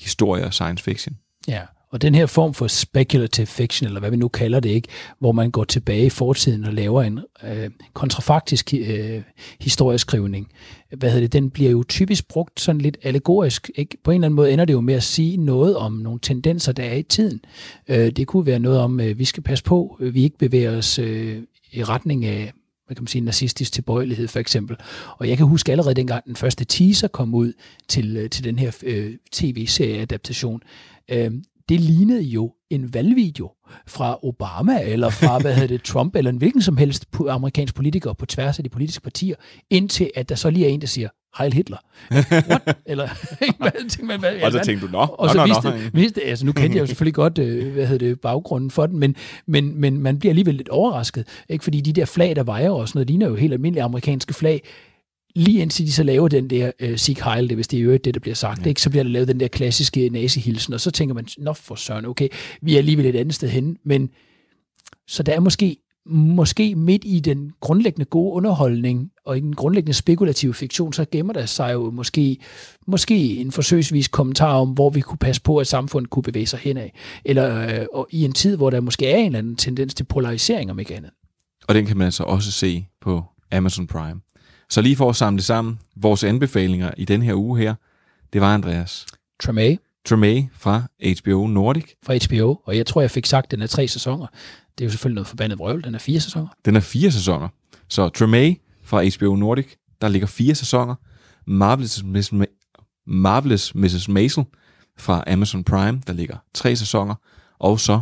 historie 0.00 0.44
og 0.44 0.54
science 0.54 0.84
fiction. 0.84 1.16
Ja, 1.48 1.60
og 1.94 2.02
den 2.02 2.14
her 2.14 2.26
form 2.26 2.54
for 2.54 2.66
speculative 2.66 3.46
fiction, 3.46 3.86
eller 3.86 4.00
hvad 4.00 4.10
vi 4.10 4.16
nu 4.16 4.28
kalder 4.28 4.60
det, 4.60 4.70
ikke, 4.70 4.88
hvor 5.18 5.32
man 5.32 5.50
går 5.50 5.64
tilbage 5.64 6.06
i 6.06 6.10
fortiden 6.10 6.64
og 6.64 6.72
laver 6.72 7.02
en 7.02 7.20
øh, 7.44 7.70
kontrafaktisk 7.92 8.74
øh, 8.74 9.22
historieskrivning, 9.60 10.48
hvad 10.96 11.10
hedder 11.10 11.24
det, 11.24 11.32
den 11.32 11.50
bliver 11.50 11.70
jo 11.70 11.84
typisk 11.88 12.28
brugt 12.28 12.60
sådan 12.60 12.80
lidt 12.80 12.96
allegorisk. 13.02 13.70
Ikke? 13.74 13.96
På 14.04 14.10
en 14.10 14.14
eller 14.14 14.26
anden 14.26 14.36
måde 14.36 14.52
ender 14.52 14.64
det 14.64 14.72
jo 14.72 14.80
med 14.80 14.94
at 14.94 15.02
sige 15.02 15.36
noget 15.36 15.76
om 15.76 15.92
nogle 15.92 16.20
tendenser, 16.22 16.72
der 16.72 16.82
er 16.82 16.94
i 16.94 17.02
tiden. 17.02 17.40
Øh, 17.88 18.10
det 18.10 18.26
kunne 18.26 18.46
være 18.46 18.58
noget 18.58 18.78
om, 18.78 19.00
øh, 19.00 19.18
vi 19.18 19.24
skal 19.24 19.42
passe 19.42 19.64
på, 19.64 19.96
vi 20.00 20.22
ikke 20.22 20.38
bevæger 20.38 20.78
os 20.78 20.98
øh, 20.98 21.42
i 21.72 21.84
retning 21.84 22.24
af 22.24 22.52
hvad 22.86 22.96
kan 22.96 23.02
man 23.02 23.08
sige, 23.08 23.22
nazistisk 23.22 23.72
tilbøjelighed 23.72 24.28
for 24.28 24.38
eksempel. 24.38 24.76
Og 25.18 25.28
jeg 25.28 25.36
kan 25.36 25.46
huske 25.46 25.72
allerede 25.72 25.94
dengang 25.94 26.24
den 26.24 26.36
første 26.36 26.64
teaser 26.64 27.08
kom 27.08 27.34
ud 27.34 27.52
til, 27.88 28.16
øh, 28.16 28.30
til 28.30 28.44
den 28.44 28.58
her 28.58 28.70
øh, 28.82 29.14
tv-serie-adaptation, 29.32 30.62
øh, 31.10 31.30
det 31.68 31.80
lignede 31.80 32.22
jo 32.22 32.52
en 32.70 32.94
valgvideo 32.94 33.50
fra 33.86 34.18
Obama, 34.22 34.82
eller 34.82 35.10
fra, 35.10 35.38
hvad 35.42 35.54
hedder 35.54 35.68
det, 35.68 35.82
Trump, 35.82 36.16
eller 36.16 36.30
en 36.30 36.36
hvilken 36.36 36.62
som 36.62 36.76
helst 36.76 37.06
amerikansk 37.28 37.74
politiker 37.74 38.12
på 38.12 38.26
tværs 38.26 38.58
af 38.58 38.64
de 38.64 38.70
politiske 38.70 39.02
partier, 39.02 39.36
indtil 39.70 40.10
at 40.14 40.28
der 40.28 40.34
så 40.34 40.50
lige 40.50 40.66
er 40.66 40.70
en, 40.70 40.80
der 40.80 40.86
siger, 40.86 41.08
Heil 41.38 41.52
Hitler. 41.52 41.76
What? 42.48 42.76
Eller, 42.86 43.08
hvad, 43.62 43.72
tænkte 43.72 44.04
man, 44.04 44.20
hvad, 44.20 44.42
og 44.42 44.52
så 44.52 44.60
tænkte 44.64 44.86
du, 44.86 44.92
nå, 44.92 44.98
og 44.98 45.30
så 45.30 45.36
nå, 45.36 45.44
viste, 45.44 45.70
nå, 45.70 45.76
viste, 45.92 46.22
altså 46.22 46.46
nu 46.46 46.52
kendte 46.52 46.76
jeg 46.76 46.80
jo 46.80 46.86
selvfølgelig 46.86 47.14
godt, 47.14 47.38
øh, 47.38 47.72
hvad 47.72 47.86
hedder 47.86 48.08
det, 48.08 48.20
baggrunden 48.20 48.70
for 48.70 48.86
den, 48.86 48.98
men, 48.98 49.16
men, 49.46 49.80
men 49.80 49.98
man 49.98 50.18
bliver 50.18 50.30
alligevel 50.30 50.54
lidt 50.54 50.68
overrasket, 50.68 51.26
ikke? 51.48 51.64
fordi 51.64 51.80
de 51.80 51.92
der 51.92 52.04
flag, 52.04 52.36
der 52.36 52.42
vejer 52.42 52.70
og 52.70 52.88
sådan 52.88 52.98
noget, 52.98 53.08
ligner 53.08 53.28
jo 53.28 53.34
helt 53.34 53.52
almindelige 53.52 53.82
amerikanske 53.82 54.34
flag, 54.34 54.62
lige 55.36 55.62
indtil 55.62 55.86
de 55.86 55.92
så 55.92 56.02
laver 56.02 56.28
den 56.28 56.50
der 56.50 56.70
uh, 56.84 56.96
Sieg 56.96 57.16
Heil, 57.24 57.48
det 57.48 57.56
hvis 57.56 57.68
det 57.68 57.78
er 57.78 57.82
jo 57.82 57.92
det, 57.92 58.14
der 58.14 58.20
bliver 58.20 58.34
sagt, 58.34 58.62
ja. 58.62 58.68
ikke? 58.68 58.80
så 58.80 58.90
bliver 58.90 59.02
der 59.02 59.10
lavet 59.10 59.28
den 59.28 59.40
der 59.40 59.48
klassiske 59.48 60.08
nazihilsen, 60.08 60.74
og 60.74 60.80
så 60.80 60.90
tænker 60.90 61.14
man, 61.14 61.26
nå 61.38 61.52
for 61.52 61.74
søren, 61.74 62.04
okay, 62.04 62.28
vi 62.62 62.74
er 62.74 62.78
alligevel 62.78 63.06
et 63.06 63.16
andet 63.16 63.34
sted 63.34 63.48
hen, 63.48 63.76
men 63.84 64.10
så 65.08 65.22
der 65.22 65.32
er 65.32 65.40
måske 65.40 65.76
måske 66.06 66.74
midt 66.74 67.02
i 67.04 67.20
den 67.20 67.52
grundlæggende 67.60 68.04
gode 68.04 68.32
underholdning 68.32 69.10
og 69.26 69.36
i 69.36 69.40
den 69.40 69.54
grundlæggende 69.54 69.94
spekulative 69.94 70.54
fiktion, 70.54 70.92
så 70.92 71.04
gemmer 71.12 71.32
der 71.32 71.46
sig 71.46 71.72
jo 71.72 71.90
måske, 71.90 72.38
måske 72.86 73.36
en 73.36 73.52
forsøgsvis 73.52 74.08
kommentar 74.08 74.54
om, 74.54 74.68
hvor 74.68 74.90
vi 74.90 75.00
kunne 75.00 75.18
passe 75.18 75.42
på, 75.42 75.58
at 75.58 75.66
samfundet 75.66 76.10
kunne 76.10 76.22
bevæge 76.22 76.46
sig 76.46 76.58
henad. 76.58 76.88
Eller 77.24 77.80
øh, 77.80 77.86
og 77.92 78.06
i 78.10 78.24
en 78.24 78.32
tid, 78.32 78.56
hvor 78.56 78.70
der 78.70 78.80
måske 78.80 79.06
er 79.06 79.16
en 79.16 79.26
eller 79.26 79.38
anden 79.38 79.56
tendens 79.56 79.94
til 79.94 80.04
polarisering, 80.04 80.70
om 80.70 80.78
ikke 80.78 80.96
andet. 80.96 81.10
Og 81.68 81.74
den 81.74 81.86
kan 81.86 81.96
man 81.96 82.04
altså 82.04 82.22
også 82.22 82.52
se 82.52 82.86
på 83.00 83.24
Amazon 83.52 83.86
Prime. 83.86 84.20
Så 84.70 84.80
lige 84.80 84.96
for 84.96 85.10
at 85.10 85.16
samle 85.16 85.36
det 85.36 85.44
sammen, 85.44 85.78
vores 85.96 86.24
anbefalinger 86.24 86.90
i 86.96 87.04
den 87.04 87.22
her 87.22 87.34
uge 87.34 87.58
her, 87.58 87.74
det 88.32 88.40
var 88.40 88.54
Andreas. 88.54 89.06
Tremay. 89.42 89.76
Tremay 90.04 90.42
fra 90.58 90.82
HBO 91.20 91.46
Nordic. 91.46 91.84
Fra 92.02 92.14
HBO, 92.26 92.60
og 92.64 92.76
jeg 92.76 92.86
tror, 92.86 93.00
jeg 93.00 93.10
fik 93.10 93.26
sagt, 93.26 93.46
at 93.46 93.50
den 93.50 93.62
er 93.62 93.66
tre 93.66 93.88
sæsoner. 93.88 94.26
Det 94.78 94.84
er 94.84 94.86
jo 94.86 94.90
selvfølgelig 94.90 95.14
noget 95.14 95.26
forbandet 95.26 95.58
vrøvl. 95.58 95.84
Den 95.84 95.94
er 95.94 95.98
fire 95.98 96.20
sæsoner. 96.20 96.48
Den 96.64 96.76
er 96.76 96.80
fire 96.80 97.10
sæsoner. 97.12 97.48
Så 97.88 98.08
Tremay 98.08 98.54
fra 98.84 99.02
HBO 99.16 99.36
Nordic, 99.36 99.66
der 100.00 100.08
ligger 100.08 100.26
fire 100.26 100.54
sæsoner. 100.54 100.94
Marvelous 101.46 102.02
Miss, 102.04 102.32
Ma- 102.32 103.02
Marvelous 103.06 103.74
Mrs. 103.74 104.08
Maisel 104.08 104.44
fra 104.98 105.24
Amazon 105.26 105.64
Prime, 105.64 106.02
der 106.06 106.12
ligger 106.12 106.36
tre 106.54 106.76
sæsoner. 106.76 107.14
Og 107.58 107.80
så 107.80 108.00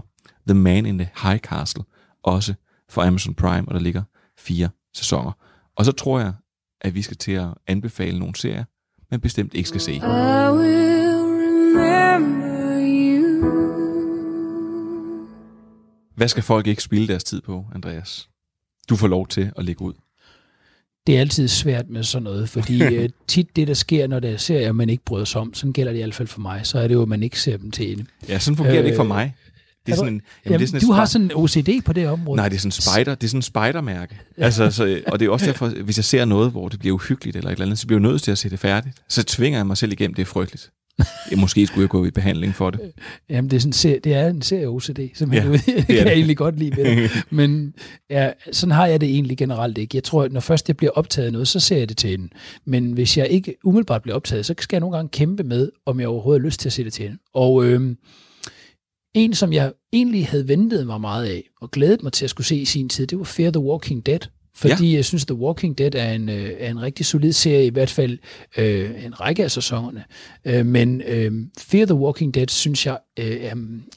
The 0.48 0.54
Man 0.54 0.86
in 0.86 0.98
the 0.98 1.10
High 1.22 1.38
Castle, 1.38 1.84
også 2.22 2.54
fra 2.90 3.06
Amazon 3.06 3.34
Prime, 3.34 3.68
og 3.68 3.74
der 3.74 3.80
ligger 3.80 4.02
fire 4.38 4.68
sæsoner. 4.94 5.32
Og 5.76 5.84
så 5.84 5.92
tror 5.92 6.20
jeg, 6.20 6.32
at 6.80 6.94
vi 6.94 7.02
skal 7.02 7.16
til 7.16 7.32
at 7.32 7.48
anbefale 7.66 8.18
nogle 8.18 8.34
serier, 8.36 8.64
man 9.10 9.20
bestemt 9.20 9.54
ikke 9.54 9.68
skal 9.68 9.80
se. 9.80 9.92
I 9.94 9.98
will 10.00 11.78
remember 11.78 12.80
you. 12.80 13.62
Hvad 16.16 16.28
skal 16.28 16.42
folk 16.42 16.66
ikke 16.66 16.82
spille 16.82 17.08
deres 17.08 17.24
tid 17.24 17.40
på, 17.40 17.66
Andreas? 17.74 18.28
Du 18.88 18.96
får 18.96 19.06
lov 19.08 19.26
til 19.26 19.52
at 19.56 19.64
lægge 19.64 19.82
ud. 19.82 19.92
Det 21.06 21.16
er 21.16 21.20
altid 21.20 21.48
svært 21.48 21.90
med 21.90 22.02
sådan 22.02 22.22
noget, 22.22 22.48
fordi 22.48 22.82
øh, 22.94 23.08
tit 23.28 23.56
det, 23.56 23.68
der 23.68 23.74
sker, 23.74 24.06
når 24.06 24.20
der 24.20 24.28
er 24.28 24.36
serier, 24.36 24.72
man 24.72 24.90
ikke 24.90 25.04
bryder 25.04 25.24
sig 25.24 25.40
om, 25.40 25.54
sådan 25.54 25.72
gælder 25.72 25.92
det 25.92 25.98
i 25.98 26.02
hvert 26.02 26.14
fald 26.14 26.28
for 26.28 26.40
mig, 26.40 26.60
så 26.64 26.78
er 26.78 26.88
det 26.88 26.94
jo, 26.94 27.02
at 27.02 27.08
man 27.08 27.22
ikke 27.22 27.40
ser 27.40 27.56
dem 27.56 27.70
til 27.70 27.92
ende. 27.92 28.04
Ja, 28.28 28.38
sådan 28.38 28.56
fungerer 28.56 28.76
øh, 28.76 28.82
det 28.82 28.86
ikke 28.86 28.96
for 28.96 29.04
mig. 29.04 29.34
Det 29.86 29.92
er 29.92 29.96
sådan 29.96 30.12
en, 30.12 30.22
jamen, 30.44 30.52
jamen, 30.52 30.60
det 30.60 30.64
er 30.64 30.68
sådan 30.68 30.88
du 30.88 30.92
har 30.92 31.04
sådan 31.04 31.24
en 31.24 31.30
OCD 31.34 31.84
på 31.84 31.92
det 31.92 32.08
område. 32.08 32.36
Nej, 32.36 32.48
det 32.48 32.56
er 32.56 32.60
sådan 32.60 32.68
en 32.68 32.72
spider, 32.72 33.14
det 33.14 33.24
er 33.24 33.28
sådan 33.28 33.38
en 33.38 33.42
spidermærke. 33.42 34.20
Ja. 34.38 34.44
Altså, 34.44 34.70
så, 34.70 35.00
og 35.06 35.20
det 35.20 35.26
er 35.26 35.30
også 35.30 35.46
derfor, 35.46 35.68
hvis 35.68 35.98
jeg 35.98 36.04
ser 36.04 36.24
noget, 36.24 36.50
hvor 36.50 36.68
det 36.68 36.78
bliver 36.78 36.94
uhyggeligt 36.94 37.36
eller 37.36 37.50
et 37.50 37.52
eller 37.52 37.64
andet, 37.66 37.78
så 37.78 37.86
bliver 37.86 38.00
jeg 38.00 38.10
nødt 38.10 38.22
til 38.22 38.30
at 38.30 38.38
se 38.38 38.50
det 38.50 38.58
færdigt. 38.58 38.96
Så 39.08 39.22
tvinger 39.22 39.58
jeg 39.58 39.66
mig 39.66 39.76
selv 39.76 39.92
igennem, 39.92 40.14
det 40.14 40.22
er 40.22 40.26
frygteligt. 40.26 40.70
Måske 41.36 41.66
skulle 41.66 41.82
jeg 41.82 41.88
gå 41.88 42.04
i 42.04 42.10
behandling 42.10 42.54
for 42.54 42.70
det. 42.70 42.92
Jamen, 43.30 43.50
det 43.50 43.56
er, 43.56 43.60
sådan, 43.60 43.68
en 43.68 43.72
serie, 43.72 43.98
det 44.04 44.14
er 44.14 44.28
en 44.28 44.42
serie 44.42 44.68
OCD, 44.68 45.00
som 45.14 45.32
Ja, 45.32 45.44
det 45.52 45.66
jeg, 45.66 45.74
er 45.76 45.82
kan 45.82 45.96
jeg 45.96 46.06
det. 46.06 46.12
egentlig 46.12 46.36
godt 46.36 46.58
lide 46.58 46.76
ved 46.76 46.84
det. 46.84 47.10
Men 47.30 47.74
ja, 48.10 48.30
sådan 48.52 48.70
har 48.70 48.86
jeg 48.86 49.00
det 49.00 49.08
egentlig 49.08 49.38
generelt 49.38 49.78
ikke. 49.78 49.96
Jeg 49.96 50.04
tror, 50.04 50.22
at 50.22 50.32
når 50.32 50.40
først 50.40 50.68
jeg 50.68 50.76
bliver 50.76 50.90
optaget 50.90 51.32
noget, 51.32 51.48
så 51.48 51.60
ser 51.60 51.76
jeg 51.78 51.88
det 51.88 51.96
til 51.96 52.14
enden. 52.14 52.30
Men 52.64 52.92
hvis 52.92 53.16
jeg 53.18 53.28
ikke 53.28 53.54
umiddelbart 53.64 54.02
bliver 54.02 54.16
optaget, 54.16 54.46
så 54.46 54.54
skal 54.58 54.76
jeg 54.76 54.80
nogle 54.80 54.96
gange 54.96 55.08
kæmpe 55.08 55.42
med, 55.42 55.70
om 55.86 56.00
jeg 56.00 56.08
overhovedet 56.08 56.42
har 56.42 56.46
lyst 56.46 56.60
til 56.60 56.68
at 56.68 56.72
se 56.72 56.84
det 56.84 56.92
til 56.92 57.04
enden. 57.04 57.18
Og 57.34 57.64
øhm, 57.64 57.96
en, 59.14 59.34
som 59.34 59.52
jeg 59.52 59.72
egentlig 59.92 60.26
havde 60.28 60.48
ventet 60.48 60.86
mig 60.86 61.00
meget 61.00 61.26
af, 61.26 61.42
og 61.60 61.70
glædet 61.70 62.02
mig 62.02 62.12
til 62.12 62.24
at 62.24 62.30
skulle 62.30 62.46
se 62.46 62.56
i 62.56 62.64
sin 62.64 62.88
tid, 62.88 63.06
det 63.06 63.18
var 63.18 63.24
Fear 63.24 63.50
the 63.50 63.60
Walking 63.60 64.06
Dead. 64.06 64.20
Fordi 64.54 64.90
ja. 64.90 64.96
jeg 64.96 65.04
synes, 65.04 65.24
The 65.26 65.34
Walking 65.34 65.78
Dead 65.78 65.94
er 65.94 66.12
en, 66.12 66.28
øh, 66.28 66.50
er 66.58 66.70
en 66.70 66.82
rigtig 66.82 67.06
solid 67.06 67.32
serie, 67.32 67.66
i 67.66 67.70
hvert 67.70 67.90
fald 67.90 68.18
øh, 68.56 68.90
en 69.04 69.20
række 69.20 69.44
af 69.44 69.50
sæsonerne. 69.50 70.04
Øh, 70.44 70.66
men 70.66 71.02
øh, 71.08 71.32
Fear 71.58 71.86
the 71.86 71.94
Walking 71.94 72.34
Dead, 72.34 72.48
synes 72.48 72.86
jeg, 72.86 72.98
øh, 73.18 73.26
er, 73.40 73.54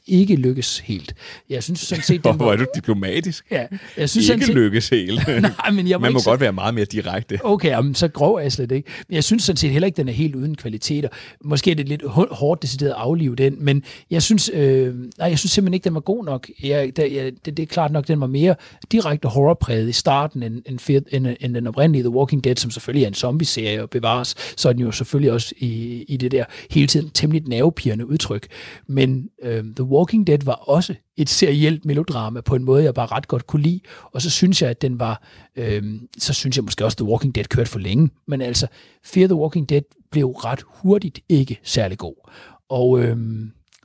ikke 0.07 0.35
lykkes 0.35 0.79
helt. 0.79 1.13
Jeg 1.49 1.63
synes 1.63 1.79
sådan 1.79 2.03
set, 2.03 2.23
den 2.23 2.35
Hvor 2.45 2.51
er 2.51 2.55
du 2.55 2.65
diplomatisk? 2.75 3.45
Ja, 3.51 3.65
jeg 3.97 4.09
synes 4.09 4.25
sådan 4.25 4.37
ikke 4.39 4.45
set- 4.45 4.55
lykkes 4.55 4.89
helt. 4.89 5.27
Nej, 5.41 5.71
men 5.73 5.87
jeg 5.87 5.99
må 5.99 6.01
Man 6.01 6.13
må 6.13 6.19
ikke 6.19 6.29
godt 6.29 6.41
være 6.41 6.53
meget 6.53 6.73
mere 6.73 6.85
direkte. 6.85 7.39
Okay, 7.43 7.69
jamen, 7.69 7.95
så 7.95 8.07
grov 8.07 8.35
er 8.35 8.39
jeg 8.39 8.51
slet 8.51 8.71
ikke. 8.71 8.89
Men 9.09 9.15
jeg 9.15 9.23
synes 9.23 9.43
sådan 9.43 9.57
set 9.57 9.71
heller 9.71 9.85
ikke, 9.85 9.97
den 9.97 10.07
er 10.09 10.13
helt 10.13 10.35
uden 10.35 10.55
kvaliteter. 10.55 11.09
Måske 11.43 11.71
er 11.71 11.75
det 11.75 11.89
lidt 11.89 12.03
hårdt 12.31 12.61
decideret 12.61 12.89
at 12.91 12.95
aflive 12.97 13.35
den, 13.35 13.55
men 13.59 13.83
jeg 14.11 14.23
synes, 14.23 14.51
øh, 14.53 14.95
nej, 14.95 15.29
jeg 15.29 15.39
synes 15.39 15.51
simpelthen 15.51 15.73
ikke, 15.73 15.83
den 15.83 15.93
var 15.93 15.99
god 15.99 16.25
nok. 16.25 16.47
Jeg, 16.63 16.97
der, 16.97 17.05
jeg, 17.05 17.31
det, 17.45 17.57
det 17.57 17.63
er 17.63 17.67
klart 17.67 17.91
nok, 17.91 18.07
den 18.07 18.21
var 18.21 18.27
mere 18.27 18.55
direkte 18.91 19.27
horrorpræget 19.27 19.89
i 19.89 19.91
starten, 19.91 20.43
end, 20.45 20.63
end, 20.65 20.79
Fear, 20.79 21.01
end, 21.11 21.27
end 21.39 21.55
den 21.55 21.67
oprindelige 21.67 22.03
The 22.03 22.09
Walking 22.09 22.43
Dead, 22.43 22.55
som 22.55 22.71
selvfølgelig 22.71 23.03
er 23.03 23.07
en 23.07 23.13
zombie-serie 23.13 23.81
og 23.81 23.89
bevares, 23.89 24.35
så 24.57 24.69
er 24.69 24.73
den 24.73 24.81
jo 24.81 24.91
selvfølgelig 24.91 25.31
også 25.31 25.53
i, 25.57 26.03
i 26.07 26.17
det 26.17 26.31
der 26.31 26.45
hele 26.71 26.87
tiden 26.87 27.09
temmelig 27.09 27.47
nervepirrende 27.47 28.07
udtryk. 28.07 28.47
Men 28.87 29.29
øh, 29.43 29.63
The 29.75 29.83
Walking 29.83 30.27
Dead 30.27 30.39
var 30.45 30.53
også 30.53 30.95
et 31.17 31.29
serielt 31.29 31.85
melodrama 31.85 32.41
på 32.41 32.55
en 32.55 32.63
måde, 32.63 32.83
jeg 32.83 32.93
bare 32.93 33.07
ret 33.07 33.27
godt 33.27 33.47
kunne 33.47 33.61
lide. 33.61 33.79
Og 34.13 34.21
så 34.21 34.29
synes 34.29 34.61
jeg, 34.61 34.69
at 34.69 34.81
den 34.81 34.99
var, 34.99 35.23
øh, 35.55 35.83
så 36.17 36.33
synes 36.33 36.55
jeg 36.57 36.63
måske 36.63 36.85
også, 36.85 36.95
at 36.95 36.97
The 36.97 37.05
Walking 37.05 37.35
Dead 37.35 37.45
kørte 37.45 37.69
for 37.69 37.79
længe. 37.79 38.09
Men 38.27 38.41
altså, 38.41 38.67
Fear 39.05 39.27
the 39.27 39.35
Walking 39.35 39.69
Dead 39.69 39.81
blev 40.11 40.27
ret 40.27 40.63
hurtigt 40.67 41.19
ikke 41.29 41.59
særlig 41.63 41.97
god. 41.97 42.29
Og, 42.69 42.99
øh, 42.99 43.17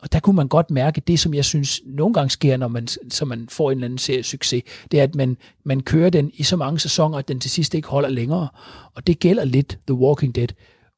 og 0.03 0.13
der 0.13 0.21
kunne 0.21 0.37
man 0.37 0.49
godt 0.49 0.71
mærke 0.71 1.01
det, 1.01 1.21
som 1.21 1.35
jeg 1.35 1.45
synes 1.45 1.81
nogle 1.87 2.15
gange 2.15 2.31
sker, 2.31 2.57
når 2.57 2.69
man, 2.69 2.89
så 3.11 3.25
man 3.25 3.49
får 3.51 3.71
en 3.71 3.79
eller 3.79 3.85
anden 3.85 3.99
serie 3.99 4.23
succes, 4.23 4.63
det 4.91 5.01
er, 5.01 5.05
at 5.05 5.15
man, 5.15 5.37
man 5.65 5.81
kører 5.81 6.11
den 6.11 6.31
i 6.35 6.43
så 6.43 6.57
mange 6.57 6.79
sæsoner, 6.79 7.19
at 7.19 7.29
den 7.29 7.41
til 7.41 7.51
sidst 7.51 7.75
ikke 7.75 7.89
holder 7.89 8.09
længere. 8.09 8.49
Og 8.95 9.07
det 9.07 9.19
gælder 9.19 9.45
lidt 9.45 9.79
The 9.87 9.95
Walking 9.95 10.35
Dead. 10.35 10.49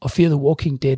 Og 0.00 0.10
Fear 0.10 0.28
the 0.28 0.36
Walking 0.36 0.82
Dead 0.82 0.96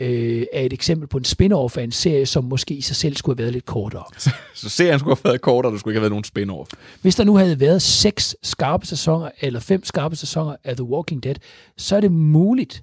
øh, 0.00 0.46
er 0.52 0.60
et 0.60 0.72
eksempel 0.72 1.08
på 1.08 1.18
en 1.18 1.24
spin-off 1.24 1.76
af 1.76 1.82
en 1.82 1.92
serie, 1.92 2.26
som 2.26 2.44
måske 2.44 2.74
i 2.74 2.80
sig 2.80 2.96
selv 2.96 3.16
skulle 3.16 3.36
have 3.36 3.42
været 3.42 3.52
lidt 3.52 3.66
kortere. 3.66 4.04
Så 4.54 4.68
serien 4.68 4.98
skulle 4.98 5.16
have 5.16 5.24
været 5.24 5.40
kortere, 5.40 5.72
der 5.72 5.78
skulle 5.78 5.92
ikke 5.92 6.00
have 6.00 6.10
været 6.10 6.34
nogen 6.36 6.50
spin-off. 6.50 6.70
Hvis 7.02 7.16
der 7.16 7.24
nu 7.24 7.36
havde 7.36 7.60
været 7.60 7.82
seks 7.82 8.36
skarpe 8.42 8.86
sæsoner, 8.86 9.30
eller 9.40 9.60
fem 9.60 9.84
skarpe 9.84 10.16
sæsoner 10.16 10.56
af 10.64 10.76
The 10.76 10.84
Walking 10.84 11.22
Dead, 11.22 11.34
så 11.76 11.96
er 11.96 12.00
det 12.00 12.12
muligt, 12.12 12.82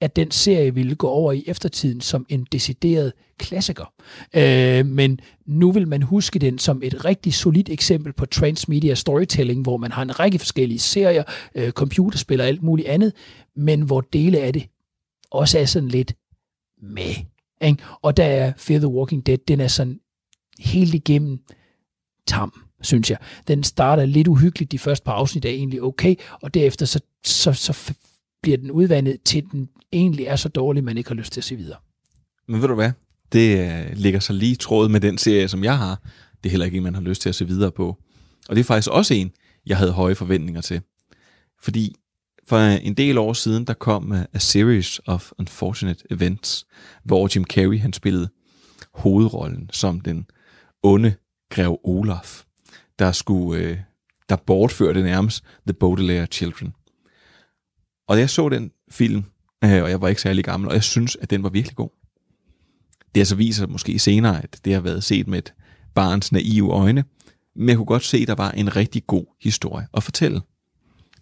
at 0.00 0.16
den 0.16 0.30
serie 0.30 0.74
ville 0.74 0.94
gå 0.94 1.08
over 1.08 1.32
i 1.32 1.44
eftertiden 1.46 2.00
som 2.00 2.26
en 2.28 2.46
decideret 2.52 3.12
klassiker. 3.38 3.92
Øh, 4.34 4.86
men 4.86 5.20
nu 5.46 5.72
vil 5.72 5.88
man 5.88 6.02
huske 6.02 6.38
den 6.38 6.58
som 6.58 6.80
et 6.84 7.04
rigtig 7.04 7.34
solidt 7.34 7.68
eksempel 7.68 8.12
på 8.12 8.26
transmedia 8.26 8.94
storytelling, 8.94 9.62
hvor 9.62 9.76
man 9.76 9.92
har 9.92 10.02
en 10.02 10.20
række 10.20 10.38
forskellige 10.38 10.78
serier, 10.78 11.22
øh, 11.54 11.70
computerspil 11.70 12.40
og 12.40 12.46
alt 12.46 12.62
muligt 12.62 12.88
andet, 12.88 13.12
men 13.56 13.82
hvor 13.82 14.00
dele 14.00 14.38
af 14.38 14.52
det 14.52 14.66
også 15.30 15.58
er 15.58 15.64
sådan 15.64 15.88
lidt 15.88 16.14
med. 16.82 17.14
Ikke? 17.62 17.82
Og 18.02 18.16
der 18.16 18.24
er 18.24 18.52
Fear 18.56 18.78
the 18.78 18.88
Walking 18.88 19.26
Dead, 19.26 19.38
den 19.38 19.60
er 19.60 19.68
sådan 19.68 20.00
helt 20.58 20.94
igennem 20.94 21.38
tam, 22.26 22.52
synes 22.82 23.10
jeg. 23.10 23.18
Den 23.48 23.64
starter 23.64 24.04
lidt 24.04 24.28
uhyggeligt, 24.28 24.72
de 24.72 24.78
første 24.78 25.04
par 25.04 25.12
afsnit 25.12 25.44
er 25.44 25.50
egentlig 25.50 25.82
okay, 25.82 26.14
og 26.42 26.54
derefter 26.54 26.86
så, 26.86 27.00
så, 27.24 27.52
så 27.52 27.94
bliver 28.42 28.58
den 28.58 28.70
udvandet 28.70 29.22
til, 29.24 29.44
den 29.52 29.68
egentlig 29.92 30.26
er 30.26 30.36
så 30.36 30.48
dårlig, 30.48 30.84
man 30.84 30.98
ikke 30.98 31.10
har 31.10 31.14
lyst 31.14 31.32
til 31.32 31.40
at 31.40 31.44
se 31.44 31.56
videre. 31.56 31.78
Men 32.48 32.60
ved 32.60 32.68
du 32.68 32.74
hvad? 32.74 32.92
Det 33.32 33.58
øh, 33.58 33.96
ligger 33.96 34.20
så 34.20 34.32
lige 34.32 34.56
tråd 34.56 34.88
med 34.88 35.00
den 35.00 35.18
serie, 35.18 35.48
som 35.48 35.64
jeg 35.64 35.78
har. 35.78 36.02
Det 36.42 36.48
er 36.48 36.50
heller 36.50 36.66
ikke 36.66 36.76
en, 36.76 36.82
man 36.82 36.94
har 36.94 37.02
lyst 37.02 37.22
til 37.22 37.28
at 37.28 37.34
se 37.34 37.46
videre 37.46 37.72
på. 37.72 37.96
Og 38.48 38.56
det 38.56 38.60
er 38.60 38.64
faktisk 38.64 38.90
også 38.90 39.14
en, 39.14 39.32
jeg 39.66 39.76
havde 39.76 39.92
høje 39.92 40.14
forventninger 40.14 40.60
til. 40.60 40.80
Fordi 41.62 41.94
for 42.48 42.58
en 42.58 42.94
del 42.94 43.18
år 43.18 43.32
siden, 43.32 43.64
der 43.64 43.74
kom 43.74 44.12
øh, 44.12 44.24
A 44.32 44.38
Series 44.38 45.00
of 45.06 45.32
Unfortunate 45.38 46.04
Events, 46.10 46.66
hvor 47.04 47.28
Jim 47.34 47.44
Carrey 47.44 47.80
han 47.80 47.92
spillede 47.92 48.28
hovedrollen 48.94 49.70
som 49.72 50.00
den 50.00 50.26
onde 50.82 51.14
grev 51.50 51.80
Olaf, 51.84 52.42
der 52.98 53.12
skulle, 53.12 53.62
øh, 53.62 53.78
der 54.28 54.36
bortførte 54.36 55.02
nærmest 55.02 55.44
The 55.66 55.74
Baudelaire 55.74 56.26
Children. 56.26 56.74
Og 58.10 58.18
jeg 58.18 58.30
så 58.30 58.48
den 58.48 58.70
film, 58.90 59.24
øh, 59.64 59.82
og 59.82 59.90
jeg 59.90 60.00
var 60.00 60.08
ikke 60.08 60.20
særlig 60.20 60.44
gammel, 60.44 60.68
og 60.68 60.74
jeg 60.74 60.82
synes, 60.82 61.16
at 61.20 61.30
den 61.30 61.42
var 61.42 61.48
virkelig 61.48 61.76
god. 61.76 61.88
Det 63.14 63.20
altså 63.20 63.34
viser 63.34 63.66
måske 63.66 63.98
senere, 63.98 64.42
at 64.42 64.60
det 64.64 64.74
har 64.74 64.80
været 64.80 65.04
set 65.04 65.28
med 65.28 65.38
et 65.38 65.54
barns 65.94 66.32
naive 66.32 66.72
øjne, 66.72 67.04
men 67.56 67.68
jeg 67.68 67.76
kunne 67.76 67.86
godt 67.86 68.04
se, 68.04 68.18
at 68.18 68.28
der 68.28 68.34
var 68.34 68.50
en 68.50 68.76
rigtig 68.76 69.06
god 69.06 69.24
historie 69.40 69.86
at 69.94 70.02
fortælle. 70.02 70.40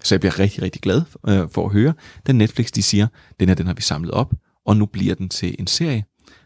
Så 0.05 0.14
jeg 0.14 0.20
bliver 0.20 0.39
rigtig, 0.39 0.62
rigtig 0.62 0.82
glad 0.82 1.03
øh, 1.28 1.49
for 1.51 1.66
at 1.66 1.72
høre, 1.72 1.95
da 2.26 2.32
Netflix 2.32 2.70
de 2.70 2.82
siger, 2.82 3.07
den 3.41 3.49
her 3.49 3.55
den 3.55 3.66
har 3.66 3.74
vi 3.74 3.82
samlet 3.82 4.11
op, 4.11 4.34
og 4.64 4.76
nu 4.76 4.86
bliver 4.86 5.14
den 5.14 5.28
til 5.28 5.57
en 5.59 5.66
serie. 5.66 6.05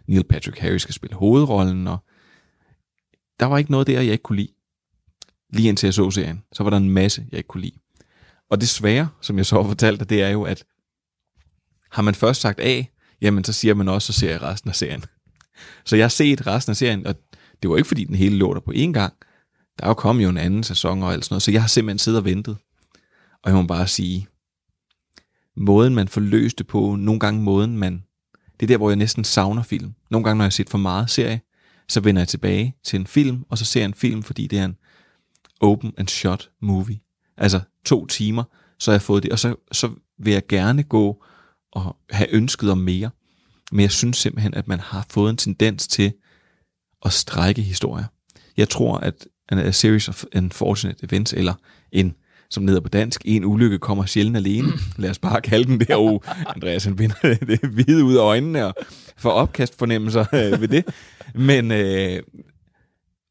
Neil 0.09 0.25
Patrick 0.25 0.59
Harris 0.59 0.83
skal 0.83 0.95
spille 0.95 1.17
hovedrollen, 1.17 1.89
og 1.89 1.99
der 3.41 3.47
var 3.47 3.59
ikke 3.59 3.71
noget 3.71 3.87
der, 3.87 4.01
jeg 4.01 4.13
ikke 4.13 4.23
kunne 4.23 4.37
lide. 4.37 4.53
Lige 5.53 5.69
indtil 5.69 5.87
jeg 5.87 5.95
så 5.95 6.11
serien, 6.11 6.43
så 6.53 6.63
var 6.63 6.71
der 6.71 6.77
en 6.77 6.91
masse, 6.91 7.27
jeg 7.31 7.39
ikke 7.39 7.49
kunne 7.49 7.63
lide. 7.63 7.82
Og 8.53 8.61
det 8.61 8.69
svære, 8.69 9.09
som 9.21 9.39
jeg 9.39 9.47
så 9.47 9.63
har 9.63 9.69
fortalt 9.69 10.01
dig, 10.01 10.11
det 10.11 10.23
er 10.23 10.29
jo, 10.29 10.43
at 10.43 10.65
har 11.91 12.03
man 12.03 12.15
først 12.15 12.41
sagt 12.41 12.61
A, 12.61 12.85
jamen 13.21 13.45
så 13.45 13.53
siger 13.53 13.75
man 13.75 13.89
også, 13.89 14.13
så 14.13 14.19
ser 14.19 14.31
jeg 14.31 14.43
resten 14.43 14.71
af 14.71 14.77
serien. 14.77 15.05
Så 15.85 15.97
jeg 15.97 16.05
har 16.05 16.09
set 16.09 16.47
resten 16.47 16.71
af 16.71 16.77
serien, 16.77 17.07
og 17.07 17.15
det 17.63 17.71
var 17.71 17.77
ikke 17.77 17.89
fordi 17.89 18.05
den 18.05 18.15
hele 18.15 18.37
lå 18.37 18.55
der 18.55 18.61
på 18.61 18.73
én 18.73 18.93
gang. 18.93 19.15
Der 19.79 19.85
er 19.85 19.89
jo 19.89 19.95
kommet 19.95 20.25
jo 20.25 20.29
en 20.29 20.37
anden 20.37 20.65
sæson 20.65 21.03
og 21.03 21.13
alt 21.13 21.25
sådan 21.25 21.35
noget, 21.35 21.43
så 21.43 21.51
jeg 21.51 21.63
har 21.63 21.69
simpelthen 21.69 21.99
siddet 21.99 22.19
og 22.19 22.25
ventet. 22.25 22.57
Og 23.43 23.51
jeg 23.51 23.55
må 23.55 23.63
bare 23.63 23.89
sige, 23.89 24.27
måden 25.57 25.95
man 25.95 26.09
forløste 26.09 26.59
det 26.59 26.67
på, 26.67 26.97
nogle 26.97 27.21
gange 27.21 27.43
måden 27.43 27.79
man, 27.79 28.05
det 28.61 28.63
er 28.63 28.69
der, 28.69 28.77
hvor 28.77 28.91
jeg 28.91 28.97
næsten 28.97 29.25
savner 29.25 29.63
film. 29.63 29.95
Nogle 30.11 30.25
gange, 30.25 30.39
når 30.39 30.45
jeg 30.45 30.47
har 30.47 30.51
set 30.51 30.71
for 30.71 30.79
meget 30.79 31.11
serie, 31.11 31.41
så 31.89 32.01
vender 32.01 32.21
jeg 32.21 32.29
tilbage 32.29 32.77
til 32.85 33.01
en 33.01 33.07
film, 33.07 33.45
og 33.51 33.59
så 33.59 33.65
ser 33.65 33.81
jeg 33.81 33.87
en 33.87 33.95
film, 33.95 34.23
fordi 34.23 34.47
det 34.47 34.59
er 34.59 34.65
en 34.65 34.77
open 35.61 35.93
and 35.99 36.09
shot 36.09 36.51
movie. 36.61 37.01
Altså 37.43 37.61
to 37.85 38.07
timer, 38.07 38.45
så 38.79 38.91
har 38.91 38.95
jeg 38.95 39.03
fået 39.03 39.23
det, 39.23 39.33
og 39.33 39.39
så, 39.39 39.55
så 39.73 39.91
vil 40.19 40.33
jeg 40.33 40.47
gerne 40.49 40.83
gå 40.83 41.25
og 41.73 41.97
have 42.11 42.35
ønsket 42.35 42.71
om 42.71 42.79
mere. 42.79 43.11
Men 43.73 43.81
jeg 43.81 43.91
synes 43.91 44.17
simpelthen, 44.17 44.55
at 44.55 44.69
man 44.69 44.81
har 44.81 45.07
fået 45.11 45.31
en 45.31 45.37
tendens 45.37 45.89
til 45.89 46.13
at 47.05 47.13
strække 47.13 47.63
historier. 47.63 48.05
Jeg 48.57 48.69
tror, 48.69 48.97
at 48.97 49.27
A 49.49 49.71
Series 49.71 50.09
of 50.09 50.25
Unfortunate 50.37 51.05
Events, 51.05 51.33
eller 51.33 51.55
en, 51.93 52.15
som 52.51 52.67
hedder 52.67 52.81
på 52.81 52.89
dansk, 52.89 53.23
en 53.25 53.45
ulykke 53.45 53.79
kommer 53.79 54.07
sjældent 54.07 54.37
alene. 54.37 54.73
Lad 54.99 55.11
os 55.11 55.19
bare 55.19 55.41
kalde 55.41 55.65
den 55.65 55.81
der. 55.81 55.97
Oh, 55.97 56.21
Andreas 56.47 56.85
han 56.85 56.97
binder 56.97 57.15
det 57.49 57.61
hvide 57.71 58.05
ud 58.05 58.15
af 58.15 58.23
øjnene 58.23 58.67
og 58.67 58.75
får 59.17 59.31
opkastfornemmelser 59.31 60.25
øh, 60.35 60.61
ved 60.61 60.69
det. 60.69 60.85
Men, 61.35 61.73
øh, 61.73 62.23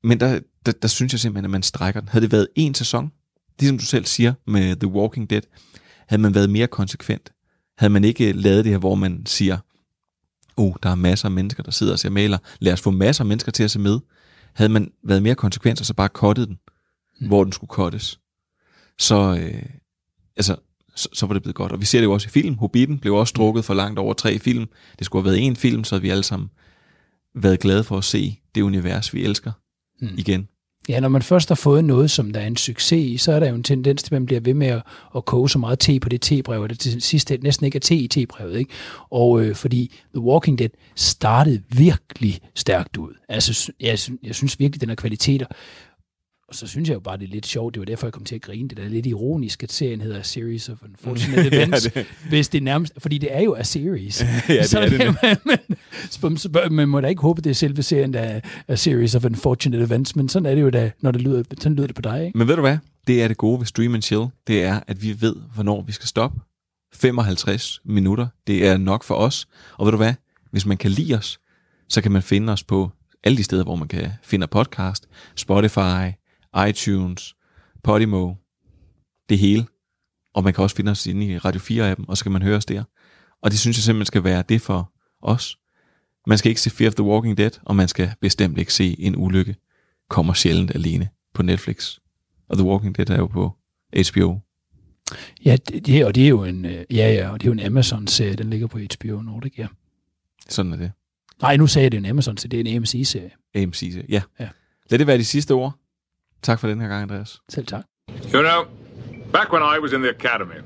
men 0.03 0.19
der, 0.19 0.39
der, 0.65 0.71
der 0.71 0.87
synes 0.87 1.13
jeg 1.13 1.19
simpelthen, 1.19 1.45
at 1.45 1.51
man 1.51 1.63
strækker 1.63 1.99
den. 1.99 2.09
Havde 2.09 2.23
det 2.23 2.31
været 2.31 2.47
en 2.55 2.73
sæson, 2.73 3.11
ligesom 3.61 3.77
du 3.77 3.85
selv 3.85 4.05
siger 4.05 4.33
med 4.47 4.75
The 4.75 4.87
Walking 4.87 5.29
Dead, 5.29 5.41
havde 6.07 6.21
man 6.21 6.35
været 6.35 6.49
mere 6.49 6.67
konsekvent. 6.67 7.31
Havde 7.77 7.93
man 7.93 8.03
ikke 8.03 8.31
lavet 8.31 8.65
det 8.65 8.71
her, 8.71 8.79
hvor 8.79 8.95
man 8.95 9.25
siger, 9.25 9.57
oh, 10.57 10.73
der 10.83 10.89
er 10.89 10.95
masser 10.95 11.25
af 11.25 11.31
mennesker, 11.31 11.63
der 11.63 11.71
sidder 11.71 11.93
og 11.93 11.99
ser 11.99 12.09
maler. 12.09 12.37
Lad 12.59 12.73
os 12.73 12.81
få 12.81 12.91
masser 12.91 13.23
af 13.23 13.25
mennesker 13.25 13.51
til 13.51 13.63
at 13.63 13.71
se 13.71 13.79
med. 13.79 13.99
Havde 14.53 14.69
man 14.69 14.91
været 15.03 15.23
mere 15.23 15.35
konsekvent, 15.35 15.79
og 15.79 15.85
så 15.85 15.93
bare 15.93 16.09
kottet 16.09 16.47
den, 16.47 16.57
mm. 17.21 17.27
hvor 17.27 17.43
den 17.43 17.53
skulle 17.53 17.69
kottes, 17.69 18.19
så, 18.99 19.37
øh, 19.41 19.63
altså, 20.37 20.55
så, 20.95 21.09
så 21.13 21.25
var 21.25 21.33
det 21.33 21.43
blevet 21.43 21.55
godt. 21.55 21.71
Og 21.71 21.79
vi 21.79 21.85
ser 21.85 21.99
det 21.99 22.05
jo 22.05 22.11
også 22.11 22.27
i 22.27 22.29
film. 22.29 22.57
Hobbiten 22.57 22.99
blev 22.99 23.15
også 23.15 23.33
drukket 23.37 23.65
for 23.65 23.73
langt 23.73 23.99
over 23.99 24.13
tre 24.13 24.39
film. 24.39 24.69
Det 24.99 25.05
skulle 25.05 25.23
have 25.23 25.31
været 25.31 25.45
en 25.45 25.55
film, 25.55 25.83
så 25.83 25.95
havde 25.95 26.01
vi 26.01 26.09
alle 26.09 26.23
sammen 26.23 26.49
været 27.35 27.59
glade 27.59 27.83
for 27.83 27.97
at 27.97 28.03
se 28.03 28.39
det 28.55 28.61
univers, 28.61 29.13
vi 29.13 29.23
elsker 29.23 29.51
mm. 30.01 30.09
igen. 30.17 30.47
Ja, 30.89 30.99
når 30.99 31.09
man 31.09 31.21
først 31.21 31.47
har 31.49 31.55
fået 31.55 31.83
noget, 31.83 32.11
som 32.11 32.33
der 32.33 32.39
er 32.39 32.47
en 32.47 32.57
succes 32.57 32.99
i, 32.99 33.17
så 33.17 33.31
er 33.31 33.39
der 33.39 33.49
jo 33.49 33.55
en 33.55 33.63
tendens 33.63 34.03
til, 34.03 34.07
at 34.07 34.11
man 34.11 34.25
bliver 34.25 34.41
ved 34.41 34.53
med 34.53 34.67
at, 34.67 34.81
at 35.15 35.25
koge 35.25 35.49
så 35.49 35.59
meget 35.59 35.79
te 35.79 35.99
på 35.99 36.09
det 36.09 36.21
tebrev, 36.21 36.63
at 36.63 36.69
det 36.69 36.79
til 36.79 37.01
sidst 37.01 37.31
næsten 37.41 37.65
ikke 37.65 37.75
er 37.75 37.79
te 37.79 37.95
i 37.95 38.07
tebrevet. 38.07 38.59
Ikke? 38.59 38.71
Og 39.09 39.41
øh, 39.41 39.55
fordi 39.55 39.91
The 40.13 40.21
Walking 40.21 40.59
Dead 40.59 40.69
startede 40.95 41.61
virkelig 41.69 42.39
stærkt 42.55 42.97
ud. 42.97 43.13
Altså, 43.29 43.71
jeg, 43.79 43.99
jeg 44.23 44.35
synes 44.35 44.59
virkelig, 44.59 44.81
den 44.81 44.89
har 44.89 44.95
kvaliteter. 44.95 45.45
Og 46.51 46.55
så 46.57 46.67
synes 46.67 46.89
jeg 46.89 46.95
jo 46.95 46.99
bare, 46.99 47.17
det 47.17 47.23
er 47.23 47.31
lidt 47.31 47.45
sjovt. 47.47 47.73
Det 47.73 47.79
var 47.79 47.85
derfor, 47.85 48.07
jeg 48.07 48.13
kom 48.13 48.23
til 48.23 48.35
at 48.35 48.41
grine. 48.41 48.67
Det 48.69 48.79
er 48.79 48.89
lidt 48.89 49.05
ironisk, 49.05 49.63
at 49.63 49.71
serien 49.71 50.01
hedder 50.01 50.19
A 50.19 50.23
Series 50.23 50.69
of 50.69 50.77
Unfortunate 50.83 51.41
Ja, 51.55 51.57
Events. 51.57 51.83
det- 51.83 52.05
Hvis 52.29 52.47
det 52.49 52.57
er 52.57 52.61
nærmest... 52.63 52.93
Fordi 52.97 53.17
det 53.17 53.35
er 53.35 53.41
jo 53.41 53.55
A 53.55 53.63
Series. 53.63 54.21
Ja, 54.49 54.53
det 54.57 54.65
så 54.69 54.79
er 54.79 54.89
det 54.89 54.99
man, 55.23 55.37
man, 55.45 56.37
man, 56.53 56.71
man 56.73 56.89
må 56.89 57.01
da 57.01 57.07
ikke 57.07 57.21
håbe, 57.21 57.41
det 57.41 57.49
er 57.49 57.53
selve 57.53 57.83
serien, 57.83 58.13
der 58.13 58.19
er 58.19 58.39
A 58.67 58.75
Series 58.75 59.15
of 59.15 59.25
Unfortunate 59.25 59.83
Events. 59.83 60.15
Men 60.15 60.29
sådan 60.29 60.45
er 60.45 60.55
det 60.55 60.61
jo 60.61 60.69
da, 60.69 60.91
når 61.01 61.11
det 61.11 61.21
lyder, 61.21 61.43
sådan 61.59 61.75
lyder 61.75 61.87
det 61.87 61.95
på 61.95 62.01
dig, 62.01 62.25
ikke? 62.25 62.37
Men 62.37 62.47
ved 62.47 62.55
du 62.55 62.61
hvad? 62.61 62.77
Det 63.07 63.23
er 63.23 63.27
det 63.27 63.37
gode 63.37 63.59
ved 63.59 63.65
Stream 63.65 63.93
and 63.93 64.01
Chill. 64.03 64.25
Det 64.47 64.63
er, 64.63 64.79
at 64.87 65.03
vi 65.03 65.21
ved, 65.21 65.35
hvornår 65.53 65.81
vi 65.81 65.91
skal 65.91 66.07
stoppe. 66.07 66.39
55 66.93 67.79
minutter. 67.85 68.27
Det 68.47 68.67
er 68.67 68.77
nok 68.77 69.03
for 69.03 69.15
os. 69.15 69.47
Og 69.77 69.85
ved 69.85 69.91
du 69.91 69.97
hvad? 69.97 70.13
Hvis 70.51 70.65
man 70.65 70.77
kan 70.77 70.91
lide 70.91 71.13
os, 71.17 71.39
så 71.89 72.01
kan 72.01 72.11
man 72.11 72.21
finde 72.23 72.53
os 72.53 72.63
på 72.63 72.91
alle 73.23 73.37
de 73.37 73.43
steder, 73.43 73.63
hvor 73.63 73.75
man 73.75 73.87
kan 73.87 74.11
finde 74.23 74.47
podcast. 74.47 75.07
Spotify, 75.35 76.11
iTunes, 76.69 77.35
Podimo, 77.83 78.33
det 79.29 79.37
hele. 79.37 79.65
Og 80.33 80.43
man 80.43 80.53
kan 80.53 80.63
også 80.63 80.75
finde 80.75 80.91
os 80.91 81.07
inde 81.07 81.25
i 81.25 81.37
Radio 81.37 81.59
4-appen, 81.61 82.05
og 82.07 82.17
så 82.17 82.23
kan 82.23 82.31
man 82.31 82.41
høre 82.41 82.57
os 82.57 82.65
der. 82.65 82.83
Og 83.41 83.51
det 83.51 83.59
synes 83.59 83.77
jeg 83.77 83.83
simpelthen 83.83 84.05
skal 84.05 84.23
være 84.23 84.43
det 84.49 84.61
for 84.61 84.93
os. 85.21 85.57
Man 86.27 86.37
skal 86.37 86.49
ikke 86.49 86.61
se 86.61 86.69
Fear 86.69 86.89
of 86.89 86.95
the 86.95 87.03
Walking 87.03 87.37
Dead, 87.37 87.51
og 87.65 87.75
man 87.75 87.87
skal 87.87 88.13
bestemt 88.21 88.57
ikke 88.57 88.73
se 88.73 88.95
en 88.99 89.15
ulykke 89.15 89.55
kommer 90.11 90.33
sjældent 90.33 90.75
alene 90.75 91.09
på 91.33 91.43
Netflix. 91.43 91.97
Og 92.49 92.57
The 92.57 92.67
Walking 92.67 92.97
Dead 92.97 93.09
er 93.09 93.17
jo 93.17 93.27
på 93.27 93.55
HBO. 94.11 94.39
Ja, 95.45 95.57
det, 95.67 95.85
det, 95.85 96.05
og 96.05 96.15
det 96.15 96.23
er 96.23 96.27
jo 96.27 96.43
en, 96.43 96.65
øh, 96.65 96.85
ja, 96.91 97.13
ja, 97.13 97.29
og 97.29 97.41
det 97.41 97.47
er 97.47 97.49
jo 97.49 97.59
en 97.59 97.65
Amazon-serie, 97.65 98.35
den 98.35 98.49
ligger 98.49 98.67
på 98.67 98.79
HBO 98.79 99.21
Nordic, 99.21 99.53
ja. 99.57 99.67
Sådan 100.49 100.73
er 100.73 100.77
det. 100.77 100.91
Nej, 101.41 101.57
nu 101.57 101.67
sagde 101.67 101.83
jeg, 101.83 101.91
det 101.91 101.97
er 101.97 102.01
en 102.01 102.09
Amazon-serie, 102.09 102.51
det 102.51 102.57
er 102.57 102.71
en 102.71 102.75
AMC-serie. 102.75 103.31
AMC, 103.55 104.05
ja. 104.09 104.21
Ja. 104.39 104.49
Lad 104.89 104.99
det 104.99 105.07
være 105.07 105.17
de 105.17 105.25
sidste 105.25 105.51
ord. 105.51 105.79
Tak 106.41 106.59
for 106.59 106.67
den 106.67 106.81
her 106.81 106.87
gang, 106.89 107.01
Andreas. 107.01 107.39
Selv 107.49 107.65
tak. 107.65 107.85
You 108.33 108.41
know, 108.41 108.65
back 109.31 109.51
when 109.51 109.61
I 109.63 109.79
was 109.79 109.93
in 109.93 110.01
the 110.01 110.09
academy, 110.09 110.61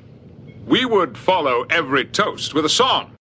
we 0.68 0.86
would 0.86 1.18
follow 1.18 1.66
every 1.70 2.06
toast 2.06 2.54
with 2.54 2.66
a 2.66 2.70
song. 2.70 3.12